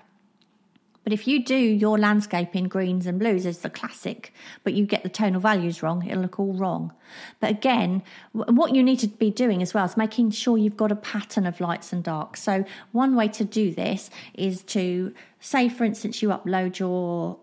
But 1.04 1.12
if 1.12 1.28
you 1.28 1.44
do 1.44 1.54
your 1.54 1.98
landscape 1.98 2.56
in 2.56 2.66
greens 2.66 3.06
and 3.06 3.18
blues 3.18 3.44
as 3.44 3.58
the 3.58 3.70
classic, 3.70 4.32
but 4.64 4.72
you 4.72 4.86
get 4.86 5.02
the 5.02 5.10
tonal 5.10 5.40
values 5.40 5.82
wrong, 5.82 6.04
it'll 6.06 6.22
look 6.22 6.40
all 6.40 6.54
wrong. 6.54 6.92
But 7.40 7.50
again, 7.50 8.02
what 8.32 8.74
you 8.74 8.82
need 8.82 8.98
to 9.00 9.08
be 9.08 9.30
doing 9.30 9.60
as 9.62 9.74
well 9.74 9.84
is 9.84 9.98
making 9.98 10.30
sure 10.30 10.56
you've 10.56 10.78
got 10.78 10.90
a 10.90 10.96
pattern 10.96 11.46
of 11.46 11.60
lights 11.60 11.92
and 11.92 12.02
darks. 12.02 12.42
So 12.42 12.64
one 12.92 13.14
way 13.14 13.28
to 13.28 13.44
do 13.44 13.72
this 13.72 14.08
is 14.32 14.62
to 14.64 15.14
say, 15.40 15.68
for 15.68 15.84
instance, 15.84 16.22
you 16.22 16.30
upload 16.30 16.78
your 16.78 17.38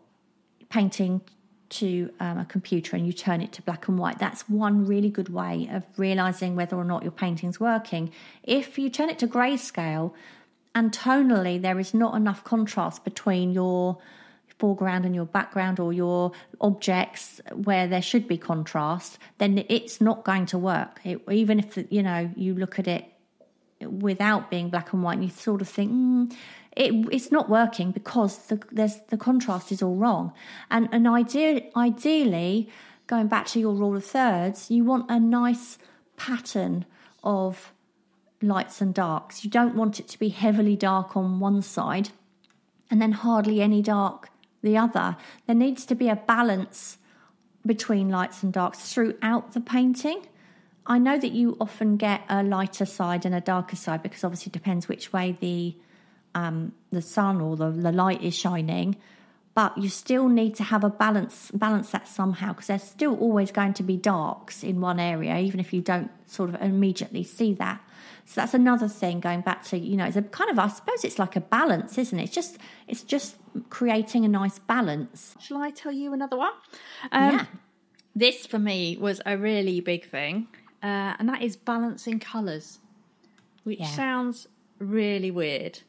painting 0.70 1.22
to 1.70 2.12
um, 2.20 2.38
a 2.38 2.46
computer 2.46 2.98
and 2.98 3.08
you 3.08 3.14
turn 3.14 3.42
it 3.42 3.54
to 3.54 3.62
black 3.62 3.88
and 3.88 3.98
white. 3.98 4.20
That's 4.20 4.50
one 4.50 4.86
really 4.86 5.10
good 5.10 5.30
way 5.30 5.70
of 5.72 5.84
realizing 5.98 6.56
whether 6.56 6.76
or 6.76 6.84
not 6.84 7.04
your 7.04 7.14
painting's 7.14 7.60
working. 7.60 8.12
If 8.44 8.78
you 8.78 8.90
turn 8.90 9.10
it 9.10 9.20
to 9.20 9.28
grayscale 9.28 10.14
and 10.74 10.92
tonally 10.92 11.62
there 11.62 11.80
is 11.80 11.94
not 11.94 12.16
enough 12.16 12.44
contrast 12.44 13.04
between 13.04 13.52
your 13.52 13.98
foreground 14.62 15.06
and 15.06 15.16
your 15.16 15.26
background 15.26 15.80
or 15.80 15.92
your 15.92 16.32
objects 16.62 17.42
where 17.64 17.88
there 17.88 18.02
should 18.02 18.28
be 18.28 18.38
contrast, 18.38 19.18
then 19.40 19.66
it's 19.70 20.00
not 20.00 20.24
going 20.24 20.46
to 20.46 20.58
work. 20.58 21.02
It, 21.04 21.20
even 21.32 21.60
if 21.60 21.78
you 21.90 22.04
know 22.04 22.30
you 22.36 22.54
look 22.54 22.78
at 22.78 22.88
it 22.88 23.06
without 23.82 24.52
being 24.52 24.70
black 24.70 24.94
and 24.94 25.02
white, 25.04 25.14
and 25.14 25.24
you 25.24 25.32
sort 25.32 25.62
of 25.62 25.68
think 25.68 25.92
mm, 25.92 26.32
it, 26.78 26.94
it's 27.12 27.32
not 27.32 27.50
working 27.50 27.92
because 27.92 28.38
the, 28.48 28.62
there's 28.72 28.98
the 29.10 29.18
contrast 29.18 29.72
is 29.72 29.82
all 29.82 29.96
wrong. 29.96 30.32
And 30.70 30.88
an 30.92 31.08
idea, 31.08 31.64
ideally, 31.76 32.70
going 33.08 33.28
back 33.28 33.48
to 33.48 33.60
your 33.60 33.74
rule 33.74 33.98
of 33.98 34.06
thirds, 34.06 34.70
you 34.70 34.84
want 34.84 35.10
a 35.10 35.20
nice 35.20 35.80
pattern 36.18 36.86
of 37.24 37.74
lights 38.42 38.82
and 38.82 38.94
darks. 38.94 39.44
You 39.44 39.50
don't 39.50 39.76
want 39.76 40.00
it 40.00 40.08
to 40.10 40.20
be 40.20 40.30
heavily 40.30 40.76
dark 40.76 41.16
on 41.16 41.40
one 41.40 41.62
side 41.62 42.10
and 42.90 43.02
then 43.02 43.14
hardly 43.14 43.62
any 43.62 43.82
dark 43.82 44.30
the 44.62 44.78
other. 44.78 45.18
There 45.48 45.56
needs 45.56 45.86
to 45.86 45.96
be 45.96 46.10
a 46.10 46.16
balance 46.16 46.98
between 47.66 48.10
lights 48.10 48.44
and 48.44 48.52
darks 48.52 48.94
throughout 48.94 49.54
the 49.54 49.62
painting. 49.62 50.26
I 50.86 50.98
know 50.98 51.18
that 51.18 51.32
you 51.32 51.58
often 51.62 51.98
get 51.98 52.22
a 52.28 52.44
lighter 52.44 52.86
side 52.86 53.26
and 53.26 53.36
a 53.36 53.42
darker 53.42 53.76
side 53.76 54.02
because 54.02 54.24
obviously 54.24 54.50
it 54.50 54.54
depends 54.54 54.88
which 54.88 55.14
way 55.14 55.38
the 55.40 55.76
um, 56.34 56.72
the 56.92 57.02
sun 57.02 57.42
or 57.42 57.56
the, 57.58 57.72
the 57.72 57.92
light 57.92 58.24
is 58.24 58.36
shining. 58.36 58.96
But 59.54 59.78
you 59.78 59.90
still 59.90 60.30
need 60.30 60.56
to 60.56 60.64
have 60.64 60.84
a 60.84 60.90
balance 60.90 61.52
balance 61.54 61.92
that 61.92 62.08
somehow 62.08 62.54
because 62.54 62.68
there's 62.68 62.84
still 62.84 63.18
always 63.18 63.52
going 63.52 63.74
to 63.76 63.84
be 63.84 63.98
darks 63.98 64.64
in 64.64 64.82
one 64.82 65.00
area, 65.00 65.38
even 65.38 65.60
if 65.60 65.74
you 65.74 65.82
don't 65.82 66.10
sort 66.26 66.50
of 66.50 66.62
immediately 66.62 67.24
see 67.24 67.54
that. 67.56 67.82
So 68.26 68.40
that's 68.42 68.54
another 68.54 68.88
thing 68.88 69.20
going 69.20 69.42
back 69.42 69.64
to 69.66 69.78
you 69.78 69.98
know 69.98 70.06
it's 70.06 70.16
a 70.16 70.22
kind 70.22 70.50
of 70.50 70.58
I 70.60 70.68
suppose 70.70 71.04
it's 71.04 71.20
like 71.20 71.36
a 71.36 71.42
balance, 71.42 71.98
isn't 71.98 72.18
it? 72.20 72.24
It's 72.24 72.34
just 72.34 72.58
it's 72.88 73.04
just 73.04 73.36
creating 73.70 74.24
a 74.26 74.28
nice 74.30 74.60
balance. 74.60 75.36
Shall 75.40 75.58
I 75.58 75.72
tell 75.72 75.92
you 75.92 76.14
another 76.14 76.38
one? 76.38 76.54
Um, 77.12 77.32
yeah. 77.32 77.46
This 78.16 78.46
for 78.46 78.60
me 78.60 78.98
was 79.00 79.22
a 79.26 79.38
really 79.38 79.80
big 79.82 80.10
thing, 80.10 80.48
uh, 80.84 81.16
and 81.20 81.28
that 81.30 81.42
is 81.42 81.56
balancing 81.56 82.20
colours, 82.20 82.80
which 83.64 83.80
Yeah. 83.80 83.88
sounds 83.88 84.48
really 84.80 85.32
weird. 85.32 85.80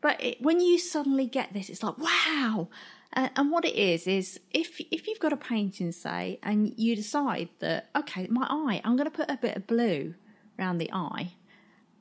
But 0.00 0.22
it, 0.22 0.40
when 0.40 0.60
you 0.60 0.78
suddenly 0.78 1.26
get 1.26 1.52
this, 1.52 1.68
it's 1.68 1.82
like 1.82 1.98
wow. 1.98 2.68
Uh, 3.12 3.28
and 3.34 3.50
what 3.50 3.64
it 3.64 3.74
is 3.74 4.06
is 4.06 4.38
if 4.52 4.80
if 4.92 5.08
you've 5.08 5.18
got 5.20 5.32
a 5.32 5.36
painting, 5.36 5.90
say, 5.92 6.38
and 6.42 6.72
you 6.78 6.94
decide 6.94 7.48
that 7.58 7.88
okay, 7.96 8.26
my 8.28 8.46
eye, 8.48 8.80
I'm 8.84 8.96
going 8.96 9.10
to 9.10 9.16
put 9.16 9.30
a 9.30 9.36
bit 9.36 9.56
of 9.56 9.66
blue 9.66 10.14
around 10.58 10.78
the 10.78 10.90
eye. 10.92 11.32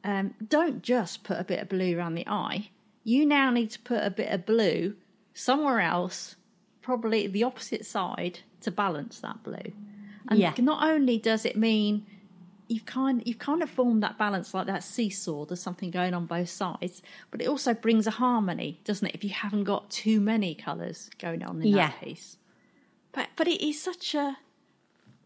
Um, 0.03 0.33
don't 0.47 0.81
just 0.81 1.23
put 1.23 1.39
a 1.39 1.43
bit 1.43 1.59
of 1.61 1.69
blue 1.69 1.97
around 1.97 2.15
the 2.15 2.27
eye. 2.27 2.69
You 3.03 3.25
now 3.25 3.51
need 3.51 3.71
to 3.71 3.79
put 3.79 4.03
a 4.03 4.09
bit 4.09 4.31
of 4.31 4.45
blue 4.45 4.95
somewhere 5.33 5.79
else, 5.81 6.35
probably 6.81 7.27
the 7.27 7.43
opposite 7.43 7.85
side, 7.85 8.39
to 8.61 8.71
balance 8.71 9.19
that 9.19 9.43
blue. 9.43 9.73
And 10.29 10.39
Yeah. 10.39 10.53
not 10.59 10.83
only 10.83 11.17
does 11.17 11.45
it 11.45 11.57
mean 11.57 12.05
you've 12.67 12.85
kind 12.85 13.23
you've 13.25 13.39
kind 13.39 13.63
of 13.63 13.69
formed 13.69 14.03
that 14.03 14.17
balance 14.17 14.53
like 14.53 14.67
that 14.67 14.83
seesaw, 14.83 15.43
there's 15.45 15.59
something 15.61 15.89
going 15.91 16.13
on 16.13 16.25
both 16.27 16.49
sides, 16.49 17.01
but 17.31 17.41
it 17.41 17.47
also 17.47 17.73
brings 17.73 18.05
a 18.05 18.11
harmony, 18.11 18.79
doesn't 18.83 19.07
it? 19.07 19.15
If 19.15 19.23
you 19.23 19.31
haven't 19.31 19.63
got 19.63 19.89
too 19.89 20.19
many 20.21 20.53
colours 20.53 21.09
going 21.19 21.41
on 21.43 21.61
in 21.61 21.69
Yeah. 21.69 21.89
that 21.89 22.01
piece. 22.01 22.37
But 23.11 23.29
but 23.35 23.47
it 23.47 23.65
is 23.65 23.81
such 23.81 24.13
a 24.13 24.37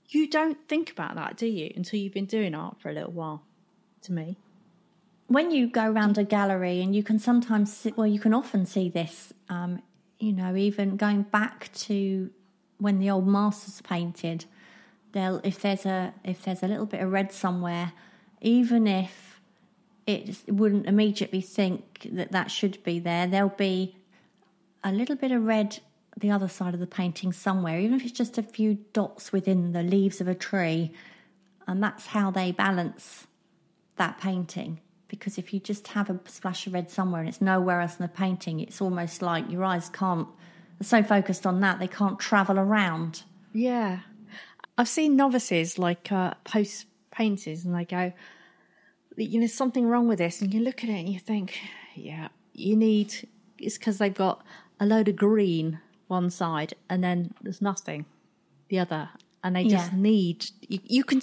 you 0.10 0.28
don't 0.30 0.58
think 0.68 0.92
about 0.92 1.16
that, 1.16 1.38
do 1.38 1.48
you, 1.48 1.74
until 1.76 2.00
you've 2.00 2.14
been 2.14 2.26
doing 2.26 2.54
art 2.56 2.80
for 2.80 2.90
a 2.90 2.94
little 2.94 3.12
while, 3.12 3.44
to 4.04 4.14
me. 4.14 4.38
When 5.28 5.52
you 5.52 5.68
go 5.68 5.90
around 5.90 6.18
a 6.18 6.24
gallery 6.24 6.82
and 6.82 6.96
you 6.96 7.04
can 7.04 7.20
sometimes 7.20 7.76
see, 7.76 7.94
well 7.96 8.08
you 8.08 8.20
can 8.20 8.34
often 8.34 8.66
see 8.66 8.90
this 8.90 9.34
um, 9.50 9.82
you 10.20 10.32
know 10.32 10.56
even 10.56 10.98
going 10.98 11.24
back 11.24 11.72
to 11.74 12.30
when 12.78 13.00
the 13.00 13.10
old 13.10 13.28
masters 13.28 13.82
painted 13.82 14.46
they'll 15.12 15.42
if 15.44 15.62
there's 15.62 15.86
a 15.86 16.14
if 16.24 16.44
there's 16.44 16.64
a 16.64 16.68
little 16.68 16.86
bit 16.86 17.02
of 17.02 17.12
red 17.12 17.32
somewhere 17.32 17.94
even 18.42 18.88
if 18.88 19.40
it 20.06 20.38
wouldn't 20.50 20.86
immediately 20.86 21.42
think 21.42 22.08
that 22.12 22.32
that 22.32 22.52
should 22.52 22.84
be 22.84 23.00
there 23.00 23.26
there'll 23.28 23.50
be 23.50 23.96
a 24.84 24.92
little 24.92 25.16
bit 25.16 25.32
of 25.32 25.44
red 25.44 25.80
the 26.18 26.30
other 26.30 26.48
side 26.48 26.74
of 26.74 26.80
the 26.80 26.88
painting 26.88 27.32
somewhere 27.32 27.80
even 27.80 27.96
if 27.96 28.04
it's 28.04 28.12
just 28.12 28.38
a 28.38 28.44
few 28.44 28.76
dots 28.94 29.32
within 29.32 29.72
the 29.72 29.84
leaves 29.84 30.22
of 30.22 30.28
a 30.28 30.36
tree. 30.36 30.92
And 31.68 31.82
that's 31.82 32.08
how 32.08 32.30
they 32.30 32.52
balance 32.52 33.28
that 33.96 34.20
painting 34.20 34.80
because 35.14 35.38
if 35.38 35.54
you 35.54 35.60
just 35.60 35.90
have 35.90 36.10
a 36.10 36.20
splash 36.26 36.66
of 36.66 36.74
red 36.74 36.90
somewhere 36.90 37.22
and 37.22 37.30
it's 37.30 37.40
nowhere 37.40 37.82
else 37.82 38.00
in 38.00 38.02
the 38.02 38.08
painting, 38.08 38.60
it's 38.60 38.82
almost 38.82 39.22
like 39.22 39.48
your 39.48 39.64
eyes 39.64 39.88
can't, 39.90 40.28
they're 40.80 40.88
so 40.88 41.04
focused 41.04 41.46
on 41.46 41.60
that, 41.60 41.78
they 41.78 41.88
can't 41.88 42.18
travel 42.18 42.58
around. 42.58 43.22
Yeah. 43.54 44.00
I've 44.76 44.88
seen 44.88 45.16
novices 45.16 45.78
like 45.78 46.12
uh, 46.12 46.34
post 46.46 46.88
painters 47.12 47.64
and 47.64 47.76
they 47.76 47.86
go, 47.86 48.12
you 49.16 49.40
know, 49.40 49.46
something 49.46 49.86
wrong 49.86 50.08
with 50.08 50.18
this. 50.18 50.42
And 50.42 50.52
you 50.52 50.62
look 50.62 50.84
at 50.84 50.90
it 50.90 50.98
and 50.98 51.10
you 51.10 51.20
think, 51.20 51.60
yeah, 51.94 52.30
you 52.54 52.76
need, 52.76 53.30
it's 53.60 53.78
because 53.78 54.00
they've 54.00 54.12
got 54.12 54.44
a 54.80 54.88
load 54.88 55.10
of 55.10 55.16
green 55.16 55.80
one 56.08 56.32
side 56.32 56.74
and 56.90 57.04
then 57.04 57.36
there's 57.40 57.62
nothing 57.62 58.08
the 58.70 58.80
other. 58.80 59.10
And 59.44 59.56
they 59.56 59.66
just 59.66 59.92
Yeah. 59.92 60.00
need, 60.00 60.46
you, 60.62 60.80
you 60.84 61.04
can, 61.04 61.22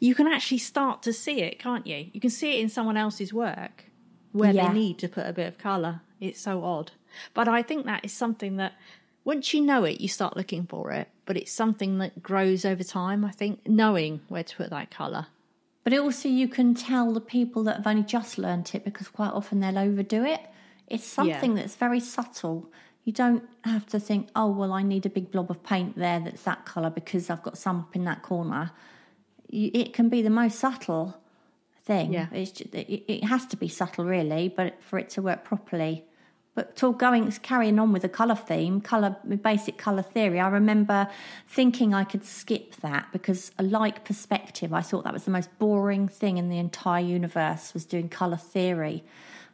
you 0.00 0.14
can 0.14 0.26
actually 0.26 0.58
start 0.58 1.02
to 1.02 1.12
see 1.12 1.42
it, 1.42 1.58
can't 1.58 1.86
you? 1.86 2.08
You 2.12 2.20
can 2.20 2.30
see 2.30 2.56
it 2.56 2.60
in 2.60 2.68
someone 2.68 2.96
else's 2.96 3.32
work 3.32 3.84
where 4.32 4.52
Yeah. 4.52 4.68
they 4.68 4.72
need 4.74 4.98
to 5.00 5.08
put 5.08 5.26
a 5.26 5.32
bit 5.32 5.48
of 5.48 5.58
colour. 5.58 6.00
It's 6.20 6.40
so 6.40 6.64
odd. 6.64 6.92
But 7.34 7.46
I 7.46 7.62
think 7.62 7.84
that 7.86 8.04
is 8.04 8.12
something 8.12 8.56
that 8.56 8.72
once 9.24 9.52
you 9.52 9.60
know 9.60 9.84
it, 9.84 10.00
you 10.00 10.08
start 10.08 10.36
looking 10.36 10.66
for 10.66 10.92
it. 10.92 11.08
But 11.26 11.36
it's 11.36 11.52
something 11.52 11.98
that 11.98 12.22
grows 12.22 12.64
over 12.64 12.82
time, 12.82 13.22
I 13.24 13.30
think, 13.32 13.68
knowing 13.68 14.22
where 14.28 14.42
to 14.44 14.56
put 14.56 14.70
that 14.70 14.90
colour. 14.90 15.26
But 15.84 15.92
also, 15.98 16.28
you 16.28 16.48
can 16.48 16.74
tell 16.74 17.12
the 17.12 17.20
people 17.20 17.62
that 17.64 17.76
have 17.76 17.86
only 17.86 18.02
just 18.02 18.38
learnt 18.38 18.74
it 18.74 18.84
because 18.84 19.08
quite 19.08 19.30
often 19.30 19.60
they'll 19.60 19.78
overdo 19.78 20.24
it. 20.24 20.40
It's 20.86 21.04
something 21.04 21.54
that's 21.54 21.74
very 21.76 22.00
subtle. 22.00 22.70
You 23.08 23.14
don't 23.14 23.42
have 23.64 23.86
to 23.86 23.98
think, 23.98 24.28
oh, 24.36 24.50
well, 24.50 24.70
I 24.70 24.82
need 24.82 25.06
a 25.06 25.08
big 25.08 25.30
blob 25.30 25.50
of 25.50 25.62
paint 25.62 25.96
there 25.96 26.20
that's 26.20 26.42
that 26.42 26.66
colour 26.66 26.90
because 26.90 27.30
I've 27.30 27.42
got 27.42 27.56
some 27.56 27.80
up 27.80 27.96
in 27.96 28.04
that 28.04 28.20
corner. 28.22 28.70
You- 29.48 29.70
It 29.72 29.94
can 29.94 30.10
be 30.10 30.20
the 30.20 30.28
most 30.28 30.58
subtle 30.58 31.16
thing. 31.86 32.12
Yeah. 32.12 32.26
It's 32.32 32.50
ju- 32.50 32.68
it, 32.70 33.04
it 33.08 33.24
has 33.24 33.46
to 33.46 33.56
be 33.56 33.66
subtle, 33.66 34.04
really, 34.04 34.50
but 34.54 34.82
for 34.82 34.98
it 34.98 35.08
to 35.14 35.22
work 35.22 35.42
properly. 35.42 36.04
But 36.54 36.76
to 36.76 36.92
going 36.92 37.32
carrying 37.42 37.78
on 37.78 37.94
with 37.94 38.02
the 38.02 38.10
colour 38.10 38.34
theme, 38.34 38.82
colour 38.82 39.16
basic 39.42 39.78
colour 39.78 40.02
theory, 40.02 40.38
I 40.38 40.48
remember 40.48 41.08
thinking 41.46 41.94
I 41.94 42.04
could 42.04 42.26
skip 42.26 42.76
that 42.82 43.06
because 43.10 43.52
a 43.58 43.62
like 43.62 44.04
perspective, 44.04 44.74
I 44.74 44.82
thought 44.82 45.04
that 45.04 45.14
was 45.14 45.24
the 45.24 45.30
most 45.30 45.48
boring 45.58 46.08
thing 46.08 46.36
in 46.36 46.50
the 46.50 46.58
entire 46.58 47.02
universe 47.02 47.72
was 47.72 47.86
doing 47.86 48.10
colour 48.10 48.36
theory. 48.36 49.02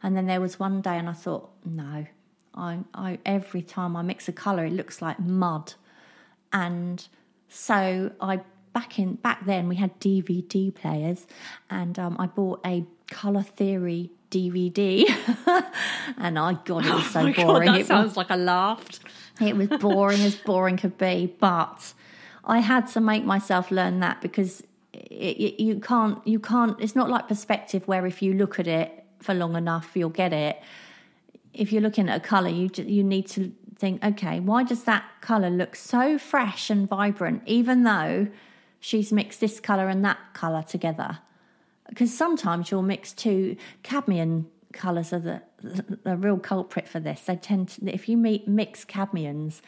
And 0.03 0.17
then 0.17 0.25
there 0.25 0.41
was 0.41 0.59
one 0.59 0.81
day 0.81 0.97
and 0.97 1.07
I 1.07 1.13
thought, 1.13 1.51
no, 1.63 2.05
I, 2.55 2.79
I 2.93 3.19
every 3.25 3.61
time 3.61 3.95
I 3.95 4.01
mix 4.01 4.27
a 4.27 4.33
colour 4.33 4.65
it 4.65 4.73
looks 4.73 5.01
like 5.01 5.19
mud. 5.19 5.73
And 6.53 7.05
so 7.49 8.11
I 8.21 8.41
back 8.73 8.99
in 8.99 9.15
back 9.15 9.45
then 9.45 9.67
we 9.67 9.75
had 9.75 9.99
DVD 9.99 10.73
players 10.73 11.27
and 11.69 11.97
um, 11.99 12.15
I 12.19 12.27
bought 12.27 12.61
a 12.65 12.85
colour 13.07 13.43
theory 13.43 14.11
DVD, 14.31 15.05
and 16.17 16.37
I 16.37 16.53
God, 16.65 16.85
it 16.85 16.93
was 16.93 17.09
so 17.09 17.19
oh 17.27 17.33
boring. 17.33 17.67
God, 17.67 17.75
that 17.75 17.81
it 17.81 17.87
sounds 17.87 18.09
was, 18.09 18.17
like 18.17 18.31
I 18.31 18.35
laughed. 18.35 18.99
it 19.41 19.55
was 19.55 19.69
boring 19.79 20.21
as 20.21 20.35
boring 20.35 20.77
could 20.77 20.97
be, 20.97 21.33
but 21.39 21.93
I 22.43 22.59
had 22.59 22.87
to 22.87 23.01
make 23.01 23.23
myself 23.23 23.71
learn 23.71 24.01
that 24.01 24.21
because 24.21 24.61
it, 24.93 25.37
it, 25.37 25.63
you 25.63 25.79
can't, 25.79 26.25
you 26.27 26.39
can't. 26.39 26.79
It's 26.81 26.95
not 26.95 27.09
like 27.09 27.27
perspective 27.27 27.87
where 27.87 28.05
if 28.05 28.21
you 28.21 28.33
look 28.33 28.59
at 28.59 28.67
it 28.67 29.05
for 29.19 29.33
long 29.33 29.55
enough, 29.55 29.91
you'll 29.95 30.09
get 30.09 30.33
it. 30.33 30.61
If 31.55 31.71
you're 31.71 31.81
looking 31.81 32.09
at 32.09 32.17
a 32.17 32.27
color, 32.27 32.49
you 32.49 32.69
you 32.77 33.03
need 33.03 33.27
to 33.27 33.51
think, 33.77 34.03
okay, 34.03 34.39
why 34.39 34.63
does 34.63 34.83
that 34.83 35.03
color 35.21 35.49
look 35.49 35.75
so 35.75 36.17
fresh 36.17 36.69
and 36.69 36.87
vibrant, 36.87 37.43
even 37.45 37.83
though 37.83 38.27
she's 38.79 39.11
mixed 39.11 39.39
this 39.39 39.59
color 39.59 39.89
and 39.89 40.05
that 40.05 40.17
color 40.33 40.63
together? 40.63 41.19
because 41.89 42.15
sometimes 42.15 42.71
you'll 42.71 42.81
mix 42.81 43.13
two 43.13 43.55
cadmium 43.83 44.47
colours 44.73 45.13
are 45.13 45.19
the, 45.19 45.41
the, 45.61 45.97
the, 46.03 46.17
real 46.17 46.37
culprit 46.37 46.87
for 46.87 46.99
this. 46.99 47.21
They 47.21 47.35
tend 47.35 47.69
to, 47.69 47.93
if 47.93 48.09
you 48.09 48.17
meet 48.17 48.47
mix 48.47 48.83
cadmiums, 48.83 49.61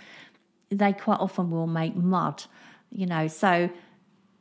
they 0.69 0.91
quite 0.93 1.19
often 1.19 1.49
will 1.49 1.67
make 1.67 1.95
mud, 1.95 2.43
you 2.91 3.05
know. 3.05 3.27
So 3.27 3.69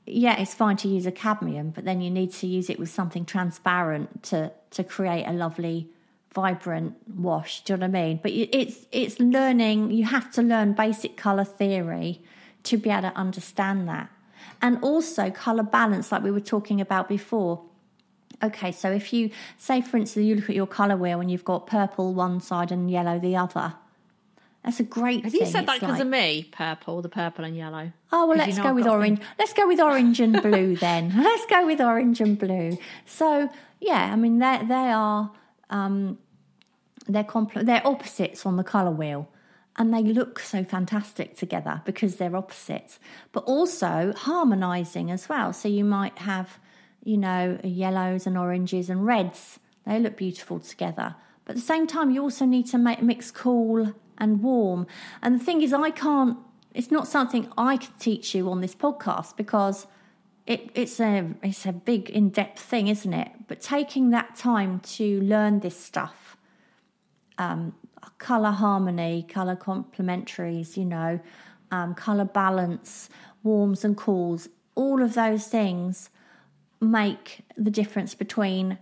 yeah, 0.07 0.41
it's 0.41 0.55
fine 0.55 0.77
to 0.79 0.89
use 0.89 1.07
a 1.07 1.13
cadmium, 1.13 1.71
but 1.71 1.85
then 1.85 2.01
you 2.01 2.11
need 2.11 2.33
to 2.35 2.47
use 2.47 2.69
it 2.69 2.79
with 2.79 2.89
something 2.89 3.25
transparent 3.25 4.25
to 4.25 4.53
to 4.71 4.83
create 4.83 5.25
a 5.27 5.33
lovely, 5.33 5.89
vibrant 6.37 6.95
wash. 7.09 7.63
Do 7.63 7.73
you 7.73 7.79
know 7.79 7.87
what 7.87 7.97
I 7.97 8.03
mean? 8.03 8.21
But 8.23 8.33
it's 8.33 8.87
it's 8.93 9.19
learning. 9.19 9.91
You 9.91 10.05
have 10.05 10.31
to 10.33 10.43
learn 10.43 10.75
basic 10.75 11.17
color 11.17 11.45
theory 11.45 12.23
to 12.65 12.77
be 12.77 12.91
able 12.91 13.11
to 13.11 13.17
understand 13.17 13.89
that 13.89 14.11
and 14.63 14.79
also 14.83 15.31
color 15.31 15.63
balance, 15.63 16.13
like 16.13 16.23
we 16.23 16.31
were 16.31 16.41
talking 16.41 16.81
about 16.81 17.09
before. 17.09 17.63
Okay, 18.43 18.71
so 18.71 18.91
if 18.91 19.13
you 19.13 19.31
say, 19.57 19.81
for 19.81 19.97
instance, 19.97 20.27
you 20.27 20.35
look 20.35 20.51
at 20.51 20.57
your 20.57 20.67
color 20.67 20.97
wheel 20.97 21.21
and 21.21 21.31
you've 21.31 21.45
got 21.45 21.67
purple 21.67 22.13
one 22.13 22.41
side 22.41 22.71
and 22.71 22.91
yellow 22.91 23.19
the 23.19 23.35
other. 23.37 23.75
That's 24.63 24.81
a 24.81 24.83
great. 24.83 25.23
Have 25.23 25.33
thing. 25.33 25.43
you 25.43 25.47
said 25.47 25.67
that 25.67 25.81
because 25.81 25.95
like- 25.95 26.03
of 26.03 26.09
me? 26.09 26.49
Purple, 26.51 27.01
the 27.01 27.09
purple 27.09 27.45
and 27.45 27.57
yellow. 27.57 27.93
Oh 28.13 28.27
well, 28.27 28.37
let's 28.37 28.59
go 28.59 28.75
with 28.75 28.87
orange. 28.87 29.21
Let's 29.39 29.53
go 29.53 29.67
with 29.67 29.81
orange 29.81 30.21
and 30.21 30.43
blue 30.43 30.77
then. 30.77 31.13
Let's 31.23 31.47
go 31.47 31.65
with 31.65 31.81
orange 31.81 32.21
and 32.21 32.39
blue. 32.39 32.77
So 33.05 33.49
yeah, 33.81 34.11
I 34.13 34.17
mean 34.17 34.39
they 34.39 34.61
they 34.67 34.75
are 34.75 35.31
um, 35.71 36.19
they're 37.09 37.25
compl- 37.25 37.65
they're 37.65 37.87
opposites 37.87 38.47
on 38.47 38.57
the 38.57 38.65
color 38.65 38.91
wheel, 38.91 39.29
and 39.77 39.93
they 39.93 40.03
look 40.03 40.39
so 40.39 40.65
fantastic 40.65 41.37
together 41.37 41.83
because 41.85 42.17
they're 42.17 42.37
opposites, 42.37 42.99
but 43.33 43.45
also 43.45 44.13
harmonizing 44.17 45.11
as 45.11 45.29
well. 45.29 45.53
So 45.53 45.69
you 45.69 45.85
might 45.85 46.19
have 46.19 46.59
you 47.05 47.17
know 47.17 47.59
yellows 47.63 48.27
and 48.27 48.37
oranges 48.37 48.91
and 48.91 49.07
reds. 49.07 49.59
They 49.87 50.01
look 50.01 50.17
beautiful 50.17 50.59
together. 50.59 51.15
But 51.45 51.53
at 51.53 51.57
the 51.57 51.63
same 51.63 51.87
time, 51.87 52.11
you 52.11 52.23
also 52.23 52.45
need 52.45 52.67
to 52.69 52.79
make 52.79 53.01
mix 53.03 53.31
cool 53.31 53.95
and 54.19 54.43
warm. 54.43 54.87
And 55.23 55.41
the 55.41 55.45
thing 55.45 55.63
is, 55.63 55.73
I 55.73 55.91
can't. 55.91 56.39
It's 56.75 56.91
not 56.91 57.09
something 57.09 57.51
I 57.57 57.79
can 57.79 57.93
teach 57.99 58.35
you 58.35 58.51
on 58.51 58.61
this 58.61 58.75
podcast 58.75 59.37
because 59.37 59.87
it, 60.47 60.71
it's 60.75 61.01
a 61.01 61.29
it's 61.43 61.67
a 61.67 61.73
big 61.73 62.11
in 62.11 62.31
depth 62.31 62.61
thing, 62.61 62.89
isn't 62.89 63.13
it? 63.13 63.31
But 63.49 63.61
taking 63.61 64.11
that 64.11 64.37
time 64.37 64.81
to 64.97 65.21
learn 65.23 65.61
this 65.61 65.79
stuff, 65.79 66.36
um, 67.39 67.75
color 68.19 68.51
harmony, 68.51 69.27
color 69.29 69.57
complementaries, 69.57 70.77
you 70.77 70.85
know, 70.85 71.21
um, 71.71 71.95
color 71.95 72.25
balance, 72.25 73.09
warms 73.43 73.85
and 73.85 73.97
cools, 73.97 74.49
all 74.75 75.03
of 75.03 75.15
those 75.15 75.47
things 75.47 76.11
make 76.81 77.41
the 77.57 77.71
difference 77.71 78.15
between 78.15 78.79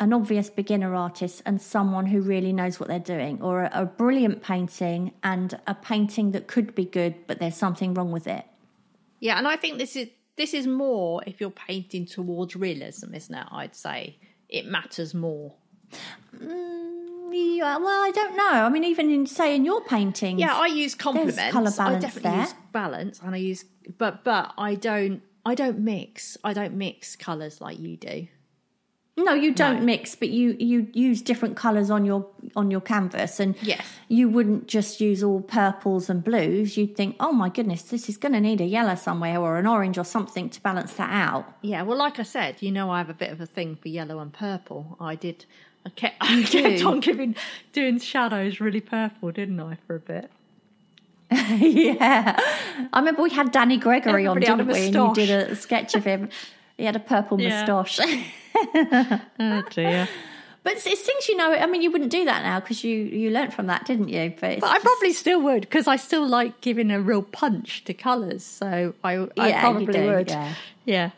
an 0.00 0.14
obvious 0.14 0.48
beginner 0.48 0.94
artist 0.94 1.42
and 1.44 1.60
someone 1.60 2.06
who 2.06 2.22
really 2.22 2.54
knows 2.54 2.80
what 2.80 2.88
they're 2.88 2.98
doing, 2.98 3.40
or 3.42 3.64
a, 3.64 3.70
a 3.74 3.84
brilliant 3.84 4.42
painting 4.42 5.12
and 5.22 5.60
a 5.66 5.74
painting 5.74 6.32
that 6.32 6.46
could 6.46 6.74
be 6.74 6.86
good, 6.86 7.14
but 7.26 7.38
there's 7.38 7.56
something 7.56 7.92
wrong 7.92 8.10
with 8.10 8.26
it. 8.26 8.44
Yeah, 9.20 9.36
and 9.36 9.46
I 9.46 9.56
think 9.56 9.78
this 9.78 9.96
is 9.96 10.08
this 10.36 10.54
is 10.54 10.66
more 10.66 11.22
if 11.26 11.38
you're 11.38 11.50
painting 11.50 12.06
towards 12.06 12.56
realism, 12.56 13.14
isn't 13.14 13.34
it? 13.34 13.46
I'd 13.52 13.76
say 13.76 14.16
it 14.48 14.64
matters 14.64 15.12
more. 15.12 15.52
Yeah, 17.32 17.76
uh, 17.76 17.80
well, 17.80 18.02
I 18.04 18.10
don't 18.14 18.36
know. 18.36 18.50
I 18.64 18.68
mean, 18.68 18.84
even 18.84 19.10
in 19.10 19.26
say 19.26 19.54
in 19.54 19.64
your 19.64 19.80
paintings, 19.82 20.40
Yeah, 20.40 20.54
I 20.56 20.66
use 20.66 20.94
complements. 20.94 21.40
colour 21.52 21.70
I 21.70 21.76
balance 21.76 22.02
definitely 22.04 22.30
there. 22.30 22.40
use 22.40 22.54
balance, 22.72 23.20
and 23.24 23.34
I 23.34 23.38
use, 23.38 23.64
but 23.98 24.24
but 24.24 24.52
I 24.58 24.74
don't 24.74 25.22
I 25.46 25.54
don't 25.54 25.78
mix. 25.78 26.36
I 26.44 26.52
don't 26.52 26.74
mix 26.74 27.16
colours 27.16 27.60
like 27.60 27.78
you 27.78 27.96
do. 27.96 28.26
no, 29.16 29.34
you 29.34 29.52
don't 29.52 29.80
No. 29.80 29.84
mix, 29.86 30.14
but 30.14 30.30
you 30.30 30.56
you 30.58 30.86
use 30.94 31.20
different 31.20 31.54
colours 31.56 31.90
on 31.90 32.04
your 32.06 32.26
on 32.56 32.70
your 32.70 32.80
canvas, 32.80 33.38
and 33.38 33.54
Yes. 33.60 33.84
you 34.08 34.28
wouldn't 34.30 34.66
just 34.66 34.98
use 35.00 35.22
all 35.22 35.40
purples 35.42 36.08
and 36.08 36.24
blues. 36.24 36.76
You'd 36.78 36.96
think, 36.96 37.16
oh 37.20 37.32
my 37.32 37.50
goodness, 37.50 37.82
this 37.82 38.08
is 38.08 38.16
going 38.16 38.32
to 38.32 38.40
need 38.40 38.60
a 38.62 38.64
yellow 38.64 38.94
somewhere 38.94 39.38
or 39.38 39.58
an 39.58 39.66
orange 39.66 39.98
or 39.98 40.04
something 40.04 40.48
to 40.50 40.60
balance 40.62 40.94
that 40.94 41.10
out. 41.12 41.44
Yeah, 41.60 41.82
well, 41.82 41.98
like 41.98 42.18
I 42.18 42.22
said, 42.22 42.62
you 42.62 42.72
know, 42.72 42.90
I 42.90 42.98
have 42.98 43.10
a 43.10 43.14
bit 43.24 43.30
of 43.30 43.40
a 43.42 43.46
thing 43.46 43.76
for 43.76 43.88
yellow 43.88 44.20
and 44.20 44.32
purple. 44.32 44.96
I 45.00 45.16
did. 45.16 45.44
I 45.86 45.88
kept, 45.90 46.16
I 46.20 46.42
kept 46.42 46.84
on 46.84 47.00
giving 47.00 47.34
doing 47.72 47.98
shadows 47.98 48.60
really 48.60 48.80
purple, 48.80 49.30
didn't 49.32 49.60
I, 49.60 49.76
for 49.86 49.96
a 49.96 50.00
bit? 50.00 50.30
yeah, 51.30 52.36
I 52.92 52.98
remember 52.98 53.22
we 53.22 53.30
had 53.30 53.52
Danny 53.52 53.76
Gregory 53.76 54.26
on, 54.26 54.36
Everybody 54.38 54.46
had 54.46 54.58
didn't 54.66 54.72
we? 54.72 54.86
And 54.86 54.94
you 55.16 55.26
did 55.26 55.30
a 55.50 55.54
sketch 55.56 55.94
of 55.94 56.04
him. 56.04 56.28
He 56.76 56.84
had 56.84 56.96
a 56.96 57.00
purple 57.00 57.40
Yeah. 57.40 57.64
moustache. 57.66 58.00
Oh 59.38 59.62
dear. 59.70 60.08
But 60.62 60.74
it's, 60.74 60.86
it's 60.86 61.00
things 61.00 61.28
you 61.28 61.36
know. 61.36 61.54
I 61.54 61.66
mean, 61.66 61.80
you 61.82 61.90
wouldn't 61.90 62.10
do 62.10 62.24
that 62.26 62.42
now 62.42 62.60
because 62.60 62.84
you 62.84 62.96
you 62.96 63.30
learnt 63.30 63.54
from 63.54 63.66
that, 63.68 63.86
didn't 63.86 64.08
you? 64.08 64.34
But, 64.40 64.60
But 64.60 64.66
I 64.70 64.74
just- 64.74 64.84
probably 64.84 65.12
still 65.12 65.40
would 65.42 65.62
because 65.62 65.86
I 65.86 65.96
still 65.96 66.26
like 66.26 66.60
giving 66.60 66.90
a 66.90 67.00
real 67.00 67.22
punch 67.22 67.84
to 67.84 67.94
colours. 67.94 68.44
So 68.44 68.92
I, 69.02 69.14
I 69.38 69.48
Yeah, 69.48 69.60
probably 69.60 69.86
do, 69.86 70.06
would. 70.06 70.28
yeah. 70.28 70.54
yeah. 70.84 71.10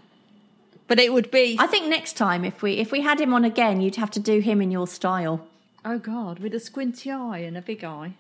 But 0.89 0.99
it 0.99 1.13
would 1.13 1.31
be. 1.31 1.57
I 1.59 1.67
think 1.67 1.87
next 1.87 2.15
time 2.17 2.45
if 2.45 2.63
we 2.63 2.75
if 2.75 2.93
we 2.93 3.01
had 3.01 3.21
him 3.21 3.33
on 3.35 3.45
again, 3.45 3.81
you'd 3.81 3.97
have 3.97 4.11
to 4.13 4.21
do 4.21 4.41
him 4.41 4.61
in 4.61 4.71
your 4.71 4.87
style. 4.87 5.47
oh 5.85 5.99
God, 5.99 6.39
with 6.39 6.55
a 6.55 6.61
squinty 6.61 7.11
eye 7.11 7.39
and 7.39 7.57
a 7.57 7.63
big 7.63 7.83
eye. 7.85 8.15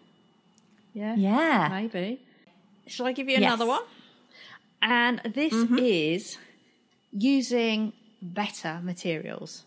Yeah. 0.94 1.14
Yeah. 1.16 1.68
Maybe. 1.70 2.20
Shall 2.86 3.06
I 3.06 3.12
give 3.12 3.28
you 3.28 3.34
Yes. 3.38 3.42
another 3.48 3.66
one? 3.66 3.82
And 4.80 5.20
this 5.34 5.52
Mm-hmm. 5.54 5.78
is 5.78 6.38
using 7.12 7.92
better 8.20 8.80
materials. 8.82 9.64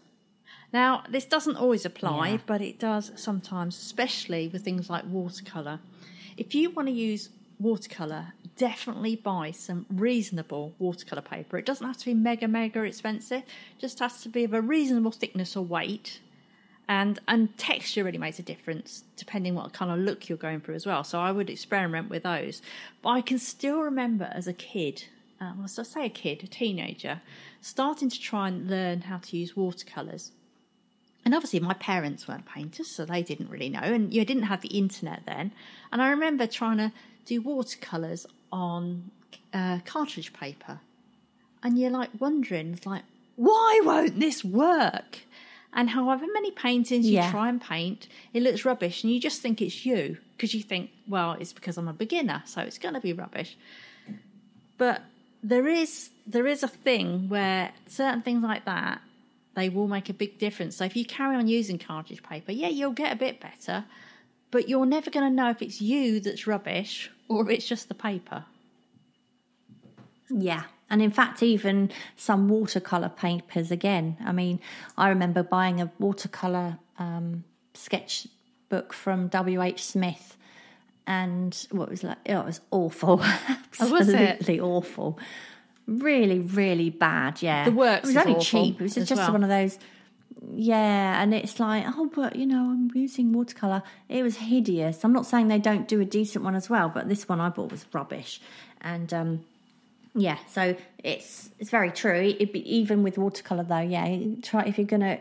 Now, 0.73 1.03
this 1.09 1.25
doesn't 1.25 1.55
always 1.55 1.85
apply, 1.85 2.29
Yeah. 2.31 2.37
but 2.45 2.61
it 2.61 2.79
does 2.79 3.11
sometimes, 3.15 3.77
especially 3.77 4.47
with 4.47 4.63
things 4.63 4.89
like 4.89 5.05
watercolour. 5.05 5.79
If 6.37 6.53
you 6.53 6.69
want 6.71 6.87
to 6.89 6.93
use 6.93 7.29
watercolour, 7.59 8.33
definitely 8.57 9.15
buy 9.15 9.51
some 9.51 9.85
reasonable 9.89 10.73
watercolour 10.79 11.21
paper. 11.21 11.57
It 11.57 11.65
doesn't 11.65 11.85
have 11.85 11.97
to 11.97 12.05
be 12.05 12.13
mega, 12.13 12.47
mega 12.47 12.81
expensive, 12.83 13.43
just 13.79 13.99
has 13.99 14.21
to 14.21 14.29
be 14.29 14.43
of 14.43 14.53
a 14.53 14.61
reasonable 14.61 15.11
thickness 15.11 15.55
or 15.55 15.65
weight 15.65 16.19
and 16.87 17.19
and 17.27 17.57
texture 17.57 18.03
really 18.03 18.17
makes 18.17 18.39
a 18.39 18.43
difference 18.43 19.03
depending 19.17 19.55
what 19.55 19.73
kind 19.73 19.91
of 19.91 19.99
look 19.99 20.29
you're 20.29 20.37
going 20.37 20.59
for 20.59 20.73
as 20.73 20.85
well. 20.85 21.03
So 21.03 21.19
I 21.19 21.31
would 21.31 21.49
experiment 21.49 22.09
with 22.09 22.23
those. 22.23 22.61
But 23.01 23.09
I 23.09 23.21
can 23.21 23.39
still 23.39 23.79
remember 23.81 24.29
as 24.31 24.47
a 24.47 24.53
kid, 24.53 25.05
uh, 25.41 25.53
well, 25.57 25.67
so 25.67 25.81
I 25.81 25.85
say 25.85 26.05
a 26.05 26.09
kid, 26.09 26.43
a 26.43 26.47
teenager, 26.47 27.21
starting 27.61 28.09
to 28.09 28.19
try 28.19 28.49
and 28.49 28.69
learn 28.69 29.01
how 29.01 29.17
to 29.17 29.37
use 29.37 29.55
watercolors. 29.55 30.31
And 31.23 31.33
obviously, 31.33 31.59
my 31.59 31.73
parents 31.73 32.27
weren't 32.27 32.45
painters, 32.45 32.91
so 32.91 33.03
they 33.03 33.23
didn't 33.23 33.49
really 33.49 33.69
know. 33.69 33.79
And 33.79 34.13
you 34.13 34.23
didn't 34.23 34.43
have 34.43 34.61
the 34.61 34.77
internet 34.77 35.23
then. 35.25 35.53
And 35.91 36.01
I 36.01 36.11
remember 36.11 36.45
trying 36.45 36.77
to 36.77 36.91
do 37.25 37.41
watercolors 37.41 38.27
on 38.51 39.11
uh, 39.53 39.79
cartridge 39.85 40.33
paper 40.33 40.79
and 41.63 41.77
you're 41.79 41.91
like 41.91 42.09
wondering, 42.19 42.73
it's 42.73 42.85
like, 42.85 43.03
why 43.35 43.81
won't 43.83 44.19
this 44.19 44.43
work? 44.43 45.19
And 45.73 45.89
however 45.89 46.25
many 46.33 46.51
paintings 46.51 47.05
you 47.05 47.15
Yeah. 47.15 47.31
try 47.31 47.49
and 47.49 47.59
paint, 47.61 48.07
it 48.33 48.41
looks 48.43 48.63
rubbish, 48.63 49.03
and 49.03 49.11
you 49.11 49.19
just 49.19 49.41
think 49.41 49.61
it's 49.61 49.85
you 49.85 50.17
because 50.31 50.53
you 50.53 50.61
think, 50.63 50.89
well, 51.07 51.33
it's 51.33 51.51
because 51.51 51.77
I'm 51.77 51.87
a 51.89 51.93
beginner, 51.93 52.43
so 52.45 52.61
it's 52.61 52.77
going 52.77 52.93
to 52.93 53.01
be 53.01 53.11
rubbish. 53.11 53.57
But 54.77 55.01
there 55.43 55.67
is 55.67 56.09
there 56.27 56.47
is 56.47 56.63
a 56.63 56.67
thing 56.67 57.29
where 57.29 57.71
certain 57.87 58.21
things 58.21 58.41
like 58.43 58.65
that 58.65 59.01
they 59.55 59.69
will 59.69 59.87
make 59.87 60.09
a 60.09 60.13
big 60.13 60.37
difference. 60.37 60.75
So 60.75 60.83
if 60.85 60.95
you 60.95 61.05
carry 61.05 61.35
on 61.35 61.47
using 61.47 61.77
cartridge 61.77 62.21
paper, 62.23 62.51
yeah, 62.51 62.67
you'll 62.67 62.91
get 62.91 63.13
a 63.13 63.15
bit 63.15 63.39
better, 63.39 63.85
but 64.55 64.69
you're 64.69 64.85
never 64.85 65.11
going 65.11 65.29
to 65.29 65.35
know 65.35 65.49
if 65.49 65.61
it's 65.61 65.81
you 65.81 66.21
that's 66.21 66.47
rubbish 66.47 67.11
or 67.27 67.43
if 67.43 67.49
it's 67.49 67.67
just 67.67 67.89
the 67.89 67.93
paper. 67.93 68.45
Yeah. 70.29 70.63
And 70.89 71.01
in 71.01 71.11
fact, 71.11 71.43
even 71.43 71.91
some 72.15 72.47
watercolor 72.47 73.09
papers 73.09 73.69
again. 73.69 74.15
I 74.23 74.31
mean, 74.31 74.61
I 74.97 75.09
remember 75.09 75.43
buying 75.43 75.81
a 75.81 75.91
watercolor 75.99 76.77
um, 76.97 77.43
sketchbook 77.73 78.93
from 78.93 79.27
W.H. 79.27 79.83
Smith, 79.83 80.37
and 81.05 81.67
what 81.71 81.89
was 81.89 82.05
like, 82.05 82.19
it 82.23 82.35
was 82.35 82.61
awful. 82.71 83.21
Oh, 83.81 83.91
was? 83.91 84.07
Absolutely 84.07 84.61
awful. 84.61 85.19
Really, 85.85 86.39
really 86.39 86.89
bad. 86.89 87.41
Yeah. 87.41 87.65
The 87.65 87.71
works 87.71 88.07
It 88.07 88.15
was 88.15 88.25
only 88.25 88.39
cheap. 88.39 88.79
It 88.79 88.83
was 88.83 88.95
just 88.95 89.15
well. 89.15 89.33
one 89.33 89.43
of 89.43 89.49
those. 89.49 89.77
Yeah, 90.53 91.21
and 91.21 91.33
it's 91.33 91.59
like, 91.59 91.85
oh, 91.87 92.09
but 92.13 92.35
you 92.35 92.45
know, 92.45 92.69
I'm 92.69 92.91
using 92.93 93.33
watercolor. 93.33 93.83
It 94.09 94.23
was 94.23 94.37
hideous. 94.37 95.03
I'm 95.03 95.13
not 95.13 95.25
saying 95.25 95.47
they 95.47 95.59
don't 95.59 95.87
do 95.87 96.01
a 96.01 96.05
decent 96.05 96.43
one 96.43 96.55
as 96.55 96.69
well, 96.69 96.89
but 96.89 97.09
this 97.09 97.27
one 97.27 97.39
I 97.39 97.49
bought 97.49 97.71
was 97.71 97.85
rubbish. 97.93 98.41
And 98.81 99.13
um, 99.13 99.45
yeah, 100.13 100.37
so 100.47 100.75
it's 101.03 101.49
it's 101.59 101.69
very 101.69 101.91
true. 101.91 102.35
It'd 102.39 102.51
be 102.51 102.75
even 102.77 103.03
with 103.03 103.17
watercolor 103.17 103.63
though. 103.63 103.79
Yeah, 103.79 104.17
try 104.41 104.63
if 104.63 104.77
you're 104.77 104.87
gonna 104.87 105.19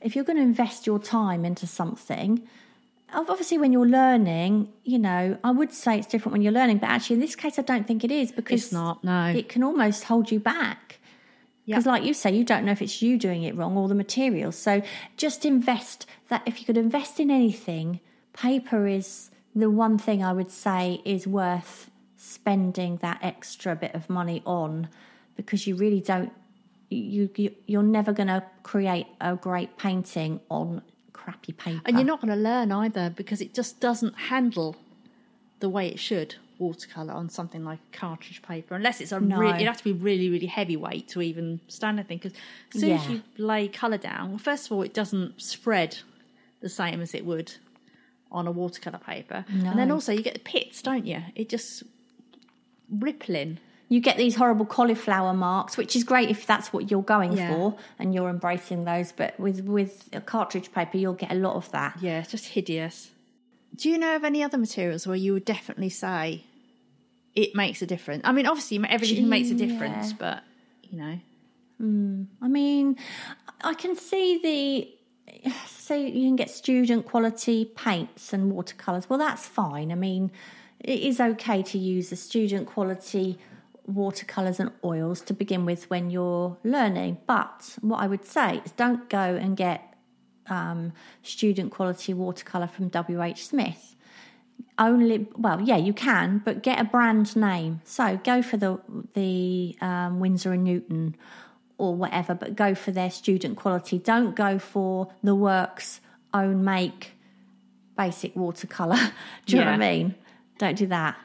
if 0.00 0.14
you're 0.16 0.24
gonna 0.24 0.40
invest 0.40 0.86
your 0.86 0.98
time 0.98 1.44
into 1.44 1.66
something. 1.66 2.42
Obviously, 3.14 3.58
when 3.58 3.72
you're 3.72 3.86
learning, 3.86 4.72
you 4.84 4.98
know, 4.98 5.36
I 5.44 5.50
would 5.50 5.70
say 5.70 5.98
it's 5.98 6.06
different 6.06 6.32
when 6.32 6.40
you're 6.40 6.50
learning, 6.50 6.78
but 6.78 6.88
actually, 6.88 7.14
in 7.14 7.20
this 7.20 7.36
case, 7.36 7.58
I 7.58 7.62
don't 7.62 7.86
think 7.86 8.04
it 8.04 8.10
is 8.10 8.32
because 8.32 8.64
It's 8.64 8.72
not, 8.72 9.04
no. 9.04 9.26
It 9.26 9.50
can 9.50 9.62
almost 9.62 10.04
hold 10.04 10.30
you 10.30 10.40
back 10.40 10.78
because, 11.66 11.86
like 11.86 12.02
you 12.04 12.12
say, 12.12 12.34
you 12.34 12.44
don't 12.44 12.64
know 12.64 12.72
if 12.72 12.82
it's 12.82 13.02
you 13.02 13.18
doing 13.18 13.44
it 13.44 13.56
wrong 13.56 13.76
or 13.76 13.88
the 13.88 13.94
materials. 13.94 14.56
So, 14.56 14.82
just 15.16 15.44
invest 15.44 16.06
that. 16.28 16.42
If 16.44 16.60
you 16.60 16.66
could 16.66 16.76
invest 16.76 17.20
in 17.20 17.30
anything, 17.30 18.00
paper 18.32 18.86
is 18.86 19.30
the 19.54 19.70
one 19.70 19.98
thing 19.98 20.24
I 20.24 20.32
would 20.32 20.50
say 20.50 21.00
is 21.04 21.26
worth 21.26 21.90
spending 22.16 22.96
that 22.98 23.18
extra 23.22 23.76
bit 23.76 23.94
of 23.94 24.08
money 24.08 24.42
on 24.46 24.88
because 25.36 25.66
you 25.66 25.76
really 25.76 26.00
don't 26.00 26.32
you, 26.88 27.28
you 27.36 27.54
you're 27.66 27.82
never 27.82 28.12
going 28.12 28.28
to 28.28 28.44
create 28.62 29.06
a 29.20 29.34
great 29.34 29.76
painting 29.76 30.40
on 30.48 30.82
crappy 31.12 31.52
paper 31.52 31.82
And 31.84 31.96
you're 31.96 32.06
not 32.06 32.20
going 32.20 32.34
to 32.34 32.40
learn 32.40 32.72
either 32.72 33.10
because 33.10 33.40
it 33.40 33.54
just 33.54 33.80
doesn't 33.80 34.14
handle 34.14 34.76
the 35.60 35.68
way 35.68 35.88
it 35.88 35.98
should 35.98 36.36
watercolor 36.62 37.12
on 37.20 37.28
something 37.38 37.62
like 37.70 37.80
cartridge 37.92 38.40
paper 38.42 38.74
unless 38.74 39.00
it's 39.02 39.12
a 39.12 39.20
No. 39.20 39.36
re- 39.38 39.60
it 39.62 39.66
has 39.66 39.78
to 39.78 39.84
be 39.84 39.92
really 40.08 40.28
really 40.34 40.46
heavyweight 40.58 41.08
to 41.08 41.20
even 41.20 41.46
stand 41.68 41.98
anything 41.98 42.18
because 42.18 42.34
as 42.74 42.80
soon 42.80 42.92
as 42.98 43.08
you 43.10 43.22
lay 43.38 43.68
color 43.68 43.98
down 43.98 44.24
well, 44.30 44.38
first 44.50 44.66
of 44.66 44.72
all 44.72 44.82
it 44.82 44.94
doesn't 44.94 45.40
spread 45.40 45.90
the 46.60 46.68
same 46.68 47.00
as 47.06 47.12
it 47.14 47.24
would 47.26 47.48
on 48.30 48.46
a 48.46 48.52
watercolor 48.62 48.98
paper. 49.12 49.44
And 49.50 49.76
then 49.78 49.90
also 49.90 50.10
you 50.12 50.22
get 50.22 50.34
the 50.34 50.46
pits 50.54 50.80
don't 50.82 51.06
you? 51.12 51.20
It 51.34 51.48
just 51.50 51.82
rippling. 52.90 53.58
You 53.88 54.00
get 54.00 54.16
these 54.16 54.36
horrible 54.36 54.64
cauliflower 54.64 55.34
marks 55.34 55.76
which 55.76 55.94
is 55.96 56.02
great 56.04 56.30
if 56.30 56.46
that's 56.46 56.72
what 56.72 56.90
you're 56.90 57.02
going 57.02 57.32
Yeah. 57.36 57.52
for 57.54 57.76
and 57.98 58.14
you're 58.14 58.30
embracing 58.30 58.84
those 58.84 59.12
but 59.12 59.38
with 59.38 59.58
with 59.64 60.08
a 60.12 60.20
cartridge 60.20 60.72
paper 60.72 60.96
you'll 60.96 61.12
get 61.24 61.30
a 61.32 61.34
lot 61.34 61.56
of 61.56 61.70
that. 61.72 61.98
Yeah 62.00 62.20
it's 62.20 62.30
just 62.30 62.46
hideous. 62.56 63.10
Do 63.74 63.88
you 63.90 63.98
know 63.98 64.16
of 64.16 64.24
any 64.24 64.42
other 64.42 64.58
materials 64.58 65.06
where 65.06 65.16
you 65.16 65.32
would 65.34 65.44
definitely 65.44 65.88
say 65.90 66.44
it 67.34 67.54
makes 67.54 67.80
a 67.82 67.86
difference 67.86 68.22
i 68.24 68.32
mean 68.32 68.46
obviously 68.46 68.80
everything 68.88 69.28
makes 69.28 69.50
a 69.50 69.54
difference 69.54 70.10
Yeah. 70.10 70.16
but 70.18 70.44
you 70.90 70.98
know 70.98 71.18
I 72.40 72.46
mean, 72.46 72.96
I 73.64 73.74
can 73.74 73.96
see 73.96 74.38
the 74.38 75.50
say 75.66 76.06
you 76.08 76.28
can 76.28 76.36
get 76.36 76.48
student 76.48 77.06
quality 77.06 77.64
paints 77.64 78.32
and 78.32 78.52
watercolors. 78.52 79.10
Well, 79.10 79.18
that's 79.18 79.48
fine. 79.48 79.90
I 79.90 79.96
mean, 79.96 80.30
it 80.78 81.00
is 81.00 81.20
okay 81.20 81.60
to 81.64 81.78
use 81.78 82.10
the 82.10 82.16
student 82.16 82.68
quality 82.68 83.36
watercolors 83.86 84.60
and 84.60 84.70
oils 84.84 85.20
to 85.22 85.34
begin 85.34 85.64
with 85.64 85.90
when 85.90 86.08
you're 86.10 86.56
learning. 86.62 87.18
But 87.26 87.76
what 87.80 87.98
I 87.98 88.06
would 88.06 88.24
say 88.24 88.62
is 88.64 88.70
don't 88.72 89.08
go 89.08 89.18
and 89.34 89.56
get 89.56 89.94
um, 90.48 90.92
student 91.24 91.72
quality 91.72 92.14
watercolor 92.14 92.68
from 92.68 92.90
WH 92.90 93.38
Smith 93.38 93.96
only 94.78 95.26
well 95.36 95.60
yeah 95.60 95.76
you 95.76 95.92
can 95.92 96.38
but 96.44 96.62
get 96.62 96.80
a 96.80 96.84
brand 96.84 97.36
name. 97.36 97.80
So 97.84 98.18
go 98.24 98.42
for 98.42 98.56
the 98.56 98.80
the 99.14 99.76
um, 99.80 100.20
Winsor 100.20 100.52
and 100.52 100.64
Newton 100.64 101.16
or 101.78 101.94
whatever 101.94 102.34
but 102.34 102.56
go 102.56 102.74
for 102.74 102.90
their 102.90 103.10
student 103.10 103.56
quality. 103.56 103.98
Don't 103.98 104.34
go 104.34 104.58
for 104.58 105.12
the 105.22 105.34
works 105.34 106.00
own 106.34 106.64
make 106.64 107.12
basic 107.96 108.34
watercolor 108.34 108.96
do 109.46 109.56
you 109.56 109.62
know 109.62 109.70
what 109.70 109.74
i 109.74 109.76
mean? 109.76 110.14
Don't 110.58 110.76
do 110.76 110.86
that. 110.86 111.18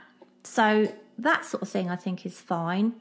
So 0.44 0.94
that 1.20 1.46
sort 1.46 1.64
of 1.64 1.70
thing 1.70 1.90
i 1.90 1.96
think 1.96 2.26
is 2.26 2.40
fine. 2.40 2.94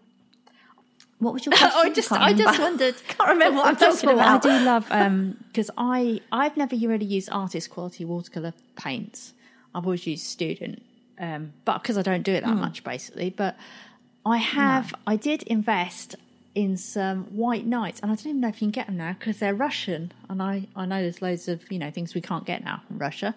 What 1.18 1.32
was 1.34 1.46
your 1.46 1.54
question? 1.56 1.80
I 1.80 1.90
just, 1.90 2.12
I 2.12 2.32
just 2.32 2.58
wondered. 2.58 2.94
Can't 3.08 3.30
remember 3.30 3.58
what 3.58 3.68
I'm 3.68 3.76
talking 3.76 4.10
about. 4.10 4.44
I 4.44 4.58
do 4.58 4.64
love 4.64 4.86
um 4.90 5.36
because 5.48 5.70
I 5.76 6.20
I've 6.30 6.56
never 6.56 6.76
really 6.76 7.06
used 7.06 7.28
artist 7.32 7.70
quality 7.70 8.04
watercolor 8.04 8.52
paints. 8.76 9.32
I've 9.76 9.84
always 9.84 10.06
used 10.06 10.24
student, 10.24 10.82
um, 11.18 11.52
but 11.66 11.82
because 11.82 11.98
I 11.98 12.02
don't 12.02 12.22
do 12.22 12.32
it 12.32 12.42
that 12.44 12.56
much, 12.56 12.82
basically. 12.82 13.30
But 13.30 13.56
I 14.24 14.38
have, 14.38 14.94
I 15.06 15.16
did 15.16 15.42
invest 15.44 16.16
in 16.54 16.78
some 16.78 17.24
White 17.36 17.66
Nights, 17.66 18.00
and 18.00 18.10
I 18.10 18.14
don't 18.14 18.26
even 18.26 18.40
know 18.40 18.48
if 18.48 18.62
you 18.62 18.66
can 18.66 18.70
get 18.70 18.86
them 18.86 18.96
now 18.96 19.12
because 19.12 19.38
they're 19.38 19.54
Russian, 19.54 20.12
and 20.30 20.42
I 20.42 20.66
I 20.74 20.86
know 20.86 21.02
there's 21.02 21.20
loads 21.20 21.46
of 21.46 21.70
you 21.70 21.78
know 21.78 21.90
things 21.90 22.14
we 22.14 22.22
can't 22.22 22.46
get 22.46 22.64
now 22.64 22.80
from 22.88 22.98
Russia. 22.98 23.34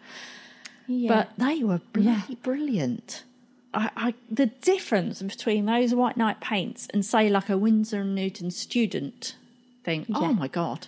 yeah. 0.87 1.09
But 1.13 1.31
they 1.37 1.63
were 1.63 1.81
bloody 1.93 2.35
brilliant. 2.35 3.23
I, 3.71 3.89
I, 3.95 4.13
the 4.31 4.47
difference 4.47 5.21
between 5.21 5.65
those 5.65 5.93
White 5.93 6.17
Night 6.17 6.39
paints 6.39 6.87
and 6.91 7.05
say 7.05 7.29
like 7.29 7.49
a 7.49 7.57
Winsor 7.57 8.01
and 8.01 8.15
Newton 8.15 8.49
student 8.49 9.35
thing. 9.83 10.05
Yeah. 10.07 10.17
Oh 10.17 10.33
my 10.33 10.47
god! 10.47 10.87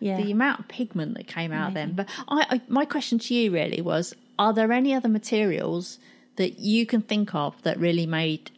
yeah 0.00 0.16
The 0.18 0.30
amount 0.30 0.60
of 0.60 0.68
pigment 0.68 1.14
that 1.14 1.26
came 1.26 1.50
out 1.52 1.74
then. 1.74 1.94
But 1.94 2.08
I, 2.28 2.46
I, 2.50 2.60
my 2.68 2.84
question 2.84 3.18
to 3.18 3.34
you 3.34 3.50
really 3.50 3.80
was: 3.80 4.14
Are 4.40 4.52
there 4.54 4.72
any 4.72 4.92
other 4.94 5.08
materials 5.20 5.98
that 6.36 6.58
you 6.58 6.86
can 6.86 7.02
think 7.02 7.34
of 7.34 7.50
that 7.62 7.78
really 7.78 8.06
made 8.06 8.50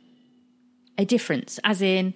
a 0.97 1.05
difference? 1.05 1.59
As 1.65 1.83
in, 1.83 2.15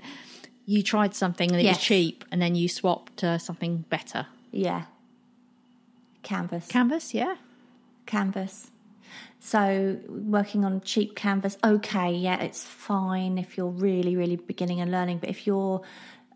you 0.65 0.83
tried 0.83 1.15
something 1.15 1.51
and 1.51 1.61
it 1.61 1.65
Yes. 1.65 1.77
was 1.79 1.85
cheap, 1.85 2.25
and 2.31 2.41
then 2.41 2.55
you 2.55 2.69
swapped 2.69 3.17
to 3.23 3.39
something 3.39 3.85
better. 3.91 4.23
yeah 4.53 4.83
canvas 6.23 6.67
Canvas, 6.69 7.15
yeah. 7.15 7.35
canvas. 8.07 8.71
So 9.39 9.99
working 10.09 10.65
on 10.65 10.81
cheap 10.81 11.15
canvas, 11.15 11.57
okay, 11.63 12.11
yeah, 12.13 12.39
it's 12.43 12.65
fine 12.65 13.39
if 13.39 13.57
you're 13.57 13.77
really, 13.89 14.17
really 14.17 14.37
beginning 14.37 14.81
and 14.81 14.91
learning. 14.91 15.19
But 15.19 15.29
if 15.31 15.47
you're, 15.47 15.83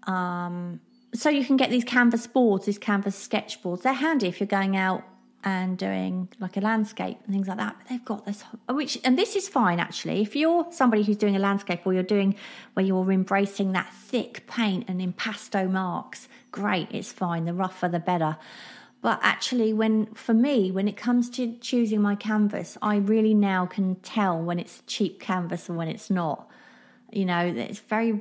um, 0.05 0.81
so 1.13 1.29
you 1.29 1.45
can 1.45 1.57
get 1.57 1.71
these 1.71 1.83
canvas 1.85 2.27
boards, 2.29 2.67
these 2.67 2.79
canvas 2.79 3.17
sketch 3.17 3.61
boards. 3.63 3.83
They're 3.83 3.93
handy 3.93 4.29
if 4.29 4.39
you're 4.41 4.47
going 4.61 4.77
out 4.77 5.03
and 5.43 5.79
doing 5.79 6.29
like 6.39 6.57
a 6.57 6.61
landscape 6.61 7.19
and 7.25 7.35
things 7.35 7.49
like 7.49 7.57
that. 7.57 7.77
But 7.79 7.89
they've 7.89 8.05
got 8.05 8.27
this, 8.27 8.45
which, 8.69 8.99
and 9.05 9.19
this 9.19 9.37
is 9.37 9.49
fine 9.49 9.81
actually. 9.81 10.21
If 10.23 10.37
you're 10.37 10.67
somebody 10.71 11.03
who's 11.03 11.17
doing 11.17 11.37
a 11.37 11.39
landscape 11.39 11.81
or 11.85 11.95
you're 11.95 12.03
doing 12.03 12.35
where 12.75 12.85
you're 12.85 13.11
embracing 13.11 13.73
that 13.73 13.93
thick 13.93 14.47
paint 14.47 14.85
and 14.89 15.01
impasto 15.01 15.69
marks, 15.69 16.29
great, 16.51 16.89
it's 16.91 17.13
fine. 17.13 17.45
The 17.45 17.55
rougher, 17.55 17.89
the 17.89 18.01
better. 18.01 18.37
But 19.03 19.19
actually, 19.23 19.73
when 19.73 20.07
for 20.15 20.35
me, 20.35 20.71
when 20.71 20.87
it 20.87 20.97
comes 20.97 21.31
to 21.31 21.57
choosing 21.61 22.03
my 22.03 22.15
canvas, 22.17 22.77
I 22.83 22.97
really 22.97 23.33
now 23.33 23.65
can 23.65 23.95
tell 23.97 24.39
when 24.41 24.59
it's 24.59 24.83
cheap 24.87 25.21
canvas 25.21 25.69
and 25.69 25.79
when 25.79 25.89
it's 25.89 26.11
not. 26.11 26.51
You 27.13 27.25
know, 27.25 27.41
it's 27.41 27.79
very. 27.81 28.21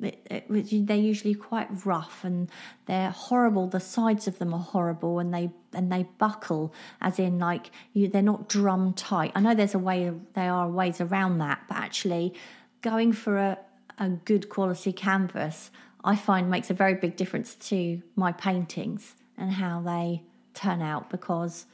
It, 0.00 0.26
it, 0.30 0.86
they're 0.86 0.96
usually 0.96 1.34
quite 1.34 1.68
rough 1.84 2.24
and 2.24 2.50
they're 2.86 3.10
horrible. 3.10 3.66
The 3.66 3.80
sides 3.80 4.26
of 4.26 4.38
them 4.38 4.54
are 4.54 4.60
horrible 4.60 5.18
and 5.18 5.32
they 5.32 5.50
and 5.72 5.92
they 5.92 6.04
buckle, 6.18 6.72
as 7.00 7.18
in 7.18 7.38
like 7.38 7.70
you, 7.92 8.08
they're 8.08 8.22
not 8.22 8.48
drum 8.48 8.94
tight. 8.94 9.32
I 9.34 9.40
know 9.40 9.54
there's 9.54 9.74
a 9.74 9.78
way. 9.78 10.12
There 10.34 10.52
are 10.52 10.68
ways 10.68 11.00
around 11.00 11.38
that, 11.38 11.62
but 11.68 11.76
actually, 11.76 12.34
going 12.82 13.12
for 13.12 13.38
a 13.38 13.58
a 13.98 14.10
good 14.10 14.48
quality 14.48 14.92
canvas, 14.92 15.70
I 16.04 16.16
find 16.16 16.50
makes 16.50 16.70
a 16.70 16.74
very 16.74 16.94
big 16.94 17.16
difference 17.16 17.54
to 17.54 18.02
my 18.14 18.32
paintings 18.32 19.14
and 19.36 19.52
how 19.52 19.80
they 19.80 20.22
turn 20.54 20.80
out 20.80 21.10
because 21.10 21.66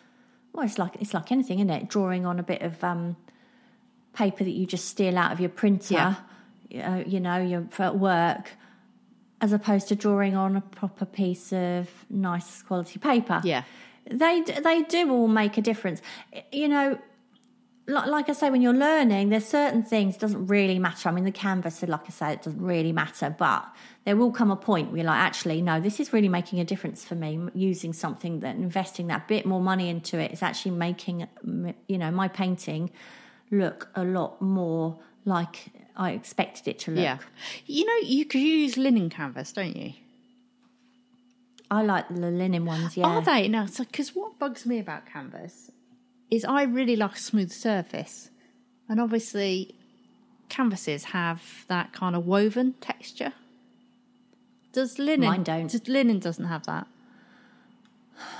well 0.52 0.64
it's 0.64 0.78
like 0.78 0.96
it's 1.00 1.14
like 1.14 1.30
anything 1.30 1.60
isn't 1.60 1.70
it 1.70 1.88
drawing 1.88 2.26
on 2.26 2.38
a 2.40 2.42
bit 2.42 2.62
of 2.62 2.82
um, 2.82 3.16
paper 4.12 4.42
that 4.42 4.50
you 4.50 4.66
just 4.66 4.86
steal 4.86 5.16
out 5.16 5.32
of 5.32 5.40
your 5.40 5.48
printer 5.48 6.16
uh, 6.80 7.02
you 7.06 7.20
know 7.20 7.40
you're 7.40 7.66
for 7.70 7.84
at 7.84 7.98
work 7.98 8.52
as 9.40 9.52
opposed 9.52 9.88
to 9.88 9.96
drawing 9.96 10.36
on 10.36 10.56
a 10.56 10.60
proper 10.60 11.04
piece 11.04 11.52
of 11.52 11.88
nice 12.08 12.62
quality 12.62 12.98
paper 12.98 13.40
Yeah. 13.44 13.64
they 14.10 14.42
they 14.42 14.82
do 14.82 15.10
all 15.10 15.28
make 15.28 15.58
a 15.58 15.62
difference 15.62 16.00
you 16.52 16.68
know 16.68 16.98
like, 17.86 18.06
like 18.06 18.28
I 18.28 18.32
say, 18.32 18.50
when 18.50 18.62
you're 18.62 18.72
learning, 18.72 19.30
there's 19.30 19.46
certain 19.46 19.82
things 19.82 20.16
doesn't 20.16 20.46
really 20.46 20.78
matter. 20.78 21.08
I 21.08 21.12
mean, 21.12 21.24
the 21.24 21.32
canvas, 21.32 21.82
like 21.82 22.06
I 22.06 22.10
say, 22.10 22.32
it 22.34 22.42
doesn't 22.42 22.62
really 22.62 22.92
matter, 22.92 23.34
but 23.36 23.66
there 24.04 24.16
will 24.16 24.30
come 24.30 24.50
a 24.50 24.56
point 24.56 24.88
where 24.88 24.98
you're 24.98 25.06
like, 25.06 25.18
actually, 25.18 25.60
no, 25.62 25.80
this 25.80 25.98
is 25.98 26.12
really 26.12 26.28
making 26.28 26.60
a 26.60 26.64
difference 26.64 27.04
for 27.04 27.14
me. 27.16 27.40
Using 27.54 27.92
something 27.92 28.40
that 28.40 28.54
investing 28.56 29.08
that 29.08 29.26
bit 29.26 29.46
more 29.46 29.60
money 29.60 29.88
into 29.88 30.18
it 30.18 30.32
is 30.32 30.42
actually 30.42 30.72
making, 30.72 31.26
you 31.88 31.98
know, 31.98 32.10
my 32.10 32.28
painting 32.28 32.90
look 33.50 33.88
a 33.96 34.04
lot 34.04 34.40
more 34.40 34.98
like 35.24 35.72
I 35.96 36.12
expected 36.12 36.68
it 36.68 36.78
to 36.80 36.90
look. 36.90 37.02
Yeah. 37.02 37.18
You 37.66 37.84
know, 37.84 38.08
you 38.08 38.24
could 38.24 38.40
use 38.40 38.76
linen 38.76 39.10
canvas, 39.10 39.52
don't 39.52 39.76
you? 39.76 39.92
I 41.70 41.82
like 41.82 42.08
the 42.08 42.30
linen 42.30 42.66
ones, 42.66 42.96
yeah. 42.96 43.06
Are 43.06 43.22
they? 43.22 43.48
No, 43.48 43.66
because 43.78 44.14
what 44.14 44.38
bugs 44.38 44.66
me 44.66 44.78
about 44.78 45.06
canvas 45.06 45.70
is 46.30 46.44
I 46.44 46.62
really 46.64 46.96
like 46.96 47.14
a 47.14 47.18
smooth 47.18 47.50
surface. 47.50 48.30
And 48.88 49.00
obviously, 49.00 49.74
canvases 50.48 51.04
have 51.04 51.42
that 51.68 51.92
kind 51.92 52.14
of 52.14 52.26
woven 52.26 52.74
texture. 52.80 53.32
Does 54.72 54.98
linen? 54.98 55.28
Mine 55.28 55.42
don't. 55.44 55.70
Does, 55.70 55.88
linen 55.88 56.18
doesn't 56.18 56.44
have 56.44 56.64
that. 56.66 56.86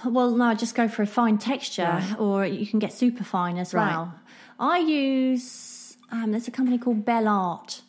Well, 0.05 0.31
no, 0.37 0.45
I 0.45 0.55
just 0.55 0.75
go 0.75 0.89
for 0.89 1.03
a 1.03 1.07
fine 1.07 1.39
texture, 1.39 2.03
or 2.19 2.45
you 2.45 2.67
can 2.67 2.79
get 2.79 2.93
super 2.93 3.25
fine 3.25 3.57
as 3.57 3.73
right. 3.73 3.89
well. 3.89 4.15
I 4.59 4.79
use 4.79 5.82
um, 6.13 6.31
there's 6.31 6.47
a 6.47 6.53
company 6.53 6.79
called 6.79 7.05
Bell 7.05 7.27
Art, 7.27 7.83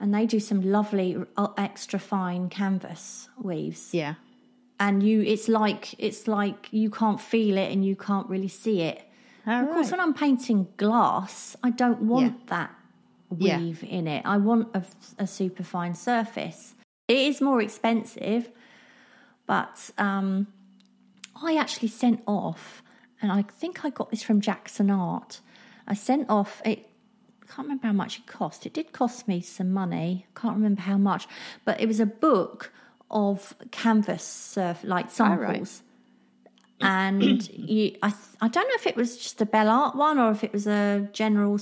and 0.00 0.14
they 0.14 0.26
do 0.26 0.40
some 0.40 0.62
lovely 0.62 1.16
uh, 1.36 1.48
extra 1.56 1.98
fine 1.98 2.48
canvas 2.48 3.28
weaves. 3.40 3.92
Yeah, 3.92 4.14
and 4.80 5.02
you, 5.02 5.22
it's 5.22 5.48
like 5.48 5.94
it's 5.98 6.26
like 6.26 6.68
you 6.72 6.90
can't 6.90 7.20
feel 7.20 7.56
it 7.58 7.70
and 7.70 7.84
you 7.84 7.94
can't 7.94 8.28
really 8.28 8.48
see 8.48 8.80
it. 8.82 9.02
All 9.46 9.64
of 9.64 9.70
course, 9.70 9.90
when 9.90 10.00
I'm 10.00 10.14
painting 10.14 10.68
glass, 10.76 11.56
I 11.62 11.70
don't 11.70 12.02
want 12.02 12.26
yeah. 12.26 12.46
that 12.48 12.74
weave 13.30 13.82
yeah. 13.82 13.88
in 13.88 14.06
it. 14.06 14.22
I 14.26 14.36
want 14.36 14.68
a, 14.74 14.82
a 15.18 15.26
super 15.26 15.62
fine 15.62 15.94
surface. 15.94 16.74
It 17.06 17.16
is 17.16 17.40
more 17.40 17.62
expensive, 17.62 18.50
but 19.46 19.90
um, 19.96 20.48
I 21.42 21.56
actually 21.56 21.88
sent 21.88 22.22
off, 22.26 22.82
and 23.22 23.32
I 23.32 23.42
think 23.42 23.84
I 23.84 23.90
got 23.90 24.10
this 24.10 24.22
from 24.22 24.40
Jackson 24.40 24.90
Art. 24.90 25.40
I 25.86 25.94
sent 25.94 26.28
off 26.28 26.60
it. 26.64 26.87
I 27.48 27.54
can't 27.54 27.66
remember 27.66 27.86
how 27.86 27.92
much 27.92 28.18
it 28.18 28.26
cost. 28.26 28.66
It 28.66 28.74
did 28.74 28.92
cost 28.92 29.26
me 29.26 29.40
some 29.40 29.72
money. 29.72 30.26
I 30.28 30.40
can't 30.40 30.56
remember 30.56 30.82
how 30.82 30.98
much, 30.98 31.26
but 31.64 31.80
it 31.80 31.86
was 31.86 32.00
a 32.00 32.06
book 32.06 32.72
of 33.10 33.54
canvas 33.70 34.22
surf 34.22 34.80
like 34.84 35.10
samples. 35.10 35.82
Oh, 36.80 36.86
right. 36.86 37.10
And 37.20 37.48
you, 37.52 37.96
I, 38.02 38.12
I 38.40 38.48
don't 38.48 38.68
know 38.68 38.74
if 38.74 38.86
it 38.86 38.96
was 38.96 39.16
just 39.16 39.40
a 39.40 39.46
bell 39.46 39.68
Art 39.68 39.96
one 39.96 40.18
or 40.18 40.30
if 40.30 40.44
it 40.44 40.52
was 40.52 40.66
a 40.66 41.08
general 41.12 41.58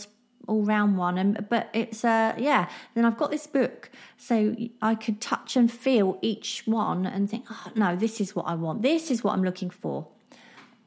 all 0.49 0.63
round 0.63 0.97
one 0.97 1.19
and 1.19 1.45
but 1.49 1.69
it's 1.73 2.05
uh 2.05 2.33
yeah 2.39 2.69
then 2.95 3.05
i've 3.05 3.17
got 3.17 3.33
this 3.33 3.49
book 3.49 3.91
so 4.17 4.55
i 4.81 4.95
could 4.95 5.21
touch 5.21 5.57
and 5.57 5.73
feel 5.73 6.19
each 6.23 6.63
one 6.67 7.05
and 7.05 7.29
think 7.29 7.45
oh 7.51 7.67
no 7.75 7.97
this 7.97 8.21
is 8.21 8.37
what 8.37 8.47
i 8.47 8.55
want 8.55 8.81
this 8.81 9.11
is 9.11 9.25
what 9.25 9.33
i'm 9.33 9.43
looking 9.43 9.71
for 9.71 10.07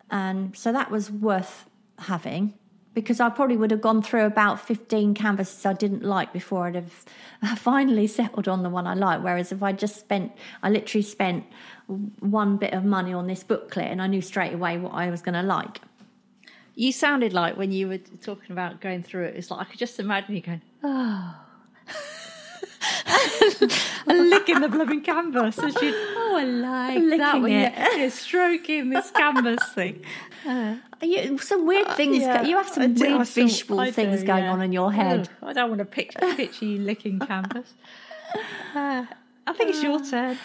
and 0.10 0.56
so 0.56 0.72
that 0.72 0.90
was 0.90 1.12
worth 1.12 1.66
having 1.98 2.54
because 3.02 3.20
I 3.20 3.30
probably 3.30 3.58
would 3.58 3.72
have 3.72 3.82
gone 3.82 4.02
through 4.02 4.26
about 4.26 4.60
15 4.60 5.14
canvases 5.14 5.66
I 5.66 5.74
didn't 5.74 6.04
like 6.04 6.34
before 6.34 6.68
I'd 6.68 6.76
have 6.76 7.06
finally 7.58 8.08
settled 8.08 8.48
on 8.48 8.64
the 8.64 8.70
one 8.70 8.88
I 8.88 8.94
like. 8.94 9.24
Whereas 9.24 9.52
if 9.52 9.64
I 9.64 9.72
just 9.72 10.00
spent, 10.00 10.32
I 10.64 10.70
literally 10.70 11.04
spent 11.04 11.46
one 12.20 12.58
bit 12.58 12.74
of 12.74 12.86
money 12.86 13.14
on 13.14 13.28
this 13.28 13.44
booklet 13.44 13.88
and 13.88 14.02
I 14.02 14.08
knew 14.08 14.22
straight 14.22 14.54
away 14.54 14.78
what 14.78 14.94
I 14.94 15.10
was 15.10 15.22
going 15.22 15.36
to 15.36 15.44
like. 15.44 15.80
You 16.76 16.92
sounded 16.92 17.34
like 17.34 17.58
when 17.58 17.72
you 17.72 17.88
were 17.88 17.98
talking 17.98 18.52
about 18.52 18.80
going 18.80 19.04
through 19.04 19.26
it, 19.26 19.36
it's 19.36 19.52
like 19.52 19.62
I 19.62 19.70
could 19.70 19.80
just 19.80 20.00
imagine 20.00 20.36
you 20.36 20.42
going, 20.42 20.62
oh. 20.84 21.36
and 24.08 24.30
licking 24.30 24.60
the 24.60 24.70
blooming 24.70 25.02
canvas 25.02 25.58
as 25.60 25.82
you 25.82 25.92
oh 25.96 26.38
I 26.38 26.44
like 26.44 26.96
licking 26.96 27.18
that 27.18 27.42
when 27.42 27.52
it. 27.52 27.74
You're, 27.78 28.00
you're 28.00 28.10
stroking 28.10 28.90
this 28.90 29.12
canvas 29.16 29.64
thing. 29.74 30.04
Uh, 30.46 30.76
you, 31.02 31.38
some 31.40 31.66
weird 31.66 31.88
uh, 31.88 31.96
things. 31.96 32.20
Yeah, 32.20 32.44
you 32.44 32.58
have 32.58 32.70
some 32.70 32.94
weird 32.94 33.28
visual 33.28 33.84
do, 33.84 33.92
things 33.92 34.24
going 34.24 34.44
yeah. 34.44 34.52
on 34.52 34.62
in 34.62 34.72
your 34.72 34.92
head. 34.92 35.30
Oh, 35.42 35.48
I 35.48 35.54
don't 35.54 35.70
want 35.70 35.80
to 35.80 35.86
picture, 35.86 36.20
picture 36.36 36.66
you 36.66 36.80
licking 36.80 37.20
canvas. 37.20 37.74
Uh, 38.76 39.04
I 39.48 39.54
think 39.54 39.72
it's 39.72 39.82
your 39.82 40.00
turn. 40.06 40.38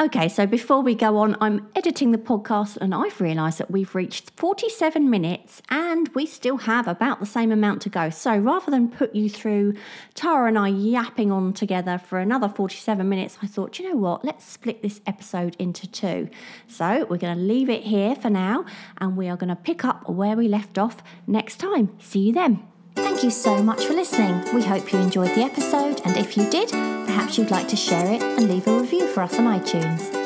Okay, 0.00 0.28
so 0.28 0.46
before 0.46 0.80
we 0.80 0.94
go 0.94 1.16
on, 1.16 1.36
I'm 1.40 1.68
editing 1.74 2.12
the 2.12 2.18
podcast 2.18 2.76
and 2.76 2.94
I've 2.94 3.20
realised 3.20 3.58
that 3.58 3.68
we've 3.68 3.96
reached 3.96 4.30
47 4.36 5.10
minutes 5.10 5.60
and 5.70 6.08
we 6.14 6.24
still 6.24 6.58
have 6.58 6.86
about 6.86 7.18
the 7.18 7.26
same 7.26 7.50
amount 7.50 7.82
to 7.82 7.88
go. 7.88 8.08
So 8.08 8.36
rather 8.36 8.70
than 8.70 8.92
put 8.92 9.12
you 9.12 9.28
through 9.28 9.74
Tara 10.14 10.46
and 10.46 10.56
I 10.56 10.68
yapping 10.68 11.32
on 11.32 11.52
together 11.52 11.98
for 11.98 12.20
another 12.20 12.48
47 12.48 13.08
minutes, 13.08 13.38
I 13.42 13.48
thought, 13.48 13.80
you 13.80 13.90
know 13.90 13.96
what, 13.96 14.24
let's 14.24 14.44
split 14.44 14.82
this 14.82 15.00
episode 15.04 15.56
into 15.58 15.90
two. 15.90 16.28
So 16.68 17.04
we're 17.10 17.16
going 17.16 17.36
to 17.36 17.42
leave 17.42 17.68
it 17.68 17.82
here 17.82 18.14
for 18.14 18.30
now 18.30 18.66
and 18.98 19.16
we 19.16 19.28
are 19.28 19.36
going 19.36 19.48
to 19.48 19.56
pick 19.56 19.84
up 19.84 20.08
where 20.08 20.36
we 20.36 20.46
left 20.46 20.78
off 20.78 21.02
next 21.26 21.56
time. 21.56 21.90
See 21.98 22.20
you 22.20 22.32
then. 22.32 22.62
Thank 22.94 23.22
you 23.24 23.30
so 23.30 23.62
much 23.62 23.84
for 23.84 23.94
listening. 23.94 24.44
We 24.54 24.62
hope 24.62 24.92
you 24.92 24.98
enjoyed 24.98 25.34
the 25.34 25.42
episode, 25.42 26.00
and 26.04 26.16
if 26.16 26.36
you 26.36 26.48
did, 26.50 26.70
perhaps 26.70 27.38
you'd 27.38 27.50
like 27.50 27.68
to 27.68 27.76
share 27.76 28.12
it 28.12 28.22
and 28.22 28.48
leave 28.48 28.66
a 28.66 28.80
review 28.80 29.06
for 29.08 29.22
us 29.22 29.38
on 29.38 29.44
iTunes. 29.44 30.17